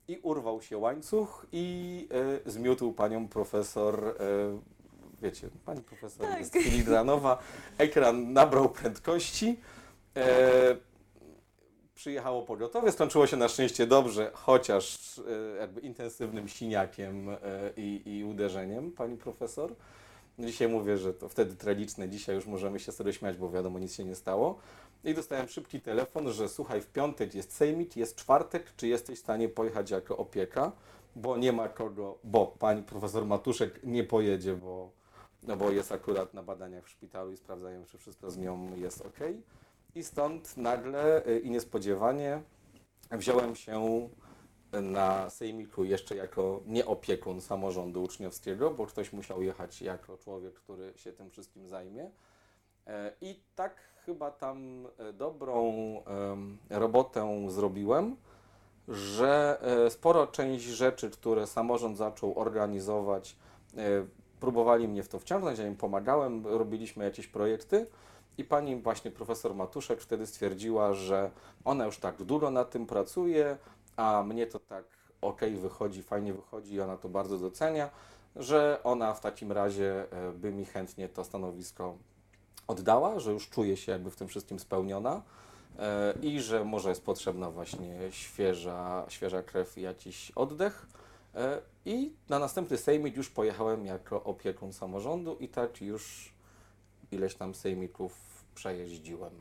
i 0.09 0.19
urwał 0.21 0.61
się 0.61 0.77
łańcuch 0.77 1.45
i 1.51 2.07
e, 2.45 2.51
zmiótł 2.51 2.91
panią 2.93 3.27
profesor, 3.27 4.05
e, 4.05 4.13
wiecie, 5.21 5.49
pani 5.65 5.81
profesor 5.81 6.27
Tak. 6.27 6.39
jest 6.39 6.53
filigranowa, 6.53 7.37
ekran 7.77 8.33
nabrał 8.33 8.69
prędkości. 8.69 9.59
E, 10.15 10.75
przyjechało 11.95 12.43
pogotowie, 12.43 12.91
skończyło 12.91 13.27
się 13.27 13.37
na 13.37 13.47
szczęście 13.47 13.87
dobrze, 13.87 14.31
chociaż 14.33 15.15
jakby 15.59 15.81
intensywnym 15.81 16.47
siniakiem 16.47 17.27
i, 17.77 18.01
i 18.05 18.23
uderzeniem 18.23 18.91
pani 18.91 19.17
profesor. 19.17 19.75
Dzisiaj 20.39 20.67
mówię, 20.67 20.97
że 20.97 21.13
to 21.13 21.29
wtedy 21.29 21.55
tragiczne, 21.55 22.09
dzisiaj 22.09 22.35
już 22.35 22.45
możemy 22.45 22.79
się 22.79 22.91
z 22.91 22.95
tego 22.95 23.11
śmiać, 23.11 23.37
bo 23.37 23.49
wiadomo, 23.49 23.79
nic 23.79 23.95
się 23.95 24.05
nie 24.05 24.15
stało. 24.15 24.59
I 25.03 25.13
dostałem 25.13 25.47
szybki 25.47 25.81
telefon, 25.81 26.31
że 26.31 26.49
słuchaj, 26.49 26.81
w 26.81 26.87
piątek 26.87 27.35
jest 27.35 27.53
sejmik, 27.53 27.97
jest 27.97 28.15
czwartek, 28.15 28.75
czy 28.75 28.87
jesteś 28.87 29.19
w 29.19 29.21
stanie 29.21 29.49
pojechać 29.49 29.91
jako 29.91 30.17
opieka, 30.17 30.71
bo 31.15 31.37
nie 31.37 31.51
ma 31.51 31.69
kogo, 31.69 32.17
bo 32.23 32.47
pani 32.47 32.83
profesor 32.83 33.25
Matuszek 33.25 33.79
nie 33.83 34.03
pojedzie, 34.03 34.55
bo, 34.55 34.91
no 35.43 35.57
bo 35.57 35.71
jest 35.71 35.91
akurat 35.91 36.33
na 36.33 36.43
badaniach 36.43 36.85
w 36.85 36.89
szpitalu 36.89 37.31
i 37.31 37.37
sprawdzają, 37.37 37.85
czy 37.85 37.97
wszystko 37.97 38.31
z 38.31 38.37
nią 38.37 38.75
jest 38.75 39.01
ok. 39.01 39.19
I 39.95 40.03
stąd 40.03 40.57
nagle 40.57 41.27
y, 41.27 41.39
i 41.39 41.51
niespodziewanie 41.51 42.41
wziąłem 43.11 43.55
się 43.55 44.09
na 44.71 45.29
sejmiku 45.29 45.83
jeszcze 45.83 46.15
jako 46.15 46.61
nieopiekun 46.65 47.41
samorządu 47.41 48.03
uczniowskiego, 48.03 48.71
bo 48.71 48.85
ktoś 48.85 49.13
musiał 49.13 49.41
jechać 49.41 49.81
jako 49.81 50.17
człowiek, 50.17 50.53
który 50.53 50.93
się 50.95 51.13
tym 51.13 51.29
wszystkim 51.29 51.67
zajmie. 51.67 52.11
E, 52.89 53.11
I 53.21 53.39
tak 53.55 53.75
chyba 54.05 54.31
tam 54.31 54.87
e, 54.97 55.13
dobrą 55.13 55.73
robotę 56.69 57.45
zrobiłem, 57.49 58.15
że 58.87 59.59
e, 59.61 59.89
sporo 59.89 60.27
część 60.27 60.65
rzeczy, 60.65 61.09
które 61.09 61.47
samorząd 61.47 61.97
zaczął 61.97 62.39
organizować, 62.39 63.35
próbowali 64.39 64.87
mnie 64.87 65.03
w 65.03 65.09
to 65.09 65.19
wciągnąć, 65.19 65.59
ja 65.59 65.67
im 65.67 65.75
pomagałem, 65.75 66.47
robiliśmy 66.47 67.03
jakieś 67.03 67.27
projekty 67.27 67.87
i 68.37 68.43
pani 68.43 68.75
właśnie 68.75 69.11
profesor 69.11 69.55
Matuszek 69.55 70.01
wtedy 70.01 70.27
stwierdziła, 70.27 70.93
że 70.93 71.31
ona 71.65 71.85
już 71.85 71.97
tak 71.97 72.23
długo 72.23 72.51
na 72.51 72.65
tym 72.65 72.85
pracuje, 72.85 73.57
a 73.97 74.23
mnie 74.23 74.47
to 74.47 74.59
tak 74.59 74.83
ok 75.21 75.41
wychodzi, 75.61 76.03
fajnie 76.03 76.33
wychodzi 76.33 76.73
i 76.73 76.81
ona 76.81 76.97
to 76.97 77.09
bardzo 77.09 77.37
docenia, 77.37 77.89
że 78.35 78.79
ona 78.83 79.13
w 79.13 79.21
takim 79.21 79.51
razie 79.51 80.05
by 80.33 80.51
mi 80.51 80.65
chętnie 80.65 81.09
to 81.09 81.23
stanowisko 81.23 81.95
oddała, 82.69 83.19
że 83.19 83.31
już 83.31 83.49
czuje 83.49 83.77
się 83.77 83.91
jakby 83.91 84.11
w 84.11 84.15
tym 84.15 84.27
wszystkim 84.27 84.59
spełniona 84.59 85.21
e, 85.79 86.13
i 86.21 86.41
że 86.41 86.65
może 86.65 86.89
jest 86.89 87.03
potrzebna 87.03 87.51
właśnie 87.51 87.97
świeża, 88.09 89.05
świeża 89.07 89.43
krew 89.43 89.77
i 89.77 89.81
jakiś 89.81 90.31
oddech. 90.31 90.87
E, 91.35 91.61
I 91.85 92.13
na 92.29 92.39
następny 92.39 92.77
sejmik 92.77 93.17
już 93.17 93.29
pojechałem 93.29 93.85
jako 93.85 94.23
opiekun 94.23 94.73
samorządu 94.73 95.37
i 95.39 95.47
tak 95.47 95.81
już 95.81 96.33
ileś 97.11 97.35
tam 97.35 97.55
sejmików 97.55 98.43
przejeździłem. 98.55 99.31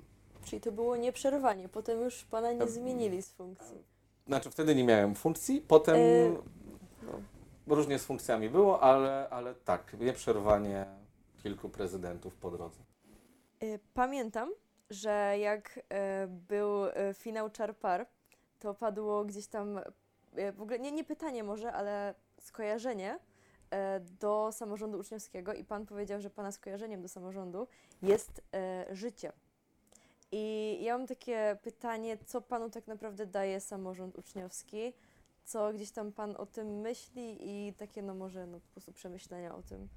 Czyli 0.45 0.61
to 0.61 0.73
było 0.73 0.97
nieprzerwanie, 0.97 1.69
potem 1.69 2.01
już 2.01 2.25
pana 2.25 2.53
nie 2.53 2.63
E, 2.63 2.69
zmienili 2.69 3.23
z 3.23 3.31
funkcji. 3.33 3.85
Znaczy 4.27 4.51
wtedy 4.51 4.75
nie 4.75 4.85
miałem 4.85 5.15
funkcji, 5.15 5.61
potem 5.61 5.97
E, 5.97 6.31
no, 7.03 7.77
różnie 7.77 7.99
z 7.99 8.05
funkcjami 8.05 8.51
było, 8.51 8.81
ale, 8.83 9.29
ale 9.31 9.55
tak, 9.55 9.97
nieprzerwanie 10.01 10.87
kilku 11.43 11.69
prezydentów 11.69 12.37
po 12.37 12.51
drodze. 12.51 12.88
Y, 13.63 13.79
Pamiętam, 13.95 14.51
że 14.91 15.35
jak 15.39 15.81
e, 15.89 16.27
był 16.27 16.85
e, 16.85 17.15
finał 17.15 17.51
Czarpar, 17.51 18.07
to 18.59 18.75
padło 18.75 19.25
gdzieś 19.25 19.47
tam, 19.47 19.81
w 20.53 20.63
ogóle 20.63 20.79
nie, 20.79 20.93
nie 20.93 21.05
pytanie 21.05 21.45
może, 21.45 21.73
ale 21.73 22.15
skojarzenie 22.41 23.19
do 24.21 24.51
samorządu 24.53 24.99
uczniowskiego 24.99 25.53
i 25.55 25.65
pan 25.65 25.87
powiedział, 25.87 26.21
że 26.21 26.31
pana 26.31 26.53
skojarzeniem 26.53 27.03
do 27.03 27.09
samorządu 27.09 27.69
jest 28.03 28.43
życie. 28.91 29.33
I 30.33 30.77
ja 30.83 30.99
mam 30.99 31.07
takie 31.07 31.59
pytanie, 31.63 32.19
co 32.27 32.41
panu 32.41 32.71
tak 32.71 32.87
naprawdę 32.87 33.27
daje 33.27 33.61
samorząd 33.61 34.19
uczniowski? 34.19 34.93
Co 35.45 35.73
gdzieś 35.73 35.91
tam 35.91 36.13
pan 36.13 36.37
o 36.37 36.47
tym 36.47 36.81
myśli 36.81 37.37
i 37.41 37.75
takie 37.75 38.03
no 38.03 38.15
może 38.15 38.47
no, 38.47 38.61
po 38.61 38.69
prostu 38.69 38.93
przemyślenia 38.93 39.55
o 39.55 39.63
tym. 39.63 39.89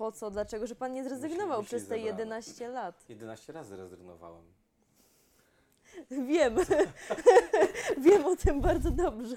Po 0.00 0.12
co, 0.12 0.30
dlaczego, 0.30 0.66
że 0.66 0.74
pan 0.74 0.92
nie 0.92 1.04
zrezygnował 1.04 1.62
przez 1.62 1.82
te 1.82 1.88
zebrane. 1.88 2.06
11 2.06 2.68
lat? 2.68 3.04
11 3.08 3.52
razy 3.52 3.76
rezygnowałem. 3.76 4.44
Wiem. 6.10 6.56
Wiem 8.04 8.26
o 8.26 8.36
tym 8.36 8.60
bardzo 8.60 8.90
dobrze. 8.90 9.36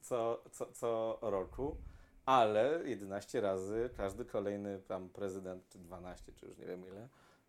co, 0.00 0.42
co, 0.52 0.72
co 0.72 1.18
roku, 1.20 1.76
ale 2.26 2.80
11 2.84 3.40
razy 3.40 3.90
każdy 3.96 4.24
kolejny 4.24 4.80
tam 4.80 5.08
prezydent, 5.08 5.68
czy 5.68 5.78
12, 5.78 6.32
czy 6.32 6.46
już 6.46 6.58
nie 6.58 6.66
wiem 6.66 6.86
ile, 6.86 7.08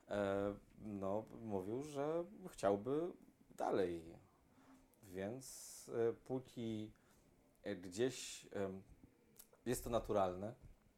e, 0.10 0.56
no, 0.86 1.26
mówił, 1.46 1.84
że 1.84 2.24
chciałby 2.48 3.12
dalej. 3.58 4.04
Więc 5.04 5.90
e, 5.90 6.14
póki 6.14 6.92
e, 7.64 7.76
gdzieś 7.76 8.48
jest 9.66 9.84
to 9.84 9.90
naturalne, 9.90 10.54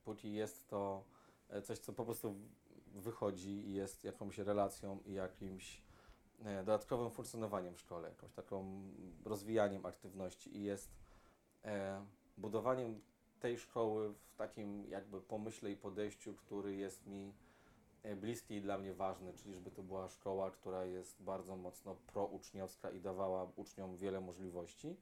póki 0.05 0.33
jest 0.33 0.67
to 0.67 1.14
coś, 1.63 1.79
co 1.79 1.93
po 1.93 2.05
prostu 2.05 2.35
wychodzi 2.95 3.49
i 3.49 3.73
jest 3.73 4.03
jakąś 4.03 4.37
relacją 4.37 4.99
i 5.05 5.13
jakimś 5.13 5.81
e, 6.43 6.57
dodatkowym 6.57 7.11
funkcjonowaniem 7.11 7.75
w 7.75 7.79
szkole, 7.79 8.09
jakąś 8.09 8.33
taką 8.33 8.81
rozwijaniem 9.25 9.85
aktywności 9.85 10.57
i 10.57 10.63
jest 10.63 10.91
e, 11.65 12.05
budowaniem 12.37 13.01
tej 13.39 13.57
szkoły 13.57 14.13
w 14.13 14.35
takim 14.35 14.85
jakby 14.89 15.21
pomyśle 15.21 15.71
i 15.71 15.77
podejściu, 15.77 16.33
który 16.33 16.75
jest 16.75 17.07
mi 17.07 17.33
e, 18.03 18.15
bliski 18.15 18.55
i 18.55 18.61
dla 18.61 18.77
mnie 18.77 18.93
ważny, 18.93 19.33
czyli 19.33 19.53
żeby 19.53 19.71
to 19.71 19.83
była 19.83 20.09
szkoła, 20.09 20.51
która 20.51 20.85
jest 20.85 21.21
bardzo 21.21 21.55
mocno 21.55 21.95
prouczniowska 21.95 22.91
i 22.91 23.01
dawała 23.01 23.51
uczniom 23.55 23.97
wiele 23.97 24.21
możliwości, 24.21 24.95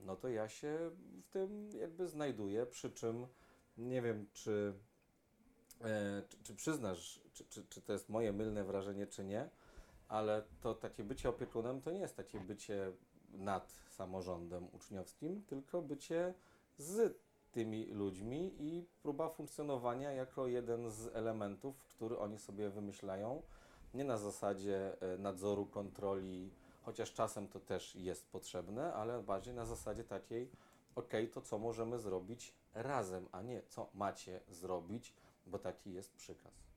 no 0.00 0.16
to 0.16 0.28
ja 0.28 0.48
się 0.48 0.90
w 1.22 1.28
tym 1.30 1.70
jakby 1.80 2.08
znajduję, 2.08 2.66
przy 2.66 2.90
czym 2.90 3.26
nie 3.78 4.02
wiem, 4.02 4.26
czy, 4.32 4.74
e, 4.76 4.89
czy, 6.28 6.42
czy 6.42 6.54
przyznasz, 6.54 7.20
czy, 7.32 7.44
czy, 7.44 7.64
czy 7.64 7.82
to 7.82 7.92
jest 7.92 8.08
moje 8.08 8.32
mylne 8.32 8.64
wrażenie, 8.64 9.06
czy 9.06 9.24
nie, 9.24 9.48
ale 10.08 10.42
to 10.60 10.74
takie 10.74 11.04
bycie 11.04 11.28
opiekunem 11.28 11.80
to 11.80 11.90
nie 11.90 12.00
jest 12.00 12.16
takie 12.16 12.40
bycie 12.40 12.92
nad 13.32 13.72
samorządem 13.88 14.68
uczniowskim, 14.72 15.42
tylko 15.42 15.82
bycie 15.82 16.34
z 16.78 17.18
tymi 17.52 17.86
ludźmi 17.86 18.54
i 18.58 18.86
próba 19.02 19.28
funkcjonowania 19.28 20.12
jako 20.12 20.46
jeden 20.46 20.90
z 20.90 21.16
elementów, 21.16 21.84
który 21.88 22.18
oni 22.18 22.38
sobie 22.38 22.70
wymyślają, 22.70 23.42
nie 23.94 24.04
na 24.04 24.18
zasadzie 24.18 25.02
e, 25.02 25.18
nadzoru, 25.18 25.66
kontroli, 25.66 26.50
chociaż 26.82 27.12
czasem 27.12 27.48
to 27.48 27.60
też 27.60 27.94
jest 27.94 28.28
potrzebne, 28.28 28.94
ale 28.94 29.22
bardziej 29.22 29.54
na 29.54 29.66
zasadzie 29.66 30.04
takiej, 30.04 30.50
ok, 30.94 31.12
to 31.32 31.40
co 31.40 31.58
możemy 31.58 31.98
zrobić 31.98 32.54
razem, 32.74 33.28
a 33.32 33.42
nie 33.42 33.62
co 33.62 33.90
macie 33.94 34.40
zrobić, 34.48 35.14
bo 35.46 35.58
taki 35.58 35.92
jest 35.92 36.12
przykaz. 36.12 36.70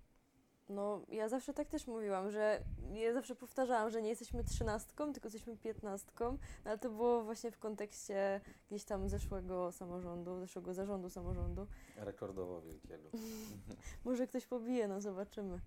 No, 0.70 1.02
ja 1.10 1.30
zawsze 1.30 1.54
tak 1.54 1.68
też 1.68 1.88
mówiłam, 1.88 2.32
że 2.32 2.64
ja 2.94 3.14
zawsze 3.14 3.36
powtarzałam, 3.36 3.90
że 3.90 4.02
nie 4.02 4.10
jesteśmy 4.10 4.44
trzynastką, 4.44 5.14
tylko 5.14 5.26
jesteśmy 5.26 5.58
piętnastką, 5.58 6.32
no, 6.66 6.72
ale 6.72 6.78
to 6.78 6.90
było 6.90 7.24
właśnie 7.24 7.52
w 7.52 7.60
kontekście 7.60 8.42
gdzieś 8.70 8.84
tam 8.84 9.10
zeszłego 9.10 9.72
samorządu, 9.72 10.40
zeszłego 10.40 10.74
zarządu 10.74 11.10
samorządu. 11.10 11.68
Rekordowo 11.96 12.62
wielkiego. 12.62 13.10
Może 14.06 14.28
ktoś 14.28 14.46
pobije, 14.46 14.88
no 14.88 15.02
zobaczymy. 15.02 15.60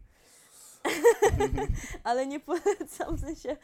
ale 2.05 2.26
nie 2.26 2.41
polecam, 2.41 3.16
w 3.16 3.20
sensie... 3.20 3.57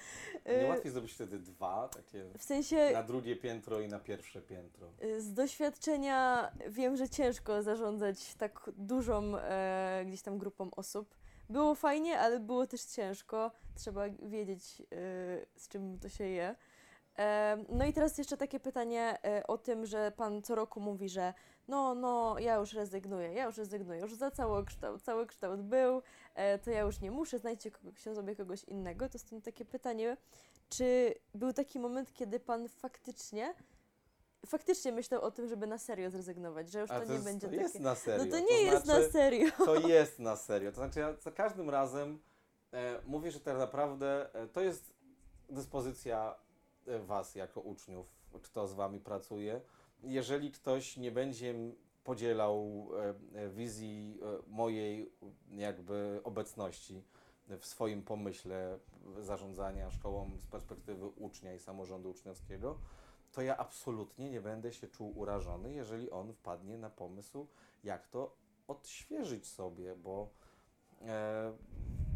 Nie 0.46 0.64
y, 0.64 0.68
łatwiej 0.68 0.92
zrobić 0.92 1.12
wtedy 1.12 1.38
dwa, 1.38 1.88
takie 1.88 2.24
w 2.38 2.42
sensie 2.42 2.90
na 2.92 3.02
drugie 3.02 3.36
piętro 3.36 3.80
i 3.80 3.88
na 3.88 3.98
pierwsze 3.98 4.42
piętro. 4.42 4.88
y, 5.04 5.20
z 5.22 5.32
doświadczenia 5.32 6.50
wiem, 6.68 6.96
że 6.96 7.08
ciężko 7.08 7.62
zarządzać 7.62 8.34
tak 8.34 8.70
dużą 8.76 9.36
e, 9.38 10.04
gdzieś 10.06 10.22
tam 10.22 10.38
grupą 10.38 10.70
osób. 10.76 11.14
Było 11.50 11.74
fajnie, 11.74 12.18
ale 12.18 12.40
było 12.40 12.66
też 12.66 12.82
ciężko. 12.84 13.50
Trzeba 13.74 14.02
wiedzieć, 14.22 14.80
y, 14.80 15.46
z 15.56 15.68
czym 15.68 15.98
to 15.98 16.08
się 16.08 16.24
je. 16.24 16.54
E, 17.18 17.56
No 17.68 17.84
i 17.84 17.92
teraz 17.92 18.18
jeszcze 18.18 18.36
takie 18.36 18.60
pytanie 18.60 19.18
e, 19.24 19.46
o 19.46 19.58
tym, 19.58 19.86
że 19.86 20.12
pan 20.16 20.42
co 20.42 20.54
roku 20.54 20.80
mówi, 20.80 21.08
że 21.08 21.34
no, 21.68 21.94
no, 21.94 22.38
ja 22.38 22.56
już 22.56 22.72
rezygnuję, 22.72 23.32
ja 23.32 23.44
już 23.44 23.56
rezygnuję, 23.56 24.00
już 24.00 24.14
za 24.14 24.30
cały 24.30 24.64
kształt, 24.64 25.02
cały 25.02 25.26
kształt 25.26 25.62
był, 25.62 26.02
e, 26.34 26.58
to 26.58 26.70
ja 26.70 26.80
już 26.80 27.00
nie 27.00 27.10
muszę, 27.10 27.38
znajdźcie 27.38 27.70
kogoś, 27.70 27.98
sobie 27.98 28.36
kogoś 28.36 28.64
innego. 28.64 29.08
To 29.08 29.18
stąd 29.18 29.44
takie 29.44 29.64
pytanie, 29.64 30.16
czy 30.68 31.14
był 31.34 31.52
taki 31.52 31.78
moment, 31.78 32.12
kiedy 32.12 32.40
pan 32.40 32.68
faktycznie, 32.68 33.54
faktycznie 34.46 34.92
myślał 34.92 35.22
o 35.22 35.30
tym, 35.30 35.48
żeby 35.48 35.66
na 35.66 35.78
serio 35.78 36.10
zrezygnować, 36.10 36.70
że 36.70 36.80
już 36.80 36.90
A 36.90 37.00
to, 37.00 37.06
nie 37.06 37.12
jest, 37.12 37.24
będzie 37.24 37.46
to 37.46 37.50
takie... 37.50 37.62
jest 37.62 37.80
na 37.80 37.94
serio. 37.94 38.24
no 38.24 38.30
to 38.30 38.36
to 38.38 38.46
nie 38.50 38.62
jest 38.62 38.84
znaczy, 38.84 39.02
na 39.02 39.08
serio. 39.12 39.50
To 39.58 39.88
jest 39.88 40.18
na 40.18 40.36
serio. 40.36 40.70
To 40.70 40.76
znaczy 40.76 41.00
ja 41.00 41.14
za 41.20 41.30
każdym 41.30 41.70
razem 41.70 42.20
e, 42.72 43.00
mówię, 43.06 43.30
że 43.30 43.40
tak 43.40 43.58
naprawdę 43.58 44.34
e, 44.34 44.46
to 44.46 44.60
jest 44.60 44.94
dyspozycja 45.50 46.36
e, 46.86 46.98
Was 46.98 47.34
jako 47.34 47.60
uczniów, 47.60 48.06
kto 48.42 48.66
z 48.66 48.72
Wami 48.72 49.00
pracuje. 49.00 49.60
Jeżeli 50.02 50.50
ktoś 50.50 50.96
nie 50.96 51.12
będzie 51.12 51.54
podzielał 52.04 52.88
e, 53.34 53.38
e, 53.38 53.48
wizji 53.50 54.18
e, 54.22 54.50
mojej 54.50 55.12
jakby 55.50 56.20
obecności 56.24 57.02
w 57.48 57.66
swoim 57.66 58.02
pomyśle 58.02 58.78
zarządzania 59.20 59.90
szkołą 59.90 60.30
z 60.38 60.46
perspektywy 60.46 61.06
ucznia 61.06 61.54
i 61.54 61.58
samorządu 61.58 62.10
uczniowskiego, 62.10 62.78
to 63.32 63.42
ja 63.42 63.56
absolutnie 63.56 64.30
nie 64.30 64.40
będę 64.40 64.72
się 64.72 64.88
czuł 64.88 65.18
urażony, 65.18 65.72
jeżeli 65.72 66.10
on 66.10 66.32
wpadnie 66.32 66.78
na 66.78 66.90
pomysł, 66.90 67.46
jak 67.84 68.08
to 68.08 68.36
odświeżyć 68.68 69.46
sobie, 69.46 69.96
bo, 69.96 70.28
e, 71.02 71.52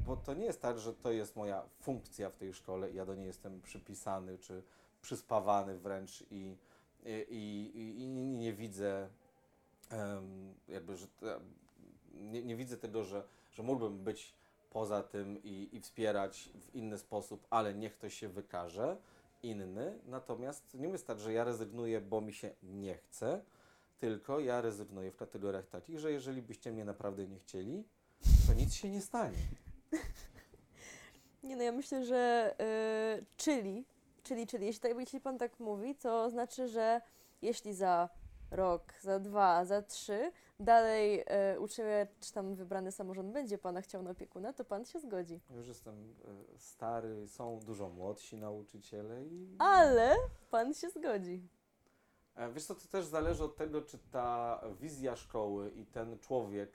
bo 0.07 0.17
to 0.17 0.35
nie 0.35 0.45
jest 0.45 0.63
tak, 0.63 0.79
że 0.79 0.95
to 0.95 1.11
jest 1.11 1.37
moja 1.37 1.63
funkcja 1.81 2.31
w 2.31 2.37
tej 2.37 2.55
szkole 2.55 2.91
ja 2.93 3.07
do 3.07 3.15
niej 3.15 3.27
jestem 3.27 3.63
przypisany 3.63 4.39
czy 4.39 4.63
przyspawany 5.03 5.79
wręcz 5.79 6.25
i, 6.31 6.57
i, 7.05 7.71
i, 7.75 8.03
i 8.03 8.09
nie 8.09 8.53
widzę 8.53 9.09
jakby, 10.69 10.97
że 10.97 11.07
te, 11.09 11.41
nie, 12.15 12.43
nie 12.43 12.57
widzę 12.57 12.77
tego, 12.77 13.05
że, 13.05 13.23
że 13.53 13.63
mógłbym 13.63 14.05
być 14.05 14.35
poza 14.71 15.03
tym 15.03 15.43
i, 15.43 15.69
i 15.73 15.81
wspierać 15.81 16.51
w 16.61 16.75
inny 16.75 16.99
sposób, 16.99 17.47
ale 17.51 17.75
niech 17.75 17.95
ktoś 17.95 18.15
się 18.15 18.29
wykaże 18.29 18.97
inny. 19.43 19.99
Natomiast 20.07 20.75
nie 20.75 20.89
jest 20.89 21.07
tak, 21.07 21.21
że 21.21 21.33
ja 21.33 21.45
rezygnuję, 21.45 22.01
bo 22.01 22.21
mi 22.21 22.33
się 22.33 22.51
nie 22.63 22.95
chce, 22.95 23.45
tylko 23.99 24.41
ja 24.41 24.61
rezygnuję 24.61 25.11
w 25.11 25.17
kategoriach 25.17 25.67
takich, 25.67 25.99
że 25.99 26.13
jeżeli 26.13 26.43
byście 26.43 26.73
mnie 26.73 26.85
naprawdę 26.85 27.27
nie 27.27 27.39
chcieli, 27.39 27.85
to 28.47 28.55
nic 28.55 28.75
się 28.75 28.91
nie 28.91 29.01
stanie. 29.01 29.39
Nie 31.43 31.57
no, 31.57 31.63
ja 31.63 31.73
myślę, 31.73 32.05
że 32.05 32.55
y, 33.21 33.25
czyli, 33.37 33.85
czyli, 34.27 34.47
czyli, 34.47 34.67
jeśli, 34.67 34.81
tak, 34.81 34.99
jeśli 34.99 35.21
pan 35.21 35.39
tak 35.39 35.61
mówi, 35.61 35.95
to 35.95 36.31
znaczy, 36.31 36.69
że 36.69 37.01
jeśli 37.43 37.75
za 37.75 38.09
rok, 38.51 38.93
za 39.01 39.21
dwa, 39.21 39.65
za 39.65 39.83
trzy 39.83 40.33
dalej 40.61 41.25
y, 41.55 41.61
uczniowie, 41.61 42.07
czy 42.21 42.33
tam 42.33 42.55
wybrany 42.55 42.93
samorząd 42.93 43.33
będzie 43.33 43.59
pana 43.59 43.81
chciał 43.81 44.03
na 44.03 44.11
opiekuna, 44.11 44.53
to 44.53 44.65
pan 44.65 44.85
się 44.85 45.01
zgodzi. 45.01 45.41
Już 45.51 45.69
jestem 45.69 46.15
e, 46.55 46.59
stary, 46.59 47.29
są 47.29 47.61
dużo 47.61 47.89
młodsi 47.89 48.37
nauczyciele 48.37 49.25
i 49.25 49.57
Ale 49.59 50.17
pan 50.51 50.75
się 50.75 50.91
zgodzi. 50.91 51.49
E, 52.35 52.53
Wiesz 52.53 52.65
co, 52.65 52.75
to 52.75 52.89
też 52.89 53.07
zależy 53.07 53.45
od 53.45 53.57
tego, 53.57 53.83
czy 53.83 53.99
ta 53.99 54.61
wizja 54.81 55.17
szkoły 55.17 55.71
i 55.71 55.87
ten 55.87 56.19
człowiek 56.19 56.73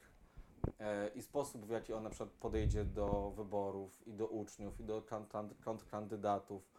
e, 0.79 1.07
i 1.07 1.21
sposób, 1.21 1.65
w 1.65 1.69
jaki 1.69 1.93
on 1.93 2.03
na 2.03 2.09
przykład 2.09 2.29
podejdzie 2.29 2.85
do 2.85 3.31
wyborów 3.35 4.07
i 4.07 4.13
do 4.13 4.27
uczniów 4.27 4.79
i 4.79 4.83
do 4.83 5.03
kontrkandydatów, 5.63 6.70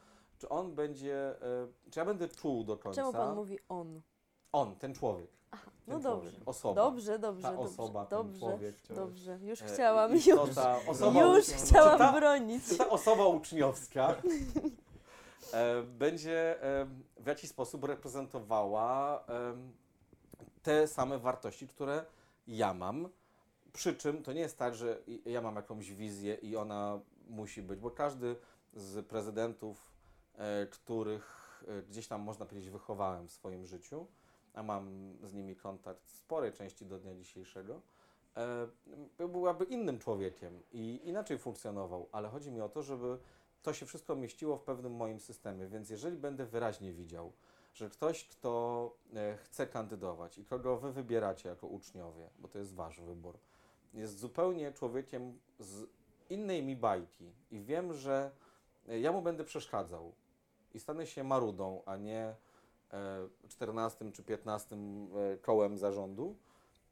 czy 0.43 0.49
on 0.49 0.74
będzie, 0.74 1.43
e, 1.43 1.68
czy 1.90 1.99
ja 1.99 2.05
będę 2.05 2.28
czuł 2.28 2.64
do 2.64 2.76
końca, 2.76 3.01
Czemu 3.01 3.12
pan 3.12 3.34
mówi 3.34 3.59
on? 3.68 4.01
on, 4.53 4.76
ten 4.76 4.95
człowiek, 4.95 5.30
No 5.86 5.95
ten 5.95 6.03
dobrze. 6.03 6.30
człowiek, 6.30 6.49
osoba, 6.49 6.74
Dobrze, 6.82 7.18
dobrze, 7.18 7.43
ta 7.43 7.53
dobrze. 7.57 7.68
osoba, 7.82 8.07
ten 8.07 8.18
dobrze, 8.18 8.38
człowiek, 8.38 8.74
dobrze. 8.90 9.38
Już 9.43 9.62
e, 9.62 9.64
chciałam, 9.64 10.12
już, 10.12 10.26
istota, 10.26 10.78
osoba, 10.88 11.20
już 11.22 11.47
chciałam 11.47 11.99
ta, 11.99 12.12
bronić. 12.12 12.76
ta 12.78 12.88
osoba 12.90 13.26
uczniowska 13.26 14.14
e, 15.53 15.82
będzie 15.82 16.57
w 17.16 17.26
jakiś 17.26 17.51
sposób 17.51 17.84
reprezentowała 17.84 19.24
te 20.62 20.88
same 20.88 21.18
wartości, 21.18 21.68
które 21.68 22.05
ja 22.47 22.74
mam. 22.74 23.09
Przy 23.72 23.95
czym 23.97 24.22
to 24.22 24.32
nie 24.32 24.40
jest 24.40 24.59
tak, 24.59 24.74
że 24.74 24.99
ja 25.24 25.40
mam 25.40 25.57
jakąś 25.57 25.90
wizję 25.93 26.34
i 26.34 26.57
ona 26.57 27.01
musi 27.28 27.62
być, 27.62 27.80
bo 27.80 27.90
każdy 27.90 28.36
z 28.74 29.07
prezydentów, 29.07 29.91
których 30.70 31.64
e, 31.68 31.83
gdzieś 31.83 32.09
tam 32.09 32.20
można 32.20 32.47
powiedzieć 32.47 32.70
wychowałem 32.70 33.28
w 33.28 33.33
swoim 33.33 33.66
życiu, 33.66 34.07
a 34.55 34.62
mam 34.62 35.14
z 35.22 35.35
nimi 35.35 35.57
kontakt 35.57 36.07
w 36.07 36.11
sporej 36.16 36.53
części 36.53 36.87
do 36.87 36.99
dnia 36.99 37.14
dzisiejszego, 37.14 37.80
e, 39.18 39.28
byłaby 39.28 39.64
innym 39.64 39.99
człowiekiem 39.99 40.62
i 40.72 41.01
inaczej 41.05 41.39
funkcjonował, 41.39 42.09
ale 42.12 42.28
chodzi 42.28 42.51
mi 42.51 42.61
o 42.61 42.68
to, 42.68 42.83
żeby 42.83 43.18
to 43.62 43.72
się 43.72 43.87
wszystko 43.87 44.16
mieściło 44.16 44.57
w 44.57 44.62
pewnym 44.62 44.95
moim 44.95 45.20
systemie, 45.20 45.66
więc 45.66 45.91
jeżeli 45.91 46.16
będę 46.16 46.47
wyraźnie 46.47 46.93
widział, 46.93 47.33
że 47.74 47.91
ktoś, 47.91 48.24
kto 48.24 48.95
e, 49.14 49.37
chce 49.37 49.66
kandydować 49.66 50.39
i 50.39 50.45
kogo 50.45 50.76
wy 50.76 50.93
wybieracie 50.93 51.49
jako 51.49 51.66
uczniowie, 51.66 52.30
bo 52.39 52.49
to 52.49 52.59
jest 52.59 52.74
wasz 52.74 53.01
wybór, 53.01 53.39
jest 53.95 54.18
zupełnie 54.18 54.72
człowiekiem 54.72 55.39
z 55.59 55.87
innej 56.30 56.62
mi 56.62 56.76
bajki 56.76 57.33
i 57.51 57.61
wiem, 57.61 57.95
że 57.95 58.30
e, 58.89 59.01
ja 59.01 59.12
mu 59.12 59.22
będę 59.22 59.45
przeszkadzał 59.45 60.12
i 60.74 60.80
stanę 60.80 61.06
się 61.06 61.24
marudą, 61.24 61.82
a 61.86 61.96
nie 61.96 62.34
e, 62.92 63.28
14 63.48 64.12
czy 64.12 64.22
15 64.22 64.76
e, 64.76 65.36
kołem 65.36 65.78
zarządu, 65.78 66.36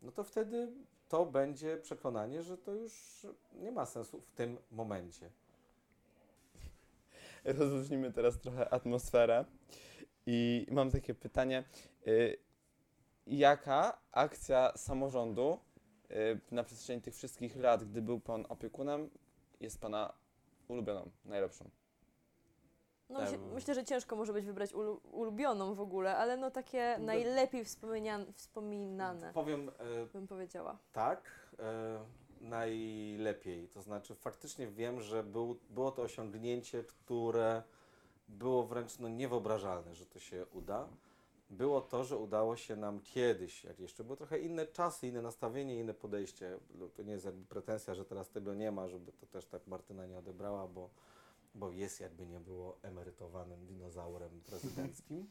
no 0.03 0.13
to 0.13 0.25
wtedy 0.25 0.73
to 1.09 1.27
będzie 1.27 1.77
przekonanie, 1.77 2.43
że 2.43 2.59
to 2.59 2.73
już 2.73 3.27
nie 3.53 3.73
ma 3.73 3.87
sensu 3.87 4.21
w 4.21 4.31
tym 4.31 4.59
momencie. 4.71 5.31
rozluźnimy 7.45 8.13
teraz 8.13 8.39
trochę 8.39 8.75
atmosferę. 8.75 9.45
I 10.27 10.67
mam 10.71 10.91
takie 10.91 11.15
pytanie. 11.15 11.65
y, 12.07 12.37
Jaka 13.27 14.01
akcja 14.13 14.73
samorządu 14.77 15.59
y, 16.11 16.41
na 16.51 16.65
przestrzeni 16.65 17.03
tych 17.03 17.15
wszystkich 17.15 17.57
lat, 17.57 17.85
gdy 17.85 18.03
był 18.03 18.21
Pan 18.21 18.47
opiekunem, 18.49 19.11
jest 19.61 19.81
Pana 19.81 20.13
ulubioną, 20.69 21.11
najlepszą? 21.25 21.71
No, 23.11 23.23
Em. 23.23 23.53
myślę, 23.55 23.75
że 23.75 23.85
ciężko 23.85 24.17
może 24.17 24.33
być 24.33 24.45
wybrać 24.47 24.73
ulu, 24.75 25.01
ulubioną 25.13 25.75
w 25.75 25.81
ogóle, 25.81 26.17
ale 26.17 26.37
no 26.37 26.51
takie 26.51 26.97
najlepiej 27.01 27.65
wspominane, 28.35 29.33
Powiem 29.35 29.69
e, 29.79 30.07
bym 30.13 30.27
powiedziała. 30.27 30.79
tak, 30.93 31.23
e, 31.59 32.01
najlepiej. 32.41 33.69
To 33.69 33.83
znaczy, 33.83 34.15
faktycznie 34.15 34.67
wiem, 34.69 35.01
że 35.01 35.23
był, 35.25 35.57
było 35.71 35.91
to 35.91 36.03
osiągnięcie, 36.03 36.85
które 36.85 37.63
było 38.29 38.63
wręcz 38.63 38.99
no, 38.99 39.09
niewyobrażalne, 39.09 39.95
że 39.95 40.07
to 40.07 40.19
się 40.19 40.47
uda. 40.53 40.89
Było 41.51 41.81
to, 41.81 42.05
że 42.05 42.17
udało 42.17 42.57
się 42.57 42.77
nam 42.77 43.01
kiedyś, 43.01 43.65
jak 43.65 43.81
jeszcze 43.81 44.05
były 44.05 44.17
trochę 44.17 44.39
inne 44.39 44.67
czasy, 44.67 45.07
inne 45.09 45.23
nastawienie, 45.23 45.79
inne 45.81 45.95
podejście. 45.95 46.59
No, 46.75 46.89
To 46.89 47.03
nie 47.03 47.13
jest 47.13 47.25
jakby 47.25 47.45
pretensja, 47.45 47.95
że 47.95 48.05
teraz 48.05 48.31
tego 48.31 48.55
nie 48.55 48.73
ma, 48.73 48.89
żeby 48.89 49.13
to 49.13 49.27
też 49.27 49.47
tak 49.47 49.67
Martyna 49.67 50.07
nie 50.07 50.19
odebrała, 50.19 50.67
bo, 50.69 50.91
bo 51.55 51.71
jest 51.71 52.01
jakby 52.01 52.27
nie 52.27 52.41
było 52.41 52.79
emerytowanym 52.83 53.67
dinozaurem 53.67 54.41
prezydenckim. 54.41 55.31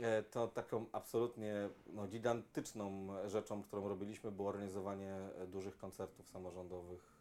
E, 0.00 0.22
To 0.22 0.48
taką 0.48 0.86
absolutnie 0.92 1.68
no, 1.86 2.06
gigantyczną 2.06 3.06
rzeczą, 3.28 3.62
którą 3.62 3.88
robiliśmy, 3.88 4.30
było 4.32 4.48
organizowanie 4.48 5.14
e, 5.14 5.46
dużych 5.46 5.76
koncertów 5.78 6.28
samorządowych, 6.28 7.12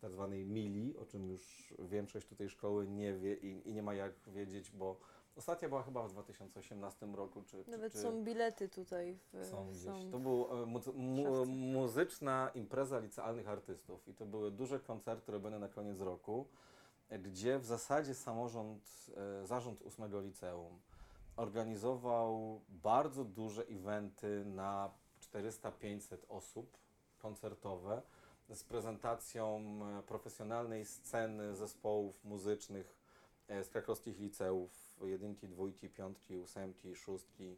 tak 0.00 0.12
zwanej 0.12 0.46
mili, 0.46 0.96
o 0.96 1.04
czym 1.06 1.26
już 1.26 1.74
większość 1.78 2.26
tutaj 2.26 2.48
szkoły 2.48 2.88
nie 2.88 3.14
wie 3.14 3.34
i, 3.34 3.68
i 3.68 3.74
nie 3.74 3.82
ma 3.82 3.94
jak 3.94 4.12
wiedzieć, 4.26 4.70
bo 4.70 4.96
ostatnia 5.36 5.68
była 5.68 5.82
chyba 5.82 6.08
w 6.08 6.10
2018 6.12 7.06
roku, 7.06 7.42
czy, 7.42 7.64
Nawet 7.70 7.92
czy 7.92 7.98
są 7.98 8.24
bilety 8.24 8.68
tutaj. 8.68 9.18
W, 9.32 9.46
są 9.46 9.68
gdzieś. 9.70 9.82
są 9.82 10.10
To 10.10 10.18
była 10.18 10.66
mu, 10.66 10.80
mu, 10.94 11.24
szafce. 11.24 11.46
muzyczna 11.46 12.50
impreza 12.54 12.98
licealnych 12.98 13.48
artystów 13.48 14.08
i 14.08 14.14
to 14.14 14.26
były 14.26 14.50
duże 14.50 14.80
koncerty 14.80 15.32
robione 15.32 15.58
na 15.58 15.68
koniec 15.68 16.00
roku, 16.00 16.46
e, 16.50 16.69
gdzie 17.18 17.58
w 17.58 17.64
zasadzie 17.64 18.14
samorząd, 18.14 19.10
e, 19.42 19.46
zarząd 19.46 19.82
ósmego 19.82 20.20
liceum 20.20 20.80
organizował 21.36 22.60
bardzo 22.68 23.24
duże 23.24 23.62
eventy 23.62 24.44
na 24.44 24.90
400-500 25.20 26.16
osób 26.28 26.78
koncertowe 27.18 28.02
z 28.54 28.64
prezentacją 28.64 29.60
e, 29.98 30.02
profesjonalnej 30.02 30.84
sceny 30.84 31.56
zespołów 31.56 32.24
muzycznych 32.24 32.96
e, 33.48 33.64
z 33.64 33.68
krakowskich 33.68 34.18
liceów, 34.18 35.00
jedynki, 35.02 35.48
dwójki, 35.48 35.88
piątki, 35.88 36.36
ósemki, 36.36 36.94
szóstki, 36.94 37.56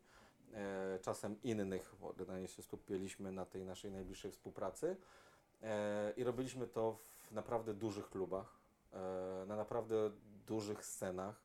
czasem 1.02 1.42
innych, 1.42 1.94
bo 2.00 2.12
generalnie 2.12 2.48
się 2.48 2.62
skupiliśmy 2.62 3.32
na 3.32 3.46
tej 3.46 3.64
naszej 3.64 3.90
najbliższej 3.90 4.30
współpracy 4.30 4.96
i 6.16 6.24
robiliśmy 6.24 6.66
to 6.66 6.98
w 7.28 7.32
naprawdę 7.32 7.74
dużych 7.74 8.10
klubach, 8.10 8.61
na 9.46 9.56
naprawdę 9.56 10.10
dużych 10.46 10.86
scenach 10.86 11.42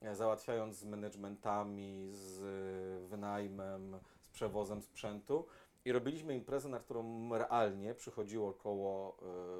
e, 0.00 0.14
załatwiając 0.14 0.76
z 0.76 0.84
managementami, 0.84 2.08
z 2.12 2.42
e, 2.42 3.06
wynajmem, 3.08 3.96
z 4.22 4.30
przewozem 4.30 4.82
sprzętu. 4.82 5.46
I 5.84 5.92
robiliśmy 5.92 6.34
imprezę, 6.34 6.68
na 6.68 6.78
którą 6.78 7.28
realnie 7.38 7.94
przychodziło 7.94 8.48
około 8.48 9.16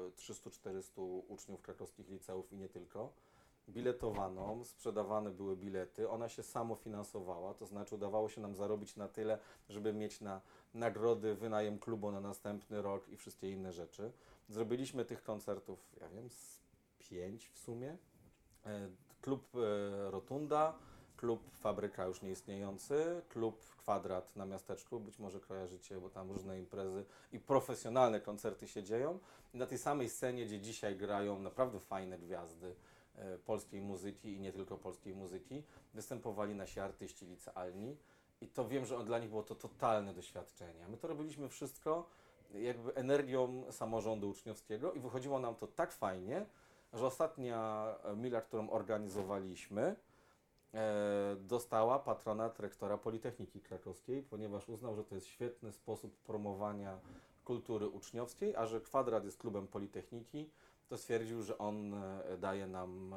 e, 0.07 0.11
300-400 0.11 1.21
uczniów 1.27 1.61
krakowskich 1.61 2.09
liceów 2.09 2.53
i 2.53 2.57
nie 2.57 2.69
tylko. 2.69 3.13
Biletowaną, 3.69 4.63
sprzedawane 4.63 5.31
były 5.31 5.55
bilety, 5.55 6.09
ona 6.09 6.29
się 6.29 6.43
samofinansowała, 6.43 7.53
to 7.53 7.65
znaczy 7.65 7.95
udawało 7.95 8.29
się 8.29 8.41
nam 8.41 8.55
zarobić 8.55 8.95
na 8.95 9.07
tyle, 9.07 9.39
żeby 9.69 9.93
mieć 9.93 10.21
na 10.21 10.41
nagrody, 10.73 11.35
wynajem 11.35 11.79
klubu 11.79 12.11
na 12.11 12.21
następny 12.21 12.81
rok 12.81 13.09
i 13.09 13.17
wszystkie 13.17 13.51
inne 13.51 13.73
rzeczy. 13.73 14.11
Zrobiliśmy 14.49 15.05
tych 15.05 15.23
koncertów, 15.23 15.79
ja 16.01 16.09
wiem, 16.09 16.29
z 16.29 16.62
pięć 17.09 17.49
w 17.49 17.59
sumie. 17.59 17.97
E, 18.65 18.89
Klub 19.21 19.55
e, 19.55 20.11
Rotunda, 20.11 20.73
klub 21.17 21.55
Fabryka 21.55 22.05
już 22.05 22.21
nieistniejący, 22.21 23.21
klub 23.29 23.75
Kwadrat 23.77 24.35
na 24.35 24.45
miasteczku, 24.45 24.99
być 24.99 25.19
może 25.19 25.39
kojarzycie, 25.39 25.99
bo 25.99 26.09
tam 26.09 26.31
różne 26.31 26.59
imprezy 26.59 27.05
i 27.31 27.39
profesjonalne 27.39 28.21
koncerty 28.21 28.67
się 28.67 28.83
dzieją. 28.83 29.19
Na 29.53 29.65
tej 29.65 29.77
samej 29.77 30.09
scenie, 30.09 30.45
gdzie 30.45 30.59
dzisiaj 30.59 30.95
grają 30.95 31.39
naprawdę 31.39 31.79
fajne 31.79 32.19
gwiazdy 32.19 32.75
e, 33.15 33.37
polskiej 33.37 33.81
muzyki 33.81 34.33
i 34.33 34.39
nie 34.39 34.51
tylko 34.51 34.77
polskiej 34.77 35.15
muzyki, 35.15 35.63
występowali 35.93 36.55
nasi 36.55 36.79
artyści 36.79 37.25
licealni. 37.25 37.97
I 38.41 38.47
to 38.47 38.67
wiem, 38.67 38.85
że 38.85 39.05
dla 39.05 39.19
nich 39.19 39.29
było 39.29 39.43
to 39.43 39.55
totalne 39.55 40.13
doświadczenie. 40.13 40.87
My 40.87 40.97
to 40.97 41.07
robiliśmy 41.07 41.49
wszystko 41.49 42.09
jakby 42.53 42.95
energią 42.95 43.71
samorządu 43.71 44.29
uczniowskiego 44.29 44.93
i 44.93 44.99
wychodziło 44.99 45.39
nam 45.39 45.55
to 45.55 45.67
tak 45.67 45.91
fajnie, 45.91 46.45
że 46.93 47.05
ostatnia 47.05 47.87
e, 48.03 48.15
mila, 48.15 48.41
którą 48.41 48.69
organizowaliśmy, 48.69 49.95
e, 50.73 51.35
dostała 51.39 51.99
patronat 51.99 52.59
rektora 52.59 52.97
Politechniki 52.97 53.61
Krakowskiej, 53.61 54.23
ponieważ 54.23 54.69
uznał, 54.69 54.95
że 54.95 55.03
to 55.03 55.15
jest 55.15 55.27
świetny 55.27 55.71
sposób 55.71 56.17
promowania 56.17 56.99
kultury 57.45 57.87
uczniowskiej, 57.87 58.55
a 58.55 58.65
że 58.65 58.81
kwadrat 58.81 59.25
jest 59.25 59.37
klubem 59.37 59.67
Politechniki, 59.67 60.49
to 60.89 60.97
stwierdził, 60.97 61.41
że 61.43 61.57
on 61.57 61.93
e, 61.93 62.37
daje 62.37 62.67
nam 62.67 63.15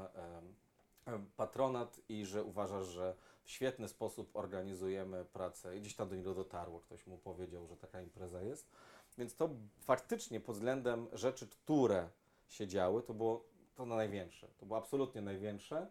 patronat 1.36 2.00
i 2.08 2.24
że 2.24 2.44
uważa, 2.44 2.82
że 2.82 3.14
w 3.44 3.50
świetny 3.50 3.88
sposób 3.88 4.36
organizujemy 4.36 5.24
pracę. 5.24 5.80
Gdzieś 5.80 5.94
tam 5.94 6.08
do 6.08 6.16
niego 6.16 6.34
dotarło, 6.34 6.80
ktoś 6.80 7.06
mu 7.06 7.18
powiedział, 7.18 7.66
że 7.66 7.76
taka 7.76 8.00
impreza 8.00 8.42
jest. 8.42 8.70
Więc 9.18 9.36
to 9.36 9.50
faktycznie 9.80 10.40
pod 10.40 10.54
względem 10.54 11.06
rzeczy, 11.12 11.48
które 11.48 12.08
się 12.48 12.66
działy, 12.66 13.02
to 13.02 13.14
było 13.14 13.44
to 13.76 13.86
największe. 13.86 14.48
To 14.58 14.66
było 14.66 14.78
absolutnie 14.78 15.22
największe. 15.22 15.86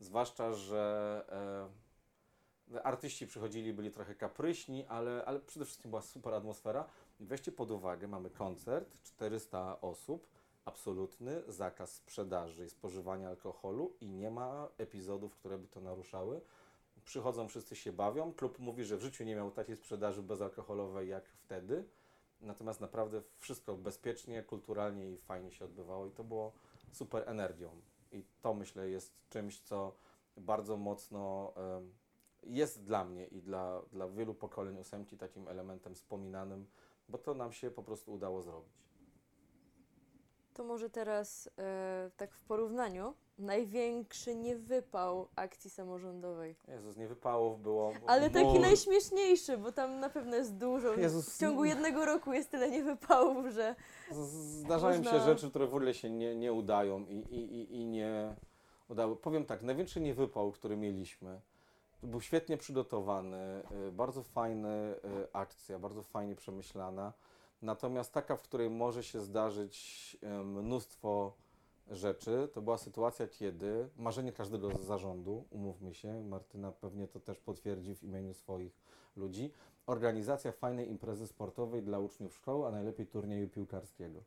Zwłaszcza, 0.00 0.52
że 0.52 1.24
e, 2.74 2.82
artyści 2.84 3.26
przychodzili, 3.26 3.72
byli 3.72 3.90
trochę 3.90 4.14
kapryśni, 4.14 4.86
ale, 4.86 5.24
ale 5.24 5.40
przede 5.40 5.64
wszystkim 5.64 5.90
była 5.90 6.02
super 6.02 6.34
atmosfera. 6.34 6.86
I 7.20 7.26
weźcie 7.26 7.52
pod 7.52 7.70
uwagę, 7.70 8.08
mamy 8.08 8.30
koncert, 8.30 9.02
400 9.02 9.80
osób, 9.80 10.28
absolutny 10.64 11.42
zakaz 11.48 11.94
sprzedaży 11.94 12.64
i 12.66 12.70
spożywania 12.70 13.28
alkoholu 13.28 13.96
i 14.00 14.08
nie 14.08 14.30
ma 14.30 14.68
epizodów, 14.78 15.34
które 15.34 15.58
by 15.58 15.68
to 15.68 15.80
naruszały. 15.80 16.40
Przychodzą, 17.04 17.48
wszyscy 17.48 17.76
się 17.76 17.92
bawią. 17.92 18.32
Klub 18.32 18.58
mówi, 18.58 18.84
że 18.84 18.96
w 18.96 19.02
życiu 19.02 19.24
nie 19.24 19.36
miał 19.36 19.50
takiej 19.50 19.76
sprzedaży 19.76 20.22
bezalkoholowej 20.22 21.08
jak 21.08 21.28
wtedy. 21.28 21.84
Natomiast 22.40 22.80
naprawdę 22.80 23.22
wszystko 23.38 23.76
bezpiecznie, 23.76 24.42
kulturalnie 24.42 25.10
i 25.10 25.18
fajnie 25.18 25.52
się 25.52 25.64
odbywało 25.64 26.06
i 26.06 26.10
to 26.10 26.24
było 26.24 26.52
super 26.92 27.22
energią. 27.26 27.70
I 28.12 28.24
to 28.42 28.54
myślę 28.54 28.88
jest 28.88 29.12
czymś, 29.28 29.60
co 29.60 29.96
bardzo 30.36 30.76
mocno 30.76 31.52
jest 32.42 32.84
dla 32.84 33.04
mnie 33.04 33.26
i 33.26 33.42
dla, 33.42 33.82
dla 33.92 34.08
wielu 34.08 34.34
pokoleń 34.34 34.78
ósemki 34.78 35.16
takim 35.16 35.48
elementem 35.48 35.94
wspominanym, 35.94 36.66
bo 37.08 37.18
to 37.18 37.34
nam 37.34 37.52
się 37.52 37.70
po 37.70 37.82
prostu 37.82 38.12
udało 38.12 38.42
zrobić. 38.42 38.85
To 40.56 40.64
może 40.64 40.90
teraz 40.90 41.50
e, 41.58 42.10
tak 42.16 42.34
w 42.34 42.44
porównaniu 42.44 43.14
największy 43.38 44.34
niewypał 44.34 45.28
akcji 45.36 45.70
samorządowej. 45.70 46.56
Jezus, 46.68 46.96
nie 46.96 47.08
wypałów 47.08 47.62
było. 47.62 47.92
Ale 48.06 48.30
taki 48.30 48.58
najśmieszniejszy, 48.58 49.58
bo 49.58 49.72
tam 49.72 50.00
na 50.00 50.10
pewno 50.10 50.36
jest 50.36 50.56
dużo. 50.56 50.94
Jezus. 50.94 51.34
W 51.36 51.38
ciągu 51.40 51.64
jednego 51.64 52.04
roku 52.04 52.32
jest 52.32 52.50
tyle 52.50 52.70
niewypałów, 52.70 53.46
że 53.46 53.74
Z- 54.10 54.16
Zdarzają 54.60 54.96
Można- 54.98 55.12
się 55.12 55.20
rzeczy, 55.20 55.50
które 55.50 55.66
w 55.66 55.74
ogóle 55.74 55.94
się 55.94 56.10
nie, 56.10 56.36
nie 56.36 56.52
udają 56.52 57.00
i, 57.06 57.14
i, 57.14 57.54
i, 57.60 57.76
i 57.80 57.86
nie 57.86 58.34
udały. 58.88 59.16
Powiem 59.16 59.44
tak, 59.44 59.62
największy 59.62 60.00
niewypał, 60.00 60.52
który 60.52 60.76
mieliśmy, 60.76 61.40
był 62.02 62.20
świetnie 62.20 62.56
przygotowany, 62.56 63.62
y, 63.88 63.92
bardzo 63.92 64.22
fajna 64.22 64.68
y, 64.68 64.98
akcja, 65.32 65.78
bardzo 65.78 66.02
fajnie 66.02 66.36
przemyślana. 66.36 67.12
Natomiast 67.66 68.12
taka, 68.12 68.36
w 68.36 68.42
której 68.42 68.70
może 68.70 69.02
się 69.02 69.20
zdarzyć 69.20 70.16
y, 70.22 70.44
mnóstwo 70.44 71.32
rzeczy, 71.90 72.48
to 72.52 72.62
była 72.62 72.78
sytuacja, 72.78 73.26
kiedy 73.28 73.88
marzenie 73.96 74.32
każdego 74.32 74.70
z 74.70 74.80
zarządu, 74.80 75.44
umówmy 75.50 75.94
się, 75.94 76.22
Martyna 76.22 76.72
pewnie 76.72 77.08
to 77.08 77.20
też 77.20 77.38
potwierdzi 77.38 77.94
w 77.94 78.02
imieniu 78.02 78.34
swoich 78.34 78.72
ludzi, 79.16 79.52
organizacja 79.86 80.52
fajnej 80.52 80.90
imprezy 80.90 81.26
sportowej 81.26 81.82
dla 81.82 81.98
uczniów 81.98 82.34
szkoły, 82.34 82.66
a 82.66 82.70
najlepiej 82.70 83.06
turnieju 83.06 83.48
piłkarskiego. 83.48 84.20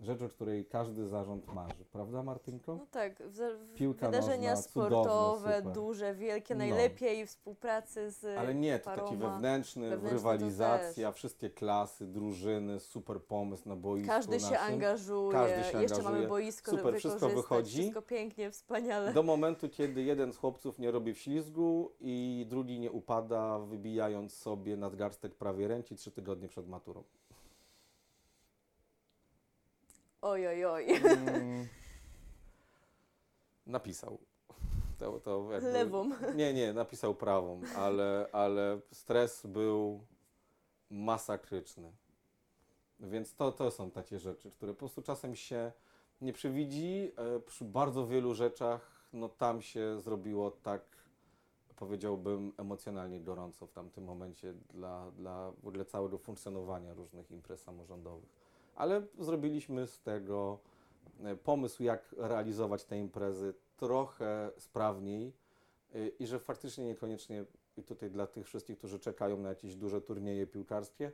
Rzecz, 0.00 0.22
o 0.22 0.28
której 0.28 0.64
każdy 0.66 1.06
zarząd 1.08 1.54
marzy, 1.54 1.84
prawda 1.92 2.22
Martynko? 2.22 2.74
no 2.74 2.86
tak, 2.90 3.22
w, 3.22 3.36
w, 3.36 3.74
Piłka 3.74 4.06
wydarzenia 4.06 4.50
nożna, 4.50 4.62
cudowne, 4.62 4.96
sportowe, 4.96 5.56
super. 5.58 5.72
duże, 5.72 6.14
wielkie, 6.14 6.54
No. 6.54 6.58
najlepiej 6.58 7.26
współpracy 7.26 8.10
z 8.10 8.38
Ale 8.38 8.54
nie, 8.54 8.78
to 8.78 8.90
taki 8.96 9.16
wewnętrzny, 9.16 9.82
Wewnętrzny 9.90 10.10
rywalizacja, 10.10 11.12
wszystkie 11.12 11.50
klasy, 11.50 12.06
drużyny, 12.06 12.80
super 12.80 13.22
pomysł 13.22 13.68
na 13.68 13.76
boisku 13.76 14.08
Każdy 14.08 14.40
się 14.40 14.50
naszym. 14.50 14.74
angażuje, 14.74 15.32
Każdy 15.32 15.54
się 15.72 15.82
jeszcze 15.82 15.96
angażuje. 15.96 16.02
mamy 16.18 16.28
boisko, 16.28 16.70
Super, 16.70 16.98
wszystko 16.98 17.28
wychodzi. 17.28 17.78
wszystko 17.78 18.02
pięknie, 18.02 18.50
wspaniale. 18.50 19.12
Do 19.12 19.22
momentu, 19.22 19.68
kiedy 19.68 20.02
jeden 20.02 20.32
z 20.32 20.36
chłopców 20.36 20.78
nie 20.78 20.90
robi 20.90 21.14
wślizgu 21.14 21.92
i 22.00 22.46
drugi 22.48 22.78
nie 22.80 22.92
upada, 22.92 23.58
wybijając 23.58 24.32
sobie 24.34 24.76
nadgarstek 24.76 25.34
prawie 25.34 25.68
ręki 25.68 25.96
trzy 25.96 26.10
tygodnie 26.10 26.48
przed 26.48 26.68
maturą. 26.68 27.02
Oj, 30.22 30.46
oj, 30.46 30.64
oj. 30.64 30.86
Mm, 31.04 31.68
Napisał. 33.66 34.18
To, 34.98 35.20
to 35.20 35.48
jakby, 35.52 35.72
Lewą. 35.72 36.10
Nie, 36.34 36.54
nie, 36.54 36.72
napisał 36.72 37.14
prawą, 37.14 37.60
ale, 37.76 38.28
ale 38.32 38.80
stres 38.92 39.46
był 39.46 40.04
masakryczny. 40.90 41.92
Więc 43.00 43.34
to, 43.34 43.52
to 43.52 43.70
są 43.70 43.90
takie 43.90 44.18
rzeczy, 44.18 44.50
które 44.50 44.72
po 44.72 44.78
prostu 44.78 45.02
czasem 45.02 45.36
się 45.36 45.72
nie 46.20 46.32
przewidzi. 46.32 47.12
E, 47.16 47.40
Przy 47.40 47.64
bardzo 47.64 48.06
wielu 48.06 48.34
rzeczach, 48.34 49.08
no 49.12 49.28
tam 49.28 49.62
się 49.62 50.00
zrobiło 50.00 50.50
tak, 50.50 50.82
powiedziałbym, 51.76 52.52
emocjonalnie 52.58 53.20
gorąco 53.20 53.66
w 53.66 53.72
tamtym 53.72 54.04
momencie 54.04 54.52
dla, 54.52 55.10
dla 55.10 55.50
w 55.62 55.66
ogóle 55.68 55.84
całego 55.84 56.18
funkcjonowania 56.18 56.94
różnych 56.94 57.30
imprez 57.30 57.62
samorządowych. 57.62 58.39
Ale 58.74 59.02
zrobiliśmy 59.18 59.86
z 59.86 60.00
tego 60.00 60.58
e, 61.24 61.36
pomysł, 61.36 61.82
jak 61.82 62.14
realizować 62.18 62.84
te 62.84 62.98
imprezy 62.98 63.54
trochę 63.76 64.50
sprawniej 64.58 65.32
y, 65.94 66.12
i 66.18 66.26
że 66.26 66.38
faktycznie 66.38 66.84
niekoniecznie, 66.84 67.44
i 67.76 67.82
tutaj 67.82 68.10
dla 68.10 68.26
tych 68.26 68.46
wszystkich, 68.46 68.78
którzy 68.78 68.98
czekają 68.98 69.36
na 69.36 69.48
jakieś 69.48 69.76
duże 69.76 70.00
turnieje 70.00 70.46
piłkarskie, 70.46 71.12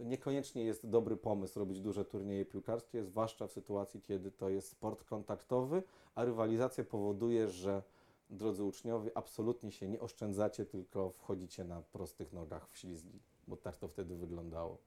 niekoniecznie 0.00 0.64
jest 0.64 0.86
dobry 0.86 1.16
pomysł 1.16 1.58
robić 1.58 1.80
duże 1.80 2.04
turnieje 2.04 2.44
piłkarskie, 2.44 3.04
zwłaszcza 3.04 3.46
w 3.46 3.52
sytuacji, 3.52 4.00
kiedy 4.00 4.30
to 4.30 4.48
jest 4.48 4.68
sport 4.68 5.04
kontaktowy, 5.04 5.82
a 6.14 6.24
rywalizacja 6.24 6.84
powoduje, 6.84 7.48
że 7.48 7.82
drodzy 8.30 8.64
uczniowie, 8.64 9.10
absolutnie 9.14 9.72
się 9.72 9.88
nie 9.88 10.00
oszczędzacie, 10.00 10.66
tylko 10.66 11.10
wchodzicie 11.10 11.64
na 11.64 11.82
prostych 11.82 12.32
nogach 12.32 12.68
w 12.70 12.76
ślizgi, 12.76 13.20
bo 13.48 13.56
tak 13.56 13.76
to 13.76 13.88
wtedy 13.88 14.16
wyglądało. 14.16 14.78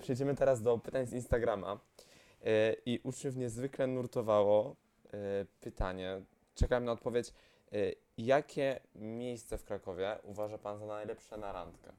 Przejdziemy 0.00 0.34
teraz 0.34 0.62
do 0.62 0.78
pytań 0.78 1.06
z 1.06 1.12
Instagrama. 1.12 1.78
E, 2.44 2.72
I 2.86 3.00
uczniów 3.02 3.36
niezwykle 3.36 3.86
nurtowało 3.86 4.76
e, 5.12 5.16
pytanie, 5.60 6.22
czekałem 6.54 6.84
na 6.84 6.92
odpowiedź, 6.92 7.32
e, 7.72 7.76
jakie 8.18 8.80
miejsce 8.94 9.58
w 9.58 9.64
Krakowie 9.64 10.18
uważa 10.22 10.58
Pan 10.58 10.78
za 10.78 10.86
najlepsze 10.86 11.36
na 11.36 11.52
randkę? 11.52 11.92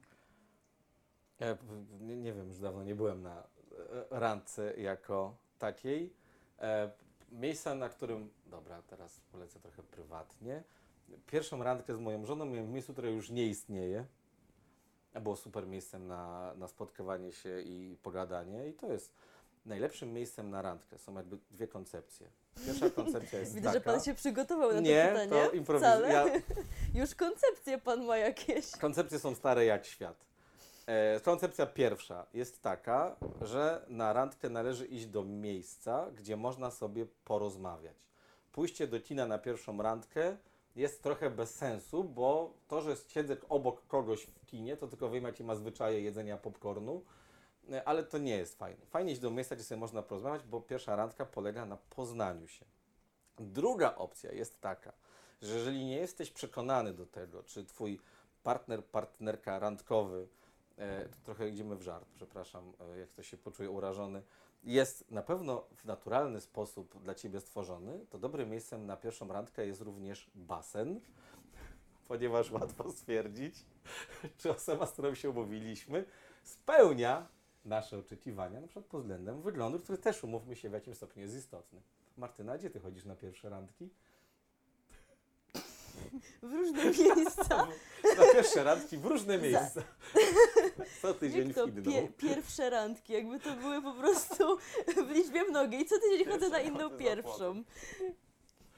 Ja 1.40 1.56
nie, 2.00 2.16
nie 2.16 2.32
wiem, 2.32 2.48
już 2.48 2.58
dawno 2.58 2.84
nie 2.84 2.94
byłem 2.94 3.22
na 3.22 3.42
randce 4.10 4.76
jako 4.76 5.36
takiej. 5.58 6.12
E, 6.58 6.90
miejsce, 7.32 7.74
na 7.74 7.88
którym, 7.88 8.30
dobra, 8.46 8.82
teraz 8.82 9.20
polecę 9.32 9.60
trochę 9.60 9.82
prywatnie. 9.82 10.62
Pierwszą 11.26 11.62
randkę 11.62 11.96
z 11.96 11.98
moją 11.98 12.26
żoną 12.26 12.44
miałem 12.44 12.66
w 12.66 12.70
miejscu, 12.70 12.92
które 12.92 13.10
już 13.10 13.30
nie 13.30 13.46
istnieje. 13.46 14.04
Było 15.20 15.36
super 15.36 15.66
miejscem 15.66 16.06
na, 16.06 16.54
na 16.54 16.68
spotkawanie 16.68 17.32
się 17.32 17.60
i 17.60 17.96
pogadanie. 18.02 18.68
I 18.68 18.72
to 18.72 18.92
jest 18.92 19.12
najlepszym 19.66 20.12
miejscem 20.12 20.50
na 20.50 20.62
randkę. 20.62 20.98
Są 20.98 21.14
jakby 21.14 21.38
dwie 21.50 21.68
koncepcje. 21.68 22.26
Pierwsza 22.66 22.90
koncepcja 22.90 23.38
jest 23.38 23.54
Widzę, 23.56 23.64
taka. 23.68 23.78
że 23.78 23.80
pan 23.80 24.00
się 24.02 24.14
przygotował 24.14 24.72
na 24.72 24.80
Nie, 24.80 25.04
to 25.14 25.20
pytanie. 25.24 25.30
to 25.48 25.50
improwiz- 25.56 25.78
Wcale. 25.78 26.08
ja- 26.12 26.26
Już 27.00 27.14
koncepcje 27.14 27.78
pan 27.78 28.04
ma 28.04 28.16
jakieś. 28.16 28.70
Koncepcje 28.70 29.18
są 29.18 29.34
stare 29.34 29.64
jak 29.64 29.84
świat. 29.86 30.26
E, 30.86 31.20
koncepcja 31.20 31.66
pierwsza 31.66 32.26
jest 32.34 32.62
taka, 32.62 33.16
że 33.42 33.84
na 33.88 34.12
randkę 34.12 34.48
należy 34.48 34.86
iść 34.86 35.06
do 35.06 35.24
miejsca, 35.24 36.10
gdzie 36.16 36.36
można 36.36 36.70
sobie 36.70 37.06
porozmawiać. 37.24 38.06
Pójście 38.52 38.86
do 38.86 39.00
kina 39.00 39.26
na 39.26 39.38
pierwszą 39.38 39.82
randkę 39.82 40.36
jest 40.76 41.02
trochę 41.02 41.30
bez 41.30 41.54
sensu, 41.54 42.04
bo 42.04 42.54
to, 42.68 42.80
że 42.80 42.96
siedzę 43.08 43.36
obok 43.48 43.86
kogoś 43.86 44.22
w 44.22 44.46
kinie, 44.46 44.76
to 44.76 44.88
tylko 44.88 45.10
wiem, 45.10 45.24
jakie 45.24 45.44
ma 45.44 45.54
zwyczaje 45.54 46.00
jedzenia 46.00 46.36
popcornu, 46.36 47.04
e, 47.70 47.88
ale 47.88 48.02
to 48.02 48.18
nie 48.18 48.36
jest 48.36 48.58
fajne. 48.58 48.86
Fajnie 48.86 49.12
iść 49.12 49.20
do 49.20 49.30
miejsca, 49.30 49.54
gdzie 49.54 49.64
sobie 49.64 49.80
można 49.80 50.02
porozmawiać, 50.02 50.42
bo 50.42 50.60
pierwsza 50.60 50.96
randka 50.96 51.26
polega 51.26 51.66
na 51.66 51.76
poznaniu 51.76 52.48
się. 52.48 52.64
Druga 53.38 53.94
opcja 53.94 54.32
jest 54.32 54.60
taka, 54.60 54.92
że 55.42 55.54
jeżeli 55.54 55.84
nie 55.84 55.96
jesteś 55.96 56.30
przekonany 56.30 56.92
do 56.92 57.06
tego, 57.06 57.42
czy 57.42 57.64
twój 57.64 58.00
partner, 58.42 58.84
partnerka 58.84 59.58
randkowy, 59.58 60.28
e, 60.78 61.08
to 61.08 61.16
trochę 61.24 61.48
idziemy 61.48 61.76
w 61.76 61.82
żart, 61.82 62.08
przepraszam, 62.16 62.72
e, 62.80 62.98
jak 62.98 63.08
ktoś 63.08 63.28
się 63.28 63.36
poczuje 63.36 63.70
urażony, 63.70 64.22
jest 64.66 65.10
na 65.10 65.22
pewno 65.22 65.64
w 65.76 65.84
naturalny 65.84 66.40
sposób 66.40 67.02
dla 67.02 67.14
ciebie 67.14 67.40
stworzony, 67.40 68.06
to 68.10 68.18
dobrym 68.18 68.50
miejscem 68.50 68.86
na 68.86 68.96
pierwszą 68.96 69.28
randkę 69.28 69.66
jest 69.66 69.80
również 69.80 70.30
basen, 70.34 71.00
ponieważ 72.08 72.50
łatwo 72.50 72.92
stwierdzić, 72.92 73.54
czy 74.38 74.50
osoba, 74.50 74.86
z 74.86 74.92
którą 74.92 75.14
się 75.14 75.30
umówiliśmy, 75.30 76.04
spełnia 76.42 77.26
nasze 77.64 77.98
oczekiwania, 77.98 78.60
na 78.60 78.66
przykład 78.66 78.86
pod 78.86 79.00
względem 79.00 79.42
wyglądu, 79.42 79.78
który 79.78 79.98
też, 79.98 80.24
umówmy 80.24 80.56
się, 80.56 80.70
w 80.70 80.72
jakimś 80.72 80.96
stopniu 80.96 81.22
jest 81.22 81.36
istotny. 81.36 81.80
Martyna, 82.16 82.58
gdzie 82.58 82.70
ty 82.70 82.80
chodzisz 82.80 83.04
na 83.04 83.16
pierwsze 83.16 83.48
randki? 83.48 83.90
W 86.42 86.52
różne 86.52 86.84
miejsca. 87.14 87.66
Na 88.16 88.32
pierwsze 88.32 88.64
randki 88.64 88.98
w 88.98 89.04
różne 89.04 89.38
miejsca. 89.38 89.82
Co 91.02 91.14
tydzień 91.14 91.48
Jak 91.48 91.52
w 91.52 91.54
to 91.54 91.66
inną. 91.66 91.82
pie, 91.82 92.08
pierwsze 92.16 92.70
randki, 92.70 93.12
jakby 93.12 93.40
to 93.40 93.56
były 93.56 93.82
po 93.82 93.92
prostu 93.92 94.56
w 95.06 95.10
liczbie 95.10 95.44
mnogiej. 95.44 95.86
Co 95.86 95.94
tydzień 96.00 96.32
chodzę 96.32 96.48
na 96.48 96.60
inną 96.60 96.90
pierwszą. 96.90 97.62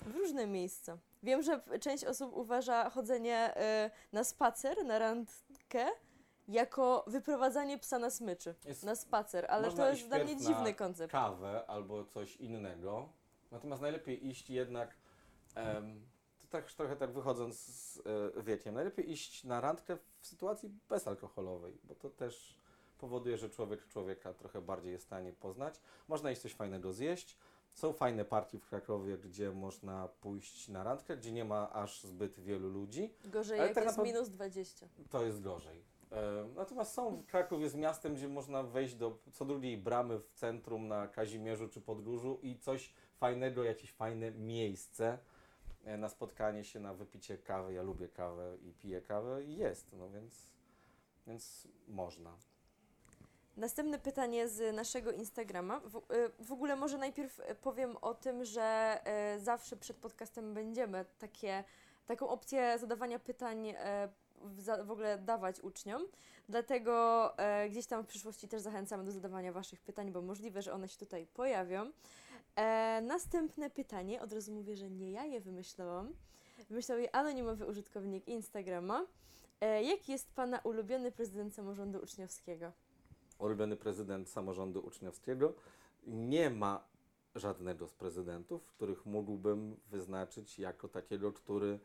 W 0.07 0.17
różne 0.17 0.47
miejsca. 0.47 0.99
Wiem, 1.23 1.43
że 1.43 1.61
część 1.81 2.05
osób 2.05 2.37
uważa 2.37 2.91
chodzenie 2.91 3.55
y, 3.87 3.91
na 4.13 4.25
spacer, 4.25 4.85
na 4.85 4.99
randkę, 4.99 5.87
jako 6.49 7.05
wyprowadzanie 7.07 7.79
psa 7.79 7.99
na 7.99 8.11
smyczy. 8.11 8.55
Jest- 8.65 8.85
Na 8.85 8.95
spacer, 8.95 9.47
ale 9.49 9.73
to 9.73 9.91
jest 9.91 10.09
dla 10.09 10.19
mnie 10.19 10.37
dziwny 10.37 10.75
koncept. 10.75 11.13
Kawę 11.13 11.65
albo 11.67 12.05
coś 12.05 12.37
innego. 12.37 13.09
Natomiast 13.51 13.83
najlepiej 13.83 14.27
iść 14.27 14.51
jednak, 14.51 14.97
em, 15.55 16.01
to 16.01 16.18
tak 16.51 16.73
trochę 16.73 16.97
tak 16.97 17.13
wychodząc 17.13 17.59
z 17.61 18.03
e, 18.37 18.43
wiekiem, 18.43 18.75
najlepiej 18.75 19.11
iść 19.11 19.45
na 19.45 19.61
randkę 19.61 19.97
w 20.21 20.27
sytuacji 20.27 20.71
bezalkoholowej, 20.89 21.79
bo 21.85 21.95
to 21.95 22.11
też 22.11 22.59
powoduje, 22.99 23.39
że 23.39 23.51
człowiek 23.51 23.89
człowieka 23.89 24.35
trochę 24.35 24.61
bardziej 24.61 24.93
jest 24.93 25.05
w 25.05 25.07
stanie 25.07 25.33
poznać. 25.33 25.81
Można 26.09 26.31
iść 26.31 26.41
coś 26.41 26.55
fajnego 26.55 26.93
zjeść. 26.93 27.37
Są 27.75 27.93
fajne 27.93 28.25
partie 28.25 28.59
w 28.59 28.67
Krakowie, 28.67 29.19
gdzie 29.19 29.51
można 29.51 30.09
pójść 30.09 30.69
na 30.69 30.85
randkę, 30.85 31.17
gdzie 31.17 31.33
nie 31.33 31.45
ma 31.45 31.71
aż 31.73 32.03
zbyt 32.03 32.41
wielu 32.41 32.69
ludzi. 32.69 33.15
Gorzej 33.25 33.59
Ale 33.59 33.67
jak 33.67 33.75
tak 33.75 33.85
jest 33.85 33.97
naprawdę- 33.97 34.13
minus 34.13 34.29
20. 34.29 34.87
To 35.11 35.25
jest 35.25 35.43
gorzej. 35.43 35.83
E, 36.13 36.49
Natomiast 36.57 36.93
są, 36.93 37.23
Kraków 37.27 37.61
jest 37.61 37.75
miastem, 37.77 38.15
gdzie 38.15 38.29
można 38.29 38.63
wejść 38.63 38.95
do 38.95 39.19
co 39.33 39.45
drugiej 39.45 39.79
bramy 39.79 40.19
w 40.19 40.31
centrum 40.35 40.89
na 40.89 41.09
Kazimierzu 41.09 41.69
czy 41.69 41.81
Podgórzu 41.81 42.39
i 42.43 42.59
coś 42.59 42.93
fajnego, 43.17 43.65
jakieś 43.65 43.93
fajne 43.93 44.31
miejsce 44.31 45.19
na 45.97 46.09
spotkanie 46.09 46.65
się, 46.65 46.81
na 46.81 46.95
wypicie 46.95 47.39
kawy. 47.39 47.73
Ja 47.73 47.83
lubię 47.83 48.09
kawę 48.09 48.57
i 48.63 48.73
piję 48.73 49.01
kawę 49.01 49.45
i 49.45 49.57
jest, 49.57 49.93
no 49.93 50.11
więc, 50.11 50.51
więc 51.27 51.69
można. 51.89 52.37
Następne 53.57 53.99
pytanie 53.99 54.49
z 54.49 54.77
naszego 54.77 55.13
Instagrama. 55.13 55.81
W, 55.81 55.97
y, 55.97 56.03
w 56.39 56.53
ogóle 56.53 56.77
może 56.77 56.99
najpierw 56.99 57.41
y, 57.41 57.55
powiem 57.55 57.97
o 57.97 58.15
tym, 58.15 58.45
że 58.45 58.99
zawsze 59.39 59.77
przed 59.77 59.97
podcastem 59.97 60.55
będziemy 60.55 61.05
takie, 61.19 61.65
taką 62.07 62.29
opcję 62.29 62.79
zadawania 62.79 63.19
pytań 63.19 63.75
w, 64.85 64.91
ogóle 64.91 65.19
dawać 65.19 65.61
uczniom. 65.61 66.03
Dlatego 66.49 67.33
gdzieś 67.71 67.87
tam 67.87 68.05
w 68.05 68.07
przyszłości 68.07 68.49
też 68.49 68.63
zachęcamy 68.63 69.05
do 69.05 69.13
zadawania 69.13 69.53
Waszych 69.53 69.81
pytań, 69.81 70.13
bo 70.13 70.23
możliwe, 70.23 70.63
że 70.63 70.73
one 70.73 70.89
się 70.89 70.99
tutaj 70.99 71.27
pojawią. 71.27 71.91
E, 72.59 73.01
następne 73.01 73.71
pytanie, 73.71 74.23
od 74.23 74.33
razu 74.33 74.53
mówię, 74.53 74.77
że 74.77 74.91
nie 74.91 75.11
ja 75.13 75.25
je 75.25 75.41
wymyślałam. 75.41 76.15
Wymyślał 76.69 76.99
je 76.99 77.15
anonimowy 77.17 77.67
użytkownik 77.67 78.29
Instagrama. 78.29 79.07
E, 79.61 79.83
jaki 79.83 80.13
jest 80.13 80.33
Pana 80.35 80.59
ulubiony 80.59 81.13
prezydent 81.13 81.55
samorządu 81.55 81.99
uczniowskiego? 81.99 82.73
Ulubiony 83.39 83.77
prezydent 83.77 84.29
samorządu 84.29 84.87
uczniowskiego. 84.87 85.55
Nie 86.07 86.51
ma 86.51 86.85
żadnego 87.35 87.89
z 87.89 87.93
prezydentów, 87.93 88.67
których 88.67 89.07
mógłbym 89.07 89.77
wyznaczyć 89.91 90.59
jako 90.59 90.89
takiego, 90.89 91.33
który 91.33 91.79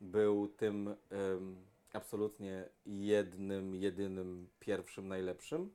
był 0.00 0.48
tym 0.48 0.88
em, 0.88 1.56
absolutnie 1.92 2.68
jednym, 2.86 3.74
jedynym, 3.74 4.48
pierwszym, 4.60 5.08
najlepszym. 5.08 5.70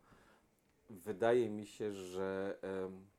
Wydaje 0.89 1.49
mi 1.49 1.65
się, 1.65 1.93
że 1.93 2.57
em, 2.61 3.12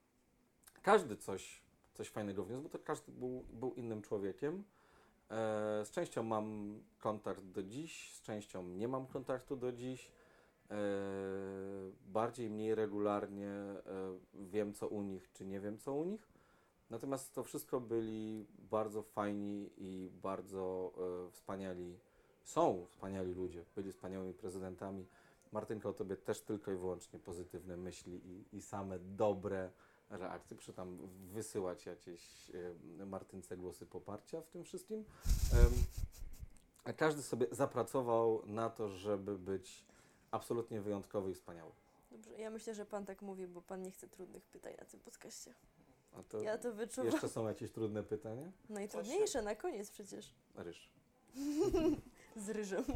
każdy 0.85 1.17
coś, 1.17 1.63
coś 1.95 2.09
fajnego 2.09 2.45
wniósł, 2.45 2.63
bo 2.63 2.69
to 2.69 2.79
każdy 2.79 3.13
był, 3.13 3.45
był 3.53 3.75
innym 3.75 4.03
człowiekiem. 4.03 4.65
E, 5.31 5.85
z 5.85 5.91
częścią 5.91 6.23
mam 6.23 6.79
kontakt 6.99 7.45
do 7.45 7.63
dziś, 7.63 8.15
z 8.15 8.23
częścią 8.23 8.69
nie 8.69 8.89
mam 8.89 9.07
kontaktu 9.07 9.57
do 9.57 9.73
dziś. 9.73 10.11
E, 10.71 10.77
bardziej, 12.07 12.51
mniej 12.51 12.75
regularnie 12.75 13.49
e, 13.49 13.83
wiem, 14.35 14.75
co 14.75 14.89
u 14.89 15.03
nich, 15.03 15.33
czy 15.33 15.47
nie 15.47 15.61
wiem, 15.61 15.79
co 15.79 15.95
u 15.95 16.05
nich. 16.05 16.29
Natomiast 16.91 17.35
to 17.35 17.45
wszystko 17.45 17.81
byli 17.81 18.47
bardzo 18.59 19.03
fajni 19.03 19.71
i 19.77 20.11
bardzo 20.23 20.93
wspaniali, 21.31 21.99
są 22.43 22.87
wspaniali 22.91 23.35
ludzie, 23.35 23.65
byli 23.75 23.93
wspaniałymi 23.93 24.35
prezydentami. 24.35 25.07
Martynka 25.53 25.89
o 25.89 25.93
tobie 25.93 26.17
też 26.17 26.41
tylko 26.41 26.73
i 26.73 26.77
wyłącznie 26.77 27.19
pozytywne 27.19 27.77
myśli 27.77 28.21
i, 28.27 28.57
i 28.57 28.63
same 28.63 28.99
dobre 28.99 29.71
reakcje. 30.11 30.57
Proszę 30.57 30.73
tam 30.73 30.99
wysyłać 31.33 31.87
jakieś 31.87 32.51
e, 33.01 33.07
Martynce 33.07 33.57
głosy 33.57 33.87
poparcia 33.87 34.41
w 34.41 34.49
tym 34.49 34.65
wszystkim. 34.65 35.05
Każdy 36.97 37.23
sobie 37.23 37.47
zapracował 37.51 38.43
na 38.47 38.71
to, 38.71 38.89
żeby 38.89 39.39
być 39.39 39.85
absolutnie 40.31 40.81
wyjątkowy 40.81 41.31
i 41.31 41.35
wspaniały. 41.35 41.73
Dobrze, 42.11 42.31
ja 42.39 42.51
myślę, 42.51 42.75
że 42.75 42.87
pan 42.87 43.07
tak 43.07 43.23
mówi, 43.23 43.47
bo 43.47 43.63
pan 43.63 43.83
nie 43.83 43.91
chce 43.91 44.09
trudnych 44.09 44.47
pytań 44.47 44.75
na 44.79 44.85
tym 44.85 45.01
podcaście. 45.01 45.55
A 46.13 46.23
to 46.23 46.41
Ja 46.41 46.59
to 46.59 46.73
wyczuwam. 46.73 47.13
jeszcze 47.13 47.29
są 47.29 47.49
jakieś 47.49 47.73
trudne 47.73 48.03
pytania? 48.03 48.53
Najtrudniejsze 48.69 49.43
na 49.43 49.55
koniec 49.55 49.91
przecież. 49.91 50.35
Ryż. 50.55 50.91
Z 52.47 52.49
ryżem. 52.49 52.85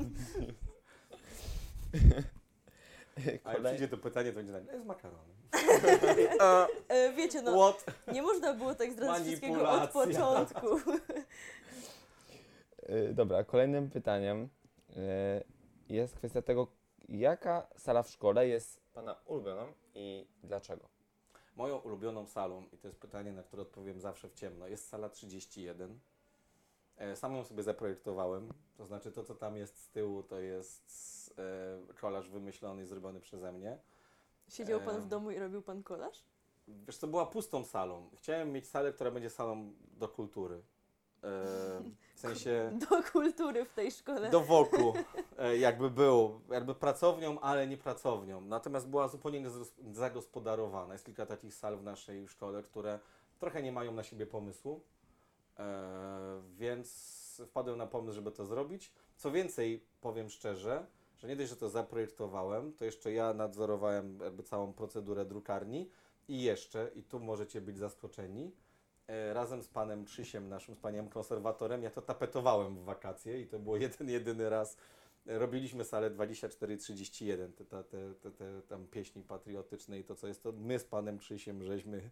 A 3.44 3.52
jak 3.52 3.62
przyjdzie 3.64 3.88
to 3.88 3.96
pytanie, 3.96 4.30
to 4.30 4.36
będzie 4.36 4.52
tak, 4.52 4.62
"E, 4.74 4.80
z 4.80 4.84
makaronem. 4.84 5.36
E, 6.88 7.12
wiecie, 7.12 7.42
no, 7.42 7.70
What? 7.70 7.84
nie 8.12 8.22
można 8.22 8.54
było 8.54 8.74
tak 8.74 8.92
zdradzić 8.92 9.26
wszystkiego 9.26 9.70
od 9.70 9.90
początku. 9.90 10.66
Y, 12.90 13.12
Dobra, 13.14 13.44
kolejnym 13.44 13.90
pytaniem 13.90 14.48
jest 15.88 16.14
kwestia 16.16 16.42
tego, 16.42 16.66
jaka 17.08 17.66
sala 17.76 18.02
w 18.02 18.10
szkole 18.10 18.48
jest 18.48 18.80
Pana 18.92 19.16
ulubioną 19.26 19.72
i 19.94 20.26
dlaczego? 20.42 20.88
Moją 21.56 21.76
ulubioną 21.78 22.26
salą, 22.26 22.66
i 22.72 22.78
to 22.78 22.88
jest 22.88 23.00
pytanie, 23.00 23.32
na 23.32 23.42
które 23.42 23.62
odpowiem 23.62 24.00
zawsze 24.00 24.28
w 24.28 24.34
ciemno, 24.34 24.66
jest 24.68 24.88
sala 24.88 25.08
31. 25.08 26.00
E, 26.96 27.16
Sam 27.16 27.36
ją 27.36 27.44
sobie 27.44 27.62
zaprojektowałem, 27.62 28.52
to 28.76 28.86
znaczy 28.86 29.12
to, 29.12 29.24
co 29.24 29.34
tam 29.34 29.56
jest 29.56 29.78
z 29.82 29.90
tyłu, 29.90 30.22
to 30.22 30.40
jest 30.40 30.84
e, 30.84 31.17
kolaż 32.00 32.28
wymyślony 32.28 32.82
i 32.82 32.86
zrobiony 32.86 33.20
przeze 33.20 33.52
mnie. 33.52 33.78
Siedział 34.48 34.80
pan 34.80 34.94
w 35.00 35.02
Em. 35.02 35.08
domu 35.08 35.30
i 35.30 35.38
robił 35.38 35.62
pan 35.62 35.82
kolaż? 35.82 36.24
Wiesz 36.68 36.96
co, 36.96 37.06
była 37.06 37.26
pustą 37.26 37.64
salą. 37.64 38.10
Chciałem 38.16 38.52
mieć 38.52 38.66
salę, 38.68 38.92
która 38.92 39.10
będzie 39.10 39.30
salą 39.30 39.72
do 39.98 40.08
kultury. 40.08 40.54
E, 40.56 40.60
w 42.14 42.20
sensie 42.20 42.70
Do 42.90 43.02
kultury 43.12 43.64
w 43.64 43.72
tej 43.74 43.90
szkole. 43.90 44.30
do 44.30 44.40
wokół, 44.40 44.92
e, 45.38 45.56
jakby 45.56 45.90
był, 45.90 46.40
jakby 46.50 46.74
pracownią, 46.74 47.40
ale 47.40 47.66
nie 47.66 47.76
pracownią. 47.76 48.40
Natomiast 48.40 48.88
była 48.88 49.08
zupełnie 49.08 49.46
zagospodarowana. 49.92 50.92
Jest 50.92 51.04
kilka 51.06 51.26
takich 51.26 51.54
sal 51.54 51.76
w 51.76 51.82
naszej 51.82 52.28
szkole, 52.28 52.62
które 52.62 52.98
trochę 53.38 53.62
nie 53.62 53.72
mają 53.72 53.92
na 53.92 54.02
siebie 54.02 54.26
pomysłu, 54.26 54.80
e, 55.58 56.42
więc 56.56 57.42
wpadłem 57.46 57.78
na 57.78 57.86
pomysł, 57.86 58.14
żeby 58.14 58.32
to 58.32 58.46
zrobić. 58.46 58.92
Co 59.16 59.30
więcej, 59.30 59.84
powiem 60.00 60.30
szczerze, 60.30 60.86
że 61.18 61.28
nie 61.28 61.36
dość, 61.36 61.50
że 61.50 61.56
to 61.56 61.68
zaprojektowałem, 61.68 62.72
to 62.72 62.84
jeszcze 62.84 63.12
ja 63.12 63.34
nadzorowałem 63.34 64.20
jakby 64.20 64.42
całą 64.42 64.72
procedurę 64.72 65.24
drukarni 65.24 65.90
i 66.28 66.42
jeszcze, 66.42 66.90
i 66.94 67.02
tu 67.02 67.20
możecie 67.20 67.60
być 67.60 67.78
zaskoczeni, 67.78 68.52
e, 69.06 69.34
razem 69.34 69.62
z 69.62 69.68
panem 69.68 70.04
Trzysiem, 70.04 70.48
naszym 70.48 70.74
wspaniałym 70.74 71.10
konserwatorem, 71.10 71.82
ja 71.82 71.90
to 71.90 72.02
tapetowałem 72.02 72.76
w 72.76 72.84
wakacje 72.84 73.40
i 73.40 73.46
to 73.46 73.58
było 73.58 73.76
jeden, 73.76 74.08
jedyny 74.08 74.50
raz. 74.50 74.76
Robiliśmy 75.26 75.84
salę 75.84 76.10
24-31, 76.10 77.52
te, 77.52 77.64
te, 77.64 77.84
te, 78.14 78.30
te, 78.30 78.62
tam 78.62 78.86
pieśni 78.86 79.22
patriotyczne 79.22 79.98
i 79.98 80.04
to 80.04 80.14
co 80.14 80.28
jest, 80.28 80.42
to 80.42 80.52
my 80.52 80.78
z 80.78 80.84
panem 80.84 81.18
Trzysiem 81.18 81.62
żeśmy 81.62 82.10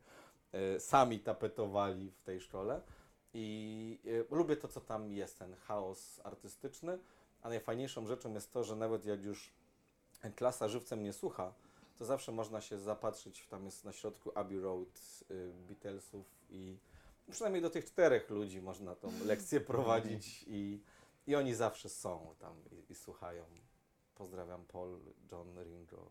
e, 0.52 0.80
sami 0.80 1.20
tapetowali 1.20 2.10
w 2.10 2.22
tej 2.22 2.40
szkole. 2.40 2.80
I 3.34 3.98
e, 4.30 4.34
lubię 4.36 4.56
to, 4.56 4.68
co 4.68 4.80
tam 4.80 5.12
jest, 5.12 5.38
ten 5.38 5.54
chaos 5.54 6.20
artystyczny, 6.24 6.98
a 7.42 7.48
najfajniejszą 7.48 8.06
rzeczą 8.06 8.34
jest 8.34 8.52
to, 8.52 8.64
że 8.64 8.76
nawet 8.76 9.04
jak 9.04 9.22
już 9.22 9.52
klasa 10.36 10.68
żywcem 10.68 11.02
nie 11.02 11.12
słucha, 11.12 11.54
to 11.98 12.04
zawsze 12.04 12.32
można 12.32 12.60
się 12.60 12.78
zapatrzyć, 12.78 13.46
tam 13.46 13.64
jest 13.64 13.84
na 13.84 13.92
środku 13.92 14.32
Abbey 14.34 14.60
Road 14.60 15.00
y, 15.30 15.52
Beatlesów 15.68 16.26
i 16.50 16.78
przynajmniej 17.30 17.62
do 17.62 17.70
tych 17.70 17.84
czterech 17.84 18.30
ludzi 18.30 18.62
można 18.62 18.94
tą 18.94 19.12
lekcję 19.24 19.60
prowadzić 19.60 20.44
i, 20.48 20.82
i 21.26 21.34
oni 21.34 21.54
zawsze 21.54 21.88
są 21.88 22.34
tam 22.38 22.56
i, 22.70 22.92
i 22.92 22.94
słuchają. 22.94 23.44
Pozdrawiam 24.14 24.64
Paul, 24.64 25.00
John, 25.32 25.64
Ringo 25.64 26.10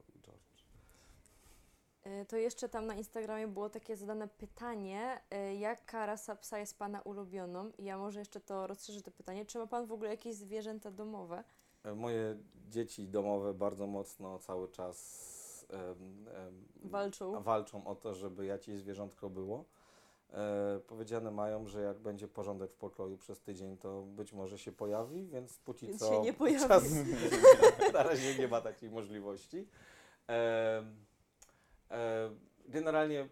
To 2.28 2.38
jeszcze 2.38 2.70
tam 2.70 2.86
na 2.86 2.96
Instagramie 2.96 3.48
było 3.48 3.70
takie 3.70 3.96
zadane 3.96 4.28
pytanie, 4.28 5.22
e, 5.32 5.56
jaka 5.56 6.06
rasa 6.06 6.36
psa 6.36 6.60
jest 6.60 6.78
Pana 6.80 7.02
ulubioną? 7.02 7.72
I 7.78 7.84
ja 7.84 7.98
może 7.98 8.20
jeszcze 8.20 8.40
to 8.40 8.68
rozszerzę 8.68 9.02
to 9.02 9.12
pytanie. 9.12 9.46
Czy 9.46 9.58
ma 9.60 9.68
Pan 9.68 9.86
w 9.86 9.92
ogóle 9.92 10.10
jakieś 10.10 10.36
zwierzęta 10.36 10.92
domowe? 10.92 11.44
E, 11.84 11.96
Moje 11.96 12.38
dzieci 12.70 13.08
domowe 13.08 13.54
bardzo 13.54 13.88
mocno 13.88 14.40
cały 14.40 14.68
czas 14.68 15.68
em, 15.70 16.28
em, 16.28 16.66
Walczą? 16.90 17.44
walczą 17.44 17.88
o 17.88 17.96
to, 17.96 18.14
żeby 18.14 18.46
jakieś 18.46 18.78
zwierzątko 18.78 19.30
było. 19.30 19.66
E, 20.34 20.80
powiedziane 20.88 21.32
mają, 21.32 21.68
że 21.68 21.82
jak 21.82 22.00
będzie 22.00 22.28
porządek 22.28 22.72
w 22.72 22.76
pokoju 22.76 23.18
przez 23.18 23.42
tydzień, 23.42 23.78
to 23.78 24.02
być 24.02 24.34
może 24.34 24.58
się 24.58 24.72
pojawi, 24.72 25.26
więc 25.28 25.60
póki 25.60 25.88
Więc 25.88 26.00
co 26.00 26.10
się 26.10 26.22
nie 26.22 26.34
pojawi. 26.34 26.68
Czas, 26.68 26.84
na 27.94 28.04
razie 28.04 28.38
nie 28.40 28.48
ma 28.48 28.62
takiej 28.62 28.90
możliwości. 28.90 29.68
E, 30.30 30.34
e, 30.34 30.84
generalnie 32.68 33.30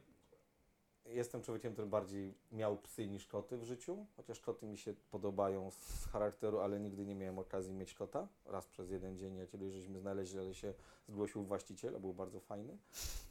jestem 1.06 1.42
człowiekiem, 1.42 1.74
który 1.74 1.88
bardziej 1.88 2.34
miał 2.52 2.78
psy 2.78 3.08
niż 3.08 3.28
koty 3.28 3.58
w 3.58 3.64
życiu, 3.64 4.06
chociaż 4.16 4.40
koty 4.40 4.66
mi 4.66 4.78
się 4.78 4.94
podobają 5.12 5.72
z 5.72 6.06
charakteru, 6.06 6.60
ale 6.60 6.80
nigdy 6.80 7.06
nie 7.06 7.16
miałem 7.16 7.40
okazji 7.40 7.74
mieć 7.74 7.94
kota. 7.94 8.28
Raz 8.46 8.68
przez 8.68 8.90
jeden 8.90 9.18
dzień 9.18 9.38
jakiegoś 9.38 9.72
żeśmy 9.72 10.00
znaleźli, 10.00 10.40
ale 10.40 10.54
się 10.54 10.74
zgłosił 11.08 11.44
właściciel, 11.44 11.96
a 11.96 12.00
był 12.00 12.14
bardzo 12.14 12.40
fajny. 12.40 12.78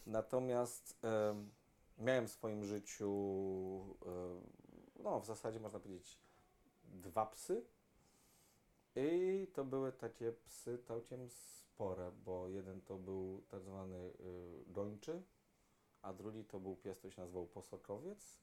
Natomiast 0.06 0.98
em, 1.02 1.50
miałem 1.98 2.26
w 2.26 2.30
swoim 2.30 2.64
życiu, 2.64 3.10
e, 4.06 5.02
no 5.02 5.20
w 5.20 5.26
zasadzie 5.26 5.60
można 5.60 5.80
powiedzieć, 5.80 6.18
dwa 6.84 7.26
psy. 7.26 7.64
I 8.96 9.46
to 9.52 9.64
były 9.64 9.92
takie 9.92 10.32
psy 10.32 10.78
całkiem 10.78 11.28
spore, 11.72 12.12
bo 12.24 12.48
jeden 12.48 12.80
to 12.80 12.98
był 12.98 13.42
tak 13.48 13.62
zwany 13.62 13.96
y, 13.96 14.64
gończy, 14.66 15.22
a 16.02 16.12
drugi 16.12 16.44
to 16.44 16.60
był 16.60 16.76
pies, 16.76 16.98
który 16.98 17.12
się 17.12 17.22
nazywał 17.22 17.46
posokowiec. 17.46 18.38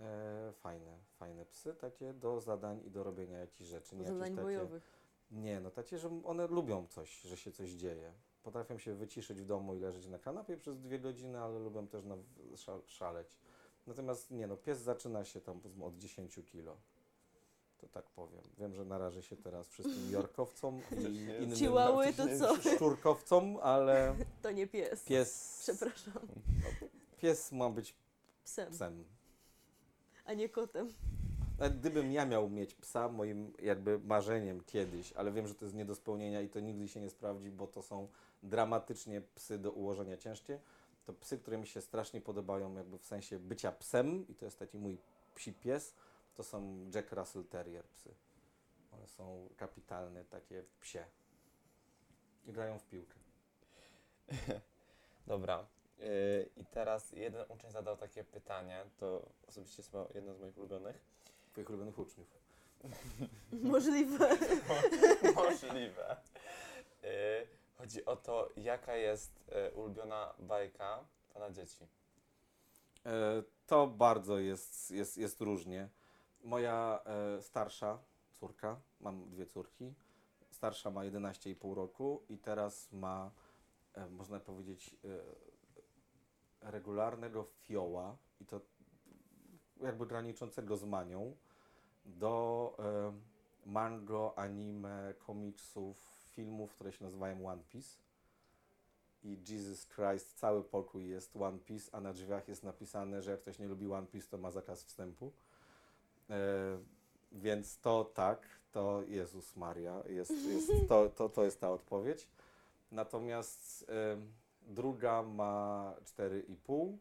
E, 0.00 0.52
fajne, 0.52 0.98
fajne 1.18 1.46
psy, 1.46 1.74
takie 1.74 2.12
do 2.12 2.40
zadań 2.40 2.80
i 2.84 2.90
do 2.90 3.02
robienia 3.02 3.38
jakichś 3.38 3.70
rzeczy. 3.70 3.96
Jakieś 3.96 4.08
zadań 4.08 4.30
takie, 4.30 4.42
bojowych. 4.42 5.06
Nie, 5.30 5.60
no 5.60 5.70
takie, 5.70 5.98
że 5.98 6.22
one 6.24 6.46
lubią 6.46 6.86
coś, 6.86 7.20
że 7.20 7.36
się 7.36 7.52
coś 7.52 7.70
dzieje. 7.70 8.12
Potrafią 8.42 8.78
się 8.78 8.94
wyciszyć 8.94 9.40
w 9.40 9.44
domu 9.44 9.74
i 9.74 9.80
leżeć 9.80 10.06
na 10.06 10.18
kanapie 10.18 10.56
przez 10.56 10.80
dwie 10.80 10.98
godziny, 10.98 11.40
ale 11.40 11.58
lubią 11.58 11.86
też 11.86 12.04
na, 12.04 12.16
szal, 12.56 12.82
szaleć. 12.86 13.36
Natomiast 13.86 14.30
nie, 14.30 14.46
no 14.46 14.56
pies 14.56 14.78
zaczyna 14.78 15.24
się 15.24 15.40
tam 15.40 15.60
od 15.82 15.98
10 15.98 16.40
kilo. 16.46 16.76
To 17.80 17.88
tak 17.88 18.04
powiem. 18.04 18.42
Wiem, 18.58 18.74
że 18.74 18.84
narażę 18.84 19.22
się 19.22 19.36
teraz 19.36 19.68
wszystkim 19.68 20.10
jorkowcom 20.10 20.80
i 20.98 21.04
innym 21.42 21.56
Chihuahy 21.56 22.12
to 22.14 22.24
co? 22.38 22.56
szczurkowcom, 22.76 23.56
ale 23.62 24.14
To 24.42 24.50
nie 24.50 24.66
pies. 24.66 25.04
pies, 25.04 25.58
Przepraszam. 25.62 26.28
pies 27.18 27.52
ma 27.52 27.70
być 27.70 27.94
Psem, 28.44 28.72
psem. 28.72 29.04
a 30.24 30.34
nie 30.34 30.48
kotem. 30.48 30.88
Nawet 31.58 31.78
gdybym 31.80 32.12
ja 32.12 32.26
miał 32.26 32.48
mieć 32.50 32.74
psa, 32.74 33.08
moim 33.08 33.52
jakby 33.62 33.98
marzeniem 33.98 34.60
kiedyś, 34.64 35.12
ale 35.12 35.32
wiem, 35.32 35.46
że 35.48 35.54
to 35.54 35.64
jest 35.64 35.74
nie 35.74 35.84
do 35.84 35.94
spełnienia 35.94 36.40
i 36.40 36.48
to 36.48 36.60
nigdy 36.60 36.88
się 36.88 37.00
nie 37.00 37.10
sprawdzi, 37.10 37.50
bo 37.50 37.66
to 37.66 37.82
są 37.82 38.08
dramatycznie 38.42 39.20
psy 39.20 39.58
do 39.58 39.72
ułożenia 39.72 40.16
ciężkie, 40.16 40.60
to 41.04 41.12
psy, 41.12 41.38
które 41.38 41.58
mi 41.58 41.66
się 41.66 41.80
strasznie 41.80 42.20
podobają 42.20 42.74
jakby 42.74 42.98
w 42.98 43.04
sensie 43.06 43.38
bycia 43.38 43.72
psem 43.72 44.28
i 44.28 44.34
to 44.34 44.44
jest 44.44 44.58
taki 44.58 44.78
mój 44.78 44.98
psi 45.34 45.52
pies, 45.52 45.94
to 46.36 46.44
są 46.44 46.90
Jack 46.94 47.12
Russell 47.12 47.44
Terrier 47.44 47.84
psy. 47.84 48.14
One 48.92 49.06
są 49.08 49.48
kapitalne, 49.56 50.24
takie 50.24 50.64
psie. 50.80 51.04
I 52.46 52.52
grają 52.52 52.78
w 52.78 52.84
piłkę. 52.84 53.14
Dobra. 55.26 55.66
Yy, 55.98 56.50
I 56.56 56.64
teraz 56.64 57.12
jeden 57.12 57.44
uczeń 57.48 57.70
zadał 57.70 57.96
takie 57.96 58.24
pytanie, 58.24 58.84
to 58.96 59.28
osobiście 59.48 59.82
jest 59.82 59.92
jedno 60.14 60.34
z 60.34 60.40
moich 60.40 60.58
ulubionych. 60.58 61.04
Twoich 61.52 61.68
ulubionych 61.68 61.98
uczniów. 61.98 62.28
Możliwe. 63.52 64.28
Możliwe. 65.34 66.16
Yy, 67.02 67.08
chodzi 67.74 68.04
o 68.04 68.16
to, 68.16 68.48
jaka 68.56 68.96
jest 68.96 69.32
yy, 69.48 69.70
ulubiona 69.70 70.34
bajka 70.38 71.04
pana 71.34 71.50
dzieci. 71.50 71.86
E, 73.06 73.42
To 73.66 73.86
bardzo 73.86 74.38
jest, 74.38 74.90
jest, 74.90 75.18
jest 75.18 75.40
różnie. 75.40 75.88
Moja 76.46 77.00
e, 77.04 77.42
starsza 77.42 77.98
córka, 78.40 78.80
mam 79.00 79.30
dwie 79.30 79.46
córki, 79.46 79.94
starsza 80.50 80.90
ma 80.90 81.00
11,5 81.00 81.74
roku 81.74 82.22
i 82.28 82.38
teraz 82.38 82.92
ma, 82.92 83.30
e, 83.94 84.08
można 84.08 84.40
powiedzieć, 84.40 84.96
e, 85.04 86.70
regularnego 86.70 87.44
fioła 87.44 88.16
i 88.40 88.46
to 88.46 88.60
jakby 89.80 90.06
graniczącego 90.06 90.76
z 90.76 90.84
manią 90.84 91.36
do 92.04 92.76
e, 92.78 93.12
mango, 93.70 94.38
anime, 94.38 95.14
komiksów, 95.18 95.98
filmów, 96.30 96.74
które 96.74 96.92
się 96.92 97.04
nazywają 97.04 97.48
One 97.48 97.62
Piece 97.62 97.98
i 99.22 99.42
Jesus 99.48 99.86
Christ, 99.86 100.38
cały 100.38 100.64
pokój 100.64 101.08
jest 101.08 101.36
One 101.36 101.58
Piece, 101.58 101.94
a 101.94 102.00
na 102.00 102.12
drzwiach 102.12 102.48
jest 102.48 102.62
napisane, 102.62 103.22
że 103.22 103.30
jak 103.30 103.40
ktoś 103.40 103.58
nie 103.58 103.68
lubi 103.68 103.92
One 103.92 104.06
Piece, 104.06 104.28
to 104.28 104.38
ma 104.38 104.50
zakaz 104.50 104.84
wstępu. 104.84 105.32
E, 106.30 106.78
więc 107.32 107.78
to 107.78 108.04
tak, 108.04 108.40
to 108.72 109.02
Jezus 109.02 109.56
Maria, 109.56 110.02
jest, 110.08 110.30
jest, 110.30 110.72
to, 110.88 111.08
to, 111.08 111.28
to 111.28 111.44
jest 111.44 111.60
ta 111.60 111.70
odpowiedź. 111.70 112.28
Natomiast 112.92 113.86
druga 114.66 115.22
ma 115.22 115.94
4,5, 116.04 116.96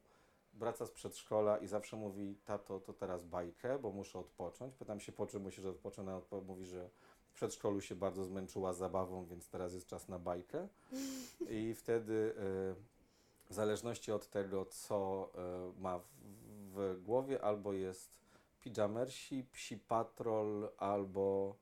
wraca 0.54 0.86
z 0.86 0.92
przedszkola 0.92 1.58
i 1.58 1.68
zawsze 1.68 1.98
mówi, 1.98 2.36
tato, 2.46 2.80
to 2.80 2.94
teraz 2.94 3.24
bajkę, 3.24 3.80
bo 3.80 3.92
muszę 3.92 4.20
odpocząć. 4.20 4.76
Pytam 4.76 5.00
się, 5.00 5.12
po 5.12 5.28
czym 5.28 5.42
musisz 5.42 5.66
odpocząć, 5.66 6.10
mówi, 6.48 6.66
że 6.66 6.90
w 7.28 7.34
przedszkolu 7.34 7.82
się 7.82 7.96
bardzo 7.96 8.26
zmęczyła 8.26 8.74
zabawą, 8.74 9.26
więc 9.26 9.50
teraz 9.50 9.74
jest 9.74 9.88
czas 9.88 10.08
na 10.08 10.20
bajkę. 10.20 10.68
I 11.50 11.74
wtedy 11.74 12.34
e, 12.38 12.42
w 13.50 13.54
zależności 13.54 14.12
od 14.12 14.30
tego, 14.30 14.66
co 14.66 15.30
e, 15.36 15.82
ma 15.82 16.00
w, 16.00 16.04
w 16.74 17.04
głowie, 17.04 17.42
albo 17.42 17.74
jest 17.74 18.12
pijamersi, 18.66 19.44
psi 19.54 19.78
patrol, 19.78 20.70
albo 20.78 21.56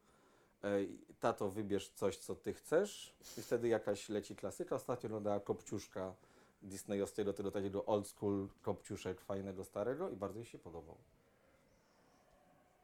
tato 1.19 1.49
wybierz 1.49 1.89
coś, 1.89 2.17
co 2.17 2.35
ty 2.35 2.53
chcesz 2.53 3.15
i 3.37 3.41
wtedy 3.41 3.67
jakaś 3.67 4.09
leci 4.09 4.35
klasyka. 4.35 4.75
Ostatnio 4.75 5.07
oglądała 5.07 5.39
Kopciuszka 5.39 6.15
disneyowskiego, 6.61 7.33
tego 7.33 7.51
takiego 7.51 7.85
old 7.85 8.07
school 8.07 8.49
Kopciuszek 8.61 9.21
fajnego, 9.21 9.63
starego 9.63 10.09
i 10.09 10.15
bardzo 10.15 10.39
jej 10.39 10.45
się 10.45 10.57
podobał. 10.57 10.97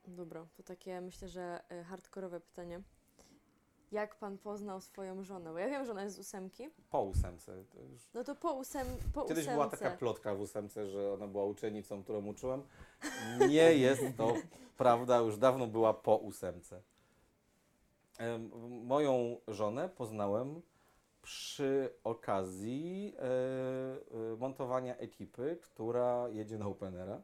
Dobra, 0.08 0.48
to 0.58 0.64
takie 0.64 1.02
myślę, 1.02 1.28
że 1.28 1.64
e, 1.70 1.84
hardkorowe 1.84 2.40
pytanie. 2.40 2.82
Jak 3.92 4.16
pan 4.16 4.38
poznał 4.38 4.82
swoją 4.82 5.24
żonę? 5.24 5.52
Bo 5.52 5.60
ja 5.60 5.68
wiem, 5.70 5.86
że 5.86 5.92
ona 5.92 6.04
jest 6.04 6.16
z 6.16 6.20
ósemki. 6.20 6.70
Po 6.90 7.02
ósemce. 7.02 7.64
To 7.72 7.80
już 7.82 8.02
No 8.14 8.24
to 8.24 8.36
po, 8.36 8.54
ósem, 8.54 8.88
po 9.14 9.22
Kiedyś 9.22 9.44
ósemce. 9.44 9.54
była 9.54 9.70
taka 9.70 9.90
plotka 9.98 10.36
w 10.36 10.42
ósemce, 10.42 10.88
że 10.88 11.14
ona 11.14 11.28
była 11.28 11.46
uczennicą, 11.46 12.04
którą 12.04 12.26
uczyłem. 12.26 12.64
Nie 13.50 13.74
jest 13.86 14.02
to 14.18 14.34
prawda, 14.78 15.18
już 15.18 15.38
dawno 15.38 15.68
była 15.68 15.94
po 15.94 16.16
ósemce. 16.16 16.82
Em, 18.18 18.52
Moją 18.86 19.38
żonę 19.48 19.90
poznałem 19.90 20.62
przy 21.22 21.94
okazji 22.04 23.16
e, 23.18 23.24
e, 23.24 24.36
montowania 24.38 24.98
ekipy, 24.98 25.58
która 25.62 26.30
jedzie 26.30 26.58
na 26.58 26.68
Openera. 26.68 27.22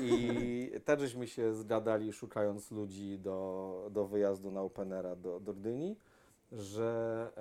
I 0.00 0.70
też 0.84 1.00
żeśmy 1.00 1.26
się 1.26 1.54
zgadali, 1.54 2.12
szukając 2.12 2.70
ludzi 2.70 3.18
do, 3.18 3.88
do 3.90 4.06
wyjazdu 4.06 4.50
na 4.50 4.62
Openera 4.62 5.16
do, 5.16 5.40
do 5.40 5.54
Gdyni, 5.54 5.96
że 6.52 7.32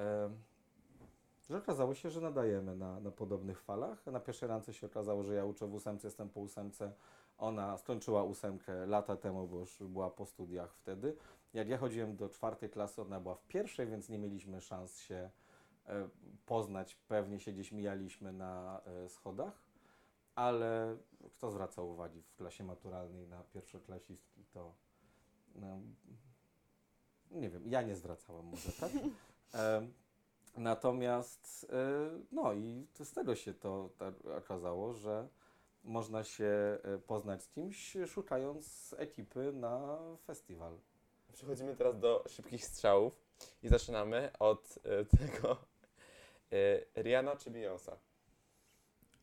że 1.49 1.57
okazało 1.57 1.93
się, 1.93 2.09
że 2.09 2.21
nadajemy 2.21 2.75
na, 2.75 2.99
na 2.99 3.11
podobnych 3.11 3.61
falach. 3.61 4.05
Na 4.05 4.19
pierwszej 4.19 4.49
rance 4.49 4.73
się 4.73 4.87
okazało, 4.87 5.23
że 5.23 5.33
ja 5.33 5.45
uczę 5.45 5.67
w 5.67 5.73
ósemce, 5.73 6.07
jestem 6.07 6.29
po 6.29 6.39
ósemce, 6.39 6.91
Ona 7.37 7.77
skończyła 7.77 8.23
ósemkę 8.23 8.85
lata 8.85 9.15
temu, 9.15 9.47
bo 9.47 9.59
już 9.59 9.83
była 9.83 10.09
po 10.09 10.25
studiach 10.25 10.73
wtedy. 10.73 11.15
Jak 11.53 11.69
ja 11.69 11.77
chodziłem 11.77 12.15
do 12.15 12.29
czwartej 12.29 12.69
klasy, 12.69 13.01
ona 13.01 13.19
była 13.19 13.35
w 13.35 13.47
pierwszej, 13.47 13.87
więc 13.87 14.09
nie 14.09 14.17
mieliśmy 14.17 14.61
szans 14.61 14.97
się 14.97 15.29
e, 15.85 16.09
poznać. 16.45 16.95
Pewnie 16.95 17.39
się 17.39 17.51
gdzieś 17.51 17.71
mijaliśmy 17.71 18.33
na 18.33 18.81
e, 18.85 19.09
schodach, 19.09 19.61
ale 20.37 20.97
kto 21.31 21.51
zwraca 21.51 21.81
uwagi 21.81 22.21
w 22.21 22.35
klasie 22.35 22.63
maturalnej 22.63 23.27
na 23.27 23.43
pierwszoklasistki, 23.43 24.45
to 24.53 24.75
no, 25.55 25.79
nie 27.31 27.49
wiem, 27.49 27.67
ja 27.67 27.81
nie 27.81 27.95
zwracałem 27.95 28.45
może, 28.45 28.71
tak? 28.71 28.91
E, 29.53 29.87
natomiast, 30.57 31.67
e, 31.69 32.09
no 32.31 32.53
i 32.53 32.87
z 33.03 33.13
tego 33.13 33.35
się 33.35 33.53
to 33.53 33.89
tak 33.97 34.13
okazało, 34.25 34.93
że 34.93 35.27
można 35.83 36.23
się 36.23 36.45
e, 36.83 36.97
poznać 36.97 37.43
z 37.43 37.49
kimś, 37.49 37.97
szukając 38.07 38.95
ekipy 38.97 39.53
na 39.53 39.97
festiwal. 40.25 40.79
Przechodzimy 41.33 41.75
teraz 41.75 41.99
do 41.99 42.23
szybkich 42.27 42.65
strzałów 42.65 43.13
i 43.63 43.67
zaczynamy 43.67 44.31
od 44.39 44.79
e, 44.83 45.05
tego 45.05 45.57
e, 46.51 47.01
Rihanna 47.03 47.35
czy 47.35 47.51
Beyoncé? 47.51 47.97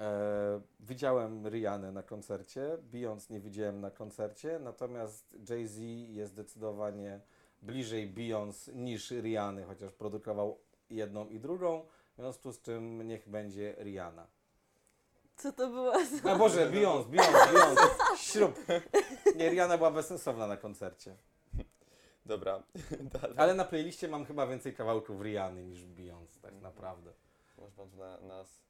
E, 0.00 0.60
widziałem 0.80 1.48
Rihanę 1.48 1.92
na 1.92 2.02
koncercie, 2.02 2.78
Beyoncé 2.92 3.30
nie 3.30 3.40
widziałem 3.40 3.80
na 3.80 3.90
koncercie, 3.90 4.58
natomiast 4.58 5.36
Jay-Z 5.50 5.78
jest 6.08 6.32
zdecydowanie 6.32 7.20
bliżej 7.62 8.14
Beyoncé 8.14 8.74
niż 8.74 9.10
Rihanny, 9.10 9.64
chociaż 9.64 9.92
produkował 9.92 10.58
jedną 10.90 11.28
i 11.28 11.40
drugą, 11.40 11.86
w 12.12 12.16
związku 12.16 12.52
z 12.52 12.60
czym 12.60 13.08
niech 13.08 13.28
będzie 13.28 13.74
Rihanna. 13.78 14.26
Co 15.36 15.52
to 15.52 15.68
była 15.68 16.04
za... 16.04 16.30
A 16.30 16.38
Boże, 16.38 16.70
Beyoncé, 16.70 17.04
Beyoncé, 17.10 17.52
Beyoncé, 17.52 18.16
śrub. 18.16 18.54
Nie, 19.36 19.50
Rihanna 19.50 19.78
była 19.78 19.90
bezsensowna 19.90 20.46
na 20.46 20.56
koncercie. 20.56 21.16
Dobra, 22.26 22.62
dalej. 23.20 23.36
Ale 23.36 23.54
na 23.54 23.64
playliście 23.64 24.08
mam 24.08 24.24
chyba 24.24 24.46
więcej 24.46 24.74
kawałków 24.74 25.20
Rihanny 25.20 25.64
niż 25.64 25.86
Beyoncé, 25.86 26.40
tak 26.42 26.54
naprawdę. 26.54 27.12
Może 27.58 27.72
pan 27.72 27.90
tu 27.90 27.96
na, 27.96 28.20
nas 28.20 28.63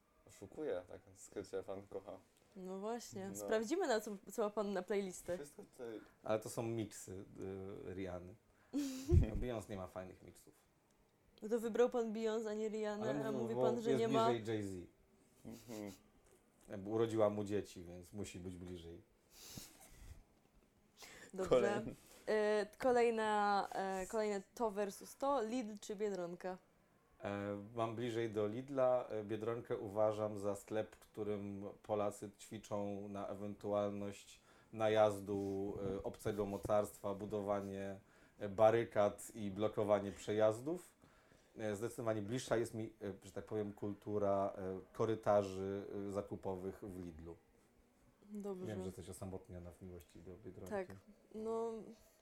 oszukuje, 0.45 0.83
tak 0.89 1.01
w 1.15 1.21
skrycie 1.21 1.63
pan 1.63 1.83
kocha. 1.87 2.19
No 2.57 2.79
właśnie, 2.79 3.29
No. 3.29 3.37
sprawdzimy 3.37 3.87
na 3.87 4.01
co, 4.01 4.17
co 4.33 4.43
ma 4.43 4.51
pan 4.51 4.73
na 4.73 4.83
playlistę. 4.83 5.37
Wszystko 5.37 5.63
tutaj 5.63 6.01
Ale 6.23 6.41
to 6.41 6.51
są 6.51 6.63
miksy 6.63 7.13
y, 7.13 7.95
Rihanny. 7.95 8.35
No, 9.31 9.37
Beyoncé 9.37 9.71
nie 9.71 9.77
ma 9.77 9.87
fajnych 9.87 10.23
miksów. 10.23 10.55
No 11.43 11.49
to 11.49 11.59
wybrał 11.61 11.91
pan 11.91 12.13
Beyoncé, 12.13 12.49
a 12.51 12.55
nie 12.55 12.69
Rihanna, 12.69 13.29
a 13.29 13.33
mów- 13.33 13.43
mówi 13.43 13.55
pan, 13.55 13.81
że 13.81 13.95
nie 13.95 14.09
ma... 14.09 14.31
bliżej 14.31 14.57
Jay-Z. 14.59 14.87
Mhm. 15.45 16.89
Urodziła 16.89 17.31
mu 17.31 17.45
dzieci, 17.45 17.85
więc 17.85 18.13
musi 18.13 18.41
być 18.41 18.57
bliżej. 18.57 19.03
Dobrze. 21.35 21.49
Kolejny. 21.51 21.95
E, 22.27 22.67
kolejna, 22.79 23.69
e, 23.73 24.07
kolejne 24.07 24.43
to 24.55 24.71
versus 24.71 25.17
to, 25.17 25.43
Lidl 25.43 25.79
czy 25.81 25.97
Biedronka? 25.97 26.59
E, 27.25 27.57
mam 27.75 27.97
bliżej 27.97 28.31
do 28.31 28.47
Lidla. 28.47 29.07
E, 29.09 29.25
Biedronkę 29.25 29.79
uważam 29.79 30.39
za 30.39 30.57
sklep, 30.57 30.97
w 30.97 31.07
którym 31.07 31.64
Polacy 31.83 32.31
ćwiczą 32.39 33.09
na 33.09 33.27
ewentualność 33.27 34.41
najazdu 34.72 35.75
e, 35.97 36.03
obcego 36.03 36.47
mocarstwa, 36.47 37.14
budowanie 37.14 38.01
barykad 38.49 39.33
i 39.35 39.51
blokowanie 39.51 40.12
przejazdów. 40.12 40.95
Zdecydowanie 41.72 42.22
bliższa 42.22 42.57
jest 42.57 42.75
mi, 42.75 42.93
że 43.25 43.33
tak 43.33 43.45
powiem, 43.45 43.72
kultura 43.72 44.53
korytarzy 44.93 45.87
zakupowych 46.11 46.81
w 46.83 47.05
Lidlu. 47.05 47.37
Dobrze. 48.31 48.66
Wiem, 48.66 48.79
że 48.79 48.87
jesteś 48.87 49.09
osamotniona 49.09 49.70
w 49.70 49.83
miłości 49.83 50.22
do 50.22 50.37
Biedronki. 50.37 50.70
Tak. 50.70 50.87
No, 51.35 51.72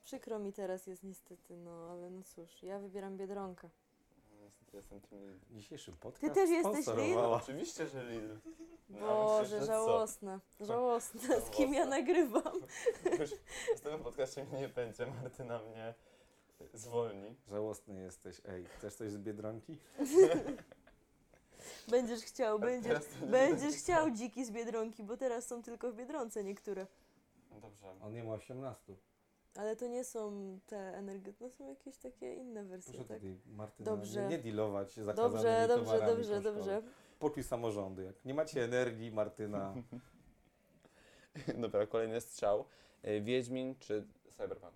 przykro 0.05 0.39
mi 0.39 0.53
teraz 0.53 0.87
jest 0.87 1.03
niestety, 1.03 1.57
no 1.57 1.91
ale 1.91 2.11
no 2.11 2.23
cóż, 2.23 2.63
ja 2.63 2.79
wybieram 2.79 3.17
Biedronkę. 3.17 3.71
No, 4.73 4.79
jestem 4.79 5.01
tym 5.01 5.27
Lidl. 5.27 5.45
Dzisiejszy 5.51 5.93
podcast 5.93 6.21
Ty 6.21 6.31
też 6.31 6.51
jesteś 6.51 6.85
sponsorowała. 6.85 7.37
Oczywiście, 7.37 7.89
że 7.89 8.05
Lidl. 8.05 8.37
No, 8.89 8.99
Boże, 8.99 9.43
myślę, 9.43 9.61
że 9.61 9.67
co? 9.67 9.67
żałosne, 9.67 10.41
żałosne, 10.61 11.41
z 11.41 11.51
kim 11.51 11.75
ja 11.75 11.87
nagrywam? 11.87 12.61
Już 13.21 13.31
z 13.79 13.81
tego 13.81 13.99
podcastu 13.99 14.45
mnie 14.45 14.61
nie 14.61 14.69
będzie, 14.69 15.07
Martyna 15.07 15.59
mnie 15.59 15.95
zwolni. 16.75 17.37
Żałosny 17.49 18.03
jesteś. 18.03 18.41
Ej, 18.49 18.65
chcesz 18.65 18.95
coś 18.95 19.11
z 19.11 19.19
Biedronki? 19.19 19.79
Będziesz 21.89 22.21
chciał, 22.21 22.59
będziesz, 22.59 22.99
nie 23.21 23.27
będziesz 23.27 23.61
będzie 23.61 23.79
chciał 23.79 24.11
dziki 24.11 24.45
z 24.45 24.51
Biedronki, 24.51 25.05
bo 25.05 25.17
teraz 25.17 25.47
są 25.47 25.63
tylko 25.63 25.93
w 25.93 25.95
Biedronce 25.95 26.45
niektóre. 26.45 26.87
No 27.51 27.61
Dobrze. 27.61 27.95
On 28.03 28.13
nie 28.13 28.25
ma 28.25 28.33
18. 28.33 28.97
Ale 29.55 29.77
to 29.77 29.87
nie 29.87 30.05
są 30.05 30.59
te 30.67 30.77
energetyczne, 30.97 31.51
to 31.51 31.57
są 31.57 31.69
jakieś 31.69 31.97
takie 31.97 32.35
inne 32.35 32.65
wersje, 32.65 32.93
Proszę 32.93 33.09
tak? 33.09 33.19
tutaj, 33.19 33.37
Martyna, 33.47 33.91
Dobrze. 33.91 34.23
nie, 34.23 34.29
nie 34.29 34.39
dealować 34.39 34.95
zakazanymi 34.95 35.69
Dobrze, 35.69 35.69
dobrze, 35.69 36.01
dobrze, 36.07 36.43
dobrze. 36.43 36.83
Poczuj 37.19 37.43
samorządy. 37.43 38.03
Jak 38.05 38.25
nie 38.25 38.35
macie 38.35 38.65
energii, 38.65 39.13
Martyna, 39.13 39.75
Dobra, 41.63 41.87
kolejny 41.87 42.21
strzał. 42.21 42.65
Y, 43.09 43.21
Wiedźmin 43.21 43.75
czy 43.79 44.07
Cyberpunk? 44.37 44.75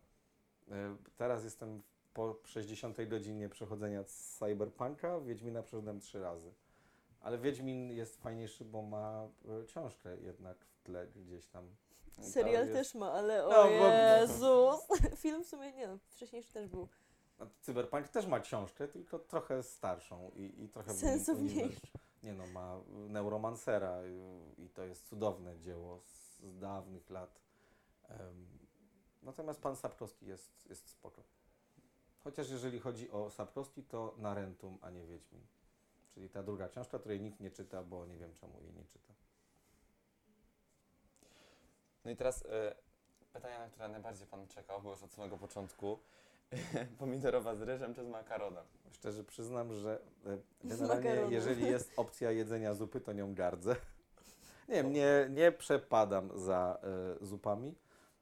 e, 0.70 0.96
teraz 1.16 1.44
jestem 1.44 1.82
po 2.14 2.38
60 2.44 3.08
godzinie 3.08 3.48
przechodzenia 3.48 4.04
z 4.04 4.38
Cyberpunka, 4.38 5.20
Wiedźmina 5.20 5.62
przeszedłem 5.62 6.00
trzy 6.00 6.20
razy. 6.20 6.52
Ale 7.20 7.38
Wiedźmin 7.38 7.90
jest 7.92 8.16
fajniejszy, 8.22 8.64
bo 8.64 8.82
ma 8.82 9.28
e, 9.62 9.64
książkę 9.64 10.16
jednak 10.16 10.64
w 10.64 10.82
tle 10.82 11.06
gdzieś 11.06 11.46
tam. 11.46 11.76
Serial 12.20 12.66
jest- 12.66 12.72
też 12.72 12.94
ma, 12.94 13.12
ale 13.12 13.46
o 13.46 13.48
No, 13.48 13.64
bo- 13.64 13.88
Jezus! 13.88 14.98
Film 15.22 15.44
w 15.44 15.46
sumie, 15.46 15.72
nie 15.72 15.88
no, 15.88 15.98
wcześniejszy 16.08 16.52
też 16.52 16.68
był. 16.68 16.88
A 17.38 17.46
Cyberpunk 17.60 18.08
też 18.08 18.26
ma 18.26 18.40
książkę, 18.40 18.88
tylko 18.88 19.18
trochę 19.18 19.62
starszą 19.62 20.30
i, 20.34 20.62
i 20.64 20.68
trochę 20.68 20.94
Sensowniejszą. 20.94 21.80
Nie 22.22 22.32
no, 22.32 22.46
ma 22.46 22.80
Neuromancera 23.08 24.00
i 24.58 24.68
to 24.68 24.84
jest 24.84 25.08
cudowne 25.08 25.58
dzieło 25.58 26.00
z, 26.00 26.40
dawnych 26.58 27.10
lat. 27.10 27.40
Natomiast 29.22 29.60
pan 29.60 29.76
Sapkowski 29.76 30.26
jest, 30.26 30.66
jest 30.68 30.88
spoko. 30.88 31.22
Chociaż 32.24 32.50
jeżeli 32.50 32.80
chodzi 32.80 33.10
o 33.10 33.30
Sapkowski, 33.30 33.82
to 33.82 34.14
Narentum, 34.18 34.78
a 34.82 34.90
nie 34.90 35.06
Wiedźmin. 35.06 35.46
Czyli 36.14 36.30
ta 36.30 36.42
druga 36.42 36.68
książka, 36.68 36.98
której 36.98 37.20
nikt 37.20 37.40
nie 37.40 37.50
czyta, 37.50 37.82
bo 37.82 38.06
nie 38.06 38.16
wiem 38.16 38.34
czemu 38.34 38.60
jej 38.60 38.72
nie 38.72 38.84
czyta. 38.84 39.14
No 42.06 42.12
i 42.12 42.16
teraz 42.16 42.42
y, 42.42 42.46
pytania, 43.32 43.58
na 43.58 43.68
które 43.68 43.88
najbardziej 43.88 44.26
Pan 44.26 44.46
czekał, 44.46 44.82
bo 44.82 44.90
już 44.90 45.02
od 45.02 45.12
samego 45.12 45.36
początku. 45.36 45.98
Pomidorowa 46.98 47.54
z 47.54 47.62
ryżem 47.62 47.94
czy 47.94 48.04
z 48.04 48.08
makaronem? 48.08 48.64
Szczerze 48.90 49.24
przyznam, 49.24 49.74
że 49.74 50.00
e, 50.26 50.36
Z 50.36 50.68
generalnie 50.68 51.04
makaronem. 51.04 51.32
jeżeli 51.32 51.66
jest 51.66 51.92
opcja 51.96 52.30
jedzenia 52.30 52.74
zupy, 52.74 53.00
to 53.00 53.12
nią 53.12 53.34
gardzę. 53.34 53.76
Nie 54.68 54.74
wiem, 54.74 54.92
nie, 54.92 55.28
nie 55.30 55.52
przepadam 55.52 56.38
za 56.38 56.78
e, 57.20 57.26
zupami. 57.26 57.74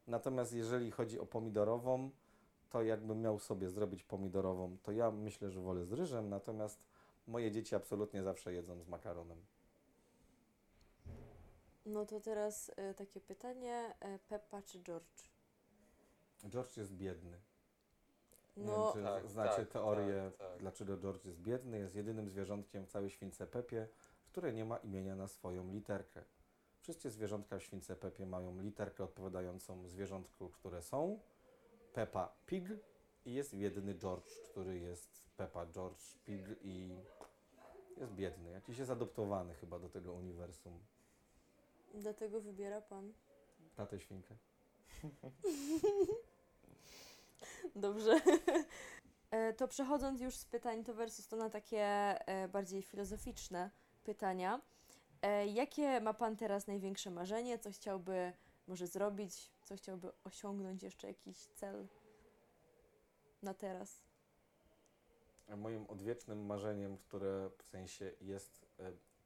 Natomiast 0.07 0.53
jeżeli 0.53 0.91
chodzi 0.91 1.21
o 1.21 1.27
pomidorową, 1.27 2.11
to 2.71 2.83
jakbym 2.83 3.21
miał 3.21 3.39
sobie 3.39 3.71
zrobić 3.71 4.03
pomidorową, 4.03 4.77
to 4.83 4.93
ja 4.93 5.11
myślę, 5.11 5.51
że 5.51 5.61
wolę 5.61 5.85
z 5.85 5.93
ryżem, 5.93 6.29
natomiast 6.29 6.85
moje 7.27 7.51
dzieci 7.51 7.75
absolutnie 7.75 8.23
zawsze 8.23 8.53
jedzą 8.53 8.83
z 8.83 8.89
makaronem. 8.89 9.39
No 11.87 12.07
to 12.07 12.21
teraz 12.21 12.71
e, 12.77 12.95
takie 12.95 13.21
pytanie, 13.21 13.95
e, 14.01 14.19
Peppa 14.19 14.63
czy 14.63 14.83
George? 14.83 15.29
George 16.49 16.77
jest 16.77 16.93
biedny. 16.93 17.41
Nie 18.57 18.65
No, 18.67 18.93
wiem, 18.93 19.05
czy 19.05 19.11
Tak, 19.11 19.29
znacie 19.29 19.57
tak, 19.57 19.69
teorię, 19.69 20.31
tak, 20.39 20.49
tak. 20.49 20.59
dlaczego 20.59 20.97
George 20.97 21.25
jest 21.25 21.41
biedny. 21.41 21.79
Jest 21.79 21.95
jedynym 21.95 22.29
zwierzątkiem 22.29 22.87
w 22.87 22.89
całej 22.89 23.11
śwince 23.11 23.47
Pepie, 23.47 23.89
które 24.27 24.53
nie 24.53 24.65
ma 24.65 24.77
imienia 24.77 25.17
na 25.17 25.29
swoją 25.29 25.73
literkę. 25.73 26.25
Wszystkie 26.81 27.11
zwierzątka 27.11 27.59
w 27.59 27.63
śwince 27.63 27.97
Pepie 27.97 28.27
mają 28.27 28.61
literkę 28.61 29.05
odpowiadającą 29.05 29.89
zwierzątku, 29.89 30.49
które 30.49 30.83
są. 30.83 31.21
Peppa 31.93 32.37
Pig 32.47 32.65
i 33.25 33.35
jest 33.35 33.55
jedyny 33.55 33.95
George, 33.95 34.31
który 34.51 34.79
jest 34.79 35.25
Peppa 35.37 35.67
George 35.67 36.19
Pig 36.25 36.47
i 36.63 36.97
jest 37.97 38.13
biedny. 38.13 38.51
Jakiś 38.51 38.79
jest 38.79 38.91
adoptowany 38.91 39.55
chyba 39.55 39.79
do 39.79 39.89
tego 39.89 40.13
uniwersum. 40.13 40.79
Dlatego 41.95 42.41
wybiera 42.41 42.81
pan. 42.81 43.13
Tatę 43.77 44.01
świnkę. 44.01 44.37
Dobrze. 47.77 48.21
E, 49.31 49.53
To 49.53 49.69
przechodząc 49.69 50.21
już 50.21 50.37
z 50.37 50.45
pytań 50.45 50.85
to 50.85 50.95
versus 50.95 51.29
to 51.29 51.37
na 51.37 51.51
takie 51.51 51.81
e, 52.29 52.49
bardziej 52.49 52.83
filozoficzne 52.83 53.71
pytania. 54.05 54.61
E, 55.23 55.47
Jakie 55.47 56.01
ma 56.01 56.15
Pan 56.15 56.37
teraz 56.37 56.67
największe 56.67 57.11
marzenie? 57.11 57.59
Co 57.59 57.71
chciałby 57.71 58.33
może 58.67 58.87
zrobić? 58.87 59.51
Co 59.65 59.77
chciałby 59.77 60.13
osiągnąć? 60.25 60.83
Jeszcze 60.83 61.07
jakiś 61.07 61.47
cel 61.47 61.87
na 63.43 63.55
teraz? 63.55 64.03
moim 65.57 65.87
odwiecznym 65.87 66.47
marzeniem, 66.47 66.99
które 66.99 67.51
w 67.59 67.63
sensie 67.63 68.13
jest 68.21 68.67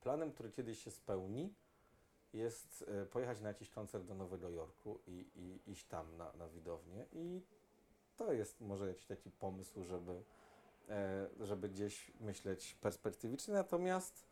planem, 0.01 0.33
który 0.33 0.51
kiedyś 0.51 0.83
się 0.83 0.91
spełni, 0.91 1.55
jest 2.33 2.85
e, 2.89 3.07
pojechać 3.07 3.41
na 3.41 3.49
jakiś 3.49 3.71
koncert 3.71 4.05
do 4.05 4.15
Nowego 4.15 4.49
Jorku 4.49 4.99
i, 5.07 5.27
i 5.37 5.71
iść 5.73 5.85
tam 5.85 6.17
na, 6.17 6.33
na 6.33 6.49
widownię. 6.49 7.05
I 7.13 7.43
to 8.17 8.33
jest 8.33 8.61
może 8.61 8.89
jakiś 8.89 9.07
taki 9.07 9.31
pomysł, 9.31 9.85
żeby, 9.85 10.23
e, 10.89 11.29
żeby 11.41 11.69
gdzieś 11.69 12.13
myśleć 12.21 12.75
perspektywicznie. 12.81 13.55
Natomiast 13.55 14.29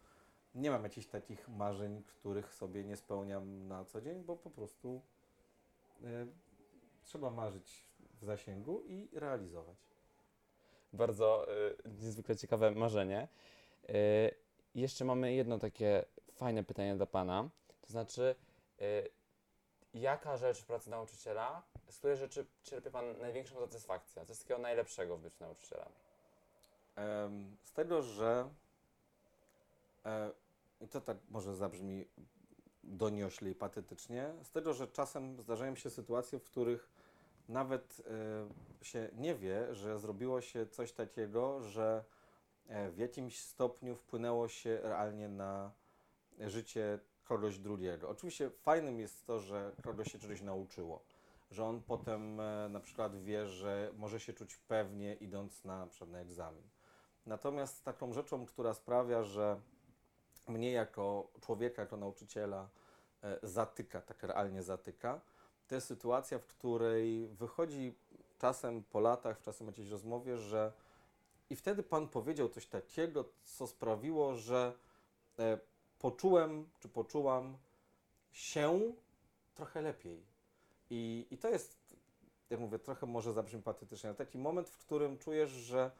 nie 0.54 0.70
mam 0.70 0.82
jakichś 0.82 1.06
takich 1.06 1.48
marzeń, 1.48 2.02
których 2.02 2.54
sobie 2.54 2.84
nie 2.84 2.96
spełniam 2.96 3.68
na 3.68 3.84
co 3.84 4.00
dzień, 4.00 4.24
bo 4.24 4.36
po 4.36 4.50
prostu 4.50 5.02
e, 6.04 6.26
trzeba 7.04 7.30
marzyć 7.30 7.84
w 8.20 8.24
zasięgu 8.24 8.82
i 8.86 9.08
realizować. 9.12 9.76
Bardzo 10.92 11.46
y, 11.68 11.76
niezwykle 12.02 12.36
ciekawe 12.36 12.70
marzenie. 12.70 13.28
Y, 13.88 13.92
jeszcze 14.74 15.04
mamy 15.04 15.34
jedno 15.34 15.58
takie 15.58 16.04
fajne 16.32 16.64
pytanie 16.64 16.96
dla 16.96 17.06
Pana. 17.06 17.48
To 17.86 17.92
znaczy, 17.92 18.34
y, 18.80 19.10
jaka 19.94 20.36
rzecz 20.36 20.62
w 20.62 20.66
pracy 20.66 20.90
nauczyciela, 20.90 21.62
z 21.90 21.98
której 21.98 22.16
rzeczy 22.16 22.46
czerpie 22.62 22.90
Pan 22.90 23.18
największą 23.18 23.60
satysfakcję? 23.60 24.24
Co 24.24 24.32
jest 24.32 24.42
takiego 24.42 24.60
najlepszego 24.60 25.16
w 25.16 25.20
byciu 25.20 25.36
nauczycielem? 25.40 25.88
Em, 26.96 27.56
Z 27.62 27.72
tego, 27.72 28.02
że 28.02 28.50
e, 30.04 30.30
i 30.80 30.88
to 30.88 31.00
tak 31.00 31.16
może 31.28 31.54
zabrzmi 31.56 32.04
doniośle 32.84 33.50
i 33.50 33.54
patetycznie, 33.54 34.32
z 34.42 34.50
tego, 34.50 34.74
że 34.74 34.88
czasem 34.88 35.42
zdarzają 35.42 35.74
się 35.74 35.90
sytuacje, 35.90 36.38
w 36.38 36.44
których 36.44 36.88
nawet 37.48 38.02
e, 38.80 38.84
się 38.84 39.08
nie 39.12 39.34
wie, 39.34 39.74
że 39.74 39.98
zrobiło 39.98 40.40
się 40.40 40.66
coś 40.66 40.92
takiego, 40.92 41.62
że 41.62 42.04
e, 42.68 42.90
w 42.90 42.98
jakimś 42.98 43.38
stopniu 43.38 43.96
wpłynęło 43.96 44.48
się 44.48 44.78
realnie 44.82 45.28
na 45.28 45.72
życie 46.40 46.98
kogoś 47.28 47.58
drugiego. 47.58 48.08
Oczywiście 48.08 48.50
fajnym 48.50 49.00
jest 49.00 49.26
to, 49.26 49.38
że 49.38 49.72
kogoś 49.82 50.12
się 50.12 50.18
czegoś 50.18 50.42
nauczyło, 50.42 51.04
że 51.50 51.64
on 51.64 51.82
potem 51.82 52.40
e, 52.40 52.68
na 52.68 52.80
przykład 52.80 53.22
wie, 53.22 53.46
że 53.46 53.90
może 53.96 54.20
się 54.20 54.32
czuć 54.32 54.56
pewnie 54.56 55.14
idąc 55.14 55.64
na, 55.64 55.78
na 55.78 55.86
przykład 55.86 56.10
na 56.10 56.18
egzamin. 56.18 56.68
Natomiast 57.26 57.84
taką 57.84 58.12
rzeczą, 58.12 58.46
która 58.46 58.74
sprawia, 58.74 59.22
że 59.22 59.60
mnie 60.48 60.72
jako 60.72 61.30
człowieka, 61.40 61.82
jako 61.82 61.96
nauczyciela 61.96 62.68
e, 63.22 63.38
zatyka, 63.42 64.00
tak 64.00 64.22
realnie 64.22 64.62
zatyka, 64.62 65.20
to 65.68 65.74
jest 65.74 65.86
sytuacja, 65.86 66.38
w 66.38 66.46
której 66.46 67.28
wychodzi 67.28 67.94
czasem 68.38 68.84
po 68.84 69.00
latach, 69.00 69.40
czasem 69.40 69.66
jakiejś 69.66 69.90
rozmowie, 69.90 70.38
że 70.38 70.72
i 71.50 71.56
wtedy 71.56 71.82
Pan 71.82 72.08
powiedział 72.08 72.48
coś 72.48 72.66
takiego, 72.66 73.24
co 73.42 73.66
sprawiło, 73.66 74.34
że 74.34 74.72
e, 75.38 75.58
poczułem, 75.98 76.68
czy 76.78 76.88
poczułam 76.88 77.56
się 78.30 78.92
trochę 79.54 79.82
lepiej. 79.82 80.26
I, 80.90 81.26
I 81.30 81.38
to 81.38 81.48
jest, 81.48 81.78
jak 82.50 82.60
mówię, 82.60 82.78
trochę 82.78 83.06
może 83.06 83.32
zabrzmi 83.32 83.62
patetycznie, 83.62 84.08
ale 84.08 84.16
taki 84.16 84.38
moment, 84.38 84.68
w 84.68 84.78
którym 84.78 85.18
czujesz, 85.18 85.50
że 85.50 85.90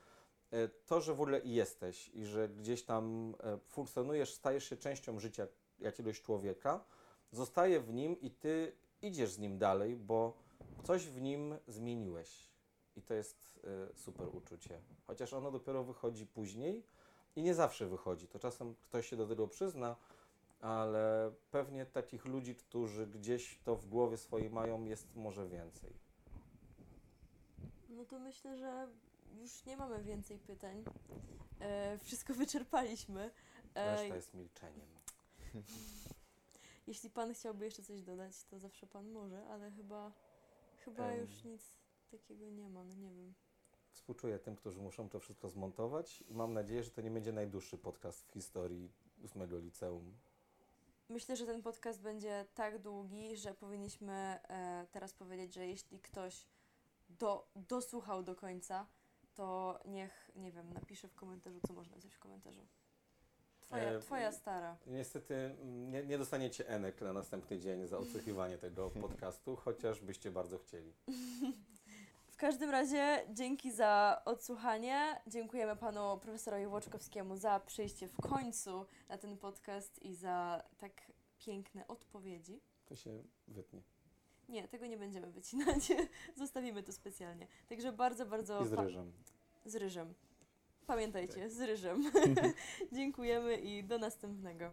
e, 0.51 0.69
to, 0.69 1.01
że 1.01 1.15
w 1.15 1.21
ogóle 1.21 1.41
jesteś 1.45 2.09
i 2.09 2.25
że 2.25 2.49
gdzieś 2.49 2.83
tam 2.83 3.35
e, 3.41 3.59
funkcjonujesz, 3.59 4.35
stajesz 4.35 4.69
się 4.69 4.77
częścią 4.77 5.21
życia 5.21 5.47
jakiegoś 5.79 6.23
człowieka, 6.23 6.85
zostaje 7.33 7.81
w 7.81 7.95
nim 7.95 8.21
i 8.21 8.31
ty 8.31 8.73
idziesz 9.03 9.31
z 9.31 9.39
nim 9.39 9.59
dalej, 9.59 9.97
bo 9.97 10.37
coś 10.85 11.07
w 11.07 11.21
nim 11.21 11.55
zmieniłeś. 11.67 12.51
I 12.97 13.03
to 13.03 13.15
jest 13.15 13.61
e, 13.65 13.97
super 13.97 14.29
uczucie. 14.33 14.81
Chociaż 15.07 15.33
ono 15.33 15.51
dopiero 15.51 15.85
wychodzi 15.85 16.27
później 16.27 16.87
i 17.37 17.43
nie 17.43 17.55
zawsze 17.55 17.87
wychodzi. 17.87 18.29
To 18.29 18.39
czasem 18.39 18.75
ktoś 18.75 19.09
się 19.09 19.17
do 19.17 19.27
tego 19.27 19.49
przyzna, 19.49 19.97
ale 20.61 21.33
pewnie 21.51 21.87
takich 21.87 22.25
ludzi, 22.25 22.55
którzy 22.55 23.07
gdzieś 23.07 23.59
to 23.65 23.77
w 23.77 23.87
głowie 23.87 24.17
swojej 24.17 24.51
mają, 24.51 24.85
jest 24.85 25.17
może 25.17 25.49
więcej. 25.49 25.93
No 27.89 28.05
to 28.05 28.19
myślę, 28.19 28.59
że 28.59 28.89
już 29.41 29.65
nie 29.65 29.77
mamy 29.77 30.03
więcej 30.03 30.39
pytań. 30.39 30.85
E, 31.61 31.99
wszystko 31.99 32.35
wyczerpaliśmy. 32.45 33.31
E, 33.75 33.97
Reszta 33.97 34.15
jest 34.15 34.35
milczeniem. 34.35 34.87
jeśli 36.87 37.11
pan 37.11 37.35
chciałby 37.35 37.65
jeszcze 37.65 37.83
coś 37.83 38.03
dodać, 38.03 38.45
to 38.45 38.59
zawsze 38.59 38.87
pan 38.87 39.11
może, 39.11 39.47
ale 39.47 39.71
chyba, 39.71 40.13
chyba 40.85 41.09
Em. 41.09 41.21
już 41.21 41.45
nic 41.45 41.63
takiego 42.11 42.51
nie 42.51 42.71
ma, 42.71 42.85
no 42.85 42.95
nie 42.95 43.15
wiem. 43.15 43.35
Współczuję 43.97 44.39
tym, 44.39 44.57
którzy 44.57 44.81
muszą 44.81 45.09
to 45.09 45.21
wszystko 45.21 45.49
zmontować 45.49 46.25
i 46.29 46.35
mam 46.35 46.53
nadzieję, 46.53 46.83
że 46.83 46.91
to 46.91 47.01
nie 47.01 47.11
będzie 47.11 47.33
najdłuższy 47.33 47.79
podcast 47.79 48.29
w 48.29 48.33
historii 48.33 48.91
ósmego 49.25 49.59
liceum. 49.59 50.15
Myślę, 51.09 51.37
że 51.37 51.47
ten 51.47 51.63
podcast 51.63 52.03
będzie 52.03 52.45
tak 52.55 52.79
długi, 52.79 53.37
że 53.37 53.55
powinniśmy 53.55 54.13
e, 54.13 54.87
teraz 54.93 55.13
powiedzieć, 55.15 55.55
że 55.55 55.67
jeśli 55.67 56.01
ktoś 56.01 56.47
do, 57.09 57.49
dosłuchał 57.57 58.23
do 58.23 58.35
końca, 58.35 58.87
to 59.35 59.79
niech, 59.85 60.31
nie 60.37 60.53
wiem, 60.53 60.73
napisze 60.73 61.09
w 61.09 61.15
komentarzu, 61.15 61.61
co 61.67 61.73
można 61.73 61.91
napisać 61.91 62.15
w 62.15 62.19
komentarzu. 62.19 62.67
Twoja, 63.61 63.83
E, 63.83 64.01
twoja 64.01 64.33
stara. 64.33 64.77
Niestety 64.87 65.35
mm, 65.35 65.91
nie, 65.91 66.05
nie 66.05 66.19
dostaniecie 66.19 66.69
enek 66.69 67.01
na 67.01 67.13
następny 67.13 67.59
dzień 67.59 67.87
za 67.87 67.99
odsłuchiwanie 67.99 68.59
tego 68.59 68.91
podcastu, 69.07 69.57
chociaż 69.57 70.01
byście 70.01 70.31
bardzo 70.31 70.59
chcieli. 70.59 70.93
W 72.37 72.39
każdym 72.39 72.71
razie 72.71 73.27
dzięki 73.33 73.73
za 73.73 74.23
odsłuchanie. 74.25 75.21
Dziękujemy 75.27 75.77
panu 75.77 76.19
profesorowi 76.19 76.67
Łoczkowskiemu 76.67 77.37
za 77.37 77.61
przyjście 77.61 78.09
w 78.09 78.17
końcu 78.17 78.87
na 79.09 79.19
ten 79.19 79.39
podcast 79.39 80.03
i 80.03 80.15
za 80.15 80.63
tak 80.79 80.93
piękne 81.39 81.87
odpowiedzi. 81.87 82.61
To 82.87 82.97
się 82.97 83.23
wytnie. 83.49 83.83
Nie, 84.49 84.69
tego 84.69 84.87
nie 84.87 84.97
będziemy 84.97 85.31
wycinać. 85.31 85.93
Zostawimy 86.37 86.83
to 86.83 86.93
specjalnie. 86.93 87.47
Także 87.69 87.93
bardzo, 87.93 88.27
bardzo. 88.27 88.65
I 88.65 88.69
z 88.69 88.73
ryżem. 88.73 89.13
z 89.65 89.75
ryżem. 89.75 90.15
Pamiętajcie, 90.87 91.51
z 91.51 91.61
ryżem. 91.61 92.11
Dziękujemy 92.93 93.57
i 93.57 93.85
do 93.85 93.99
następnego. 93.99 94.73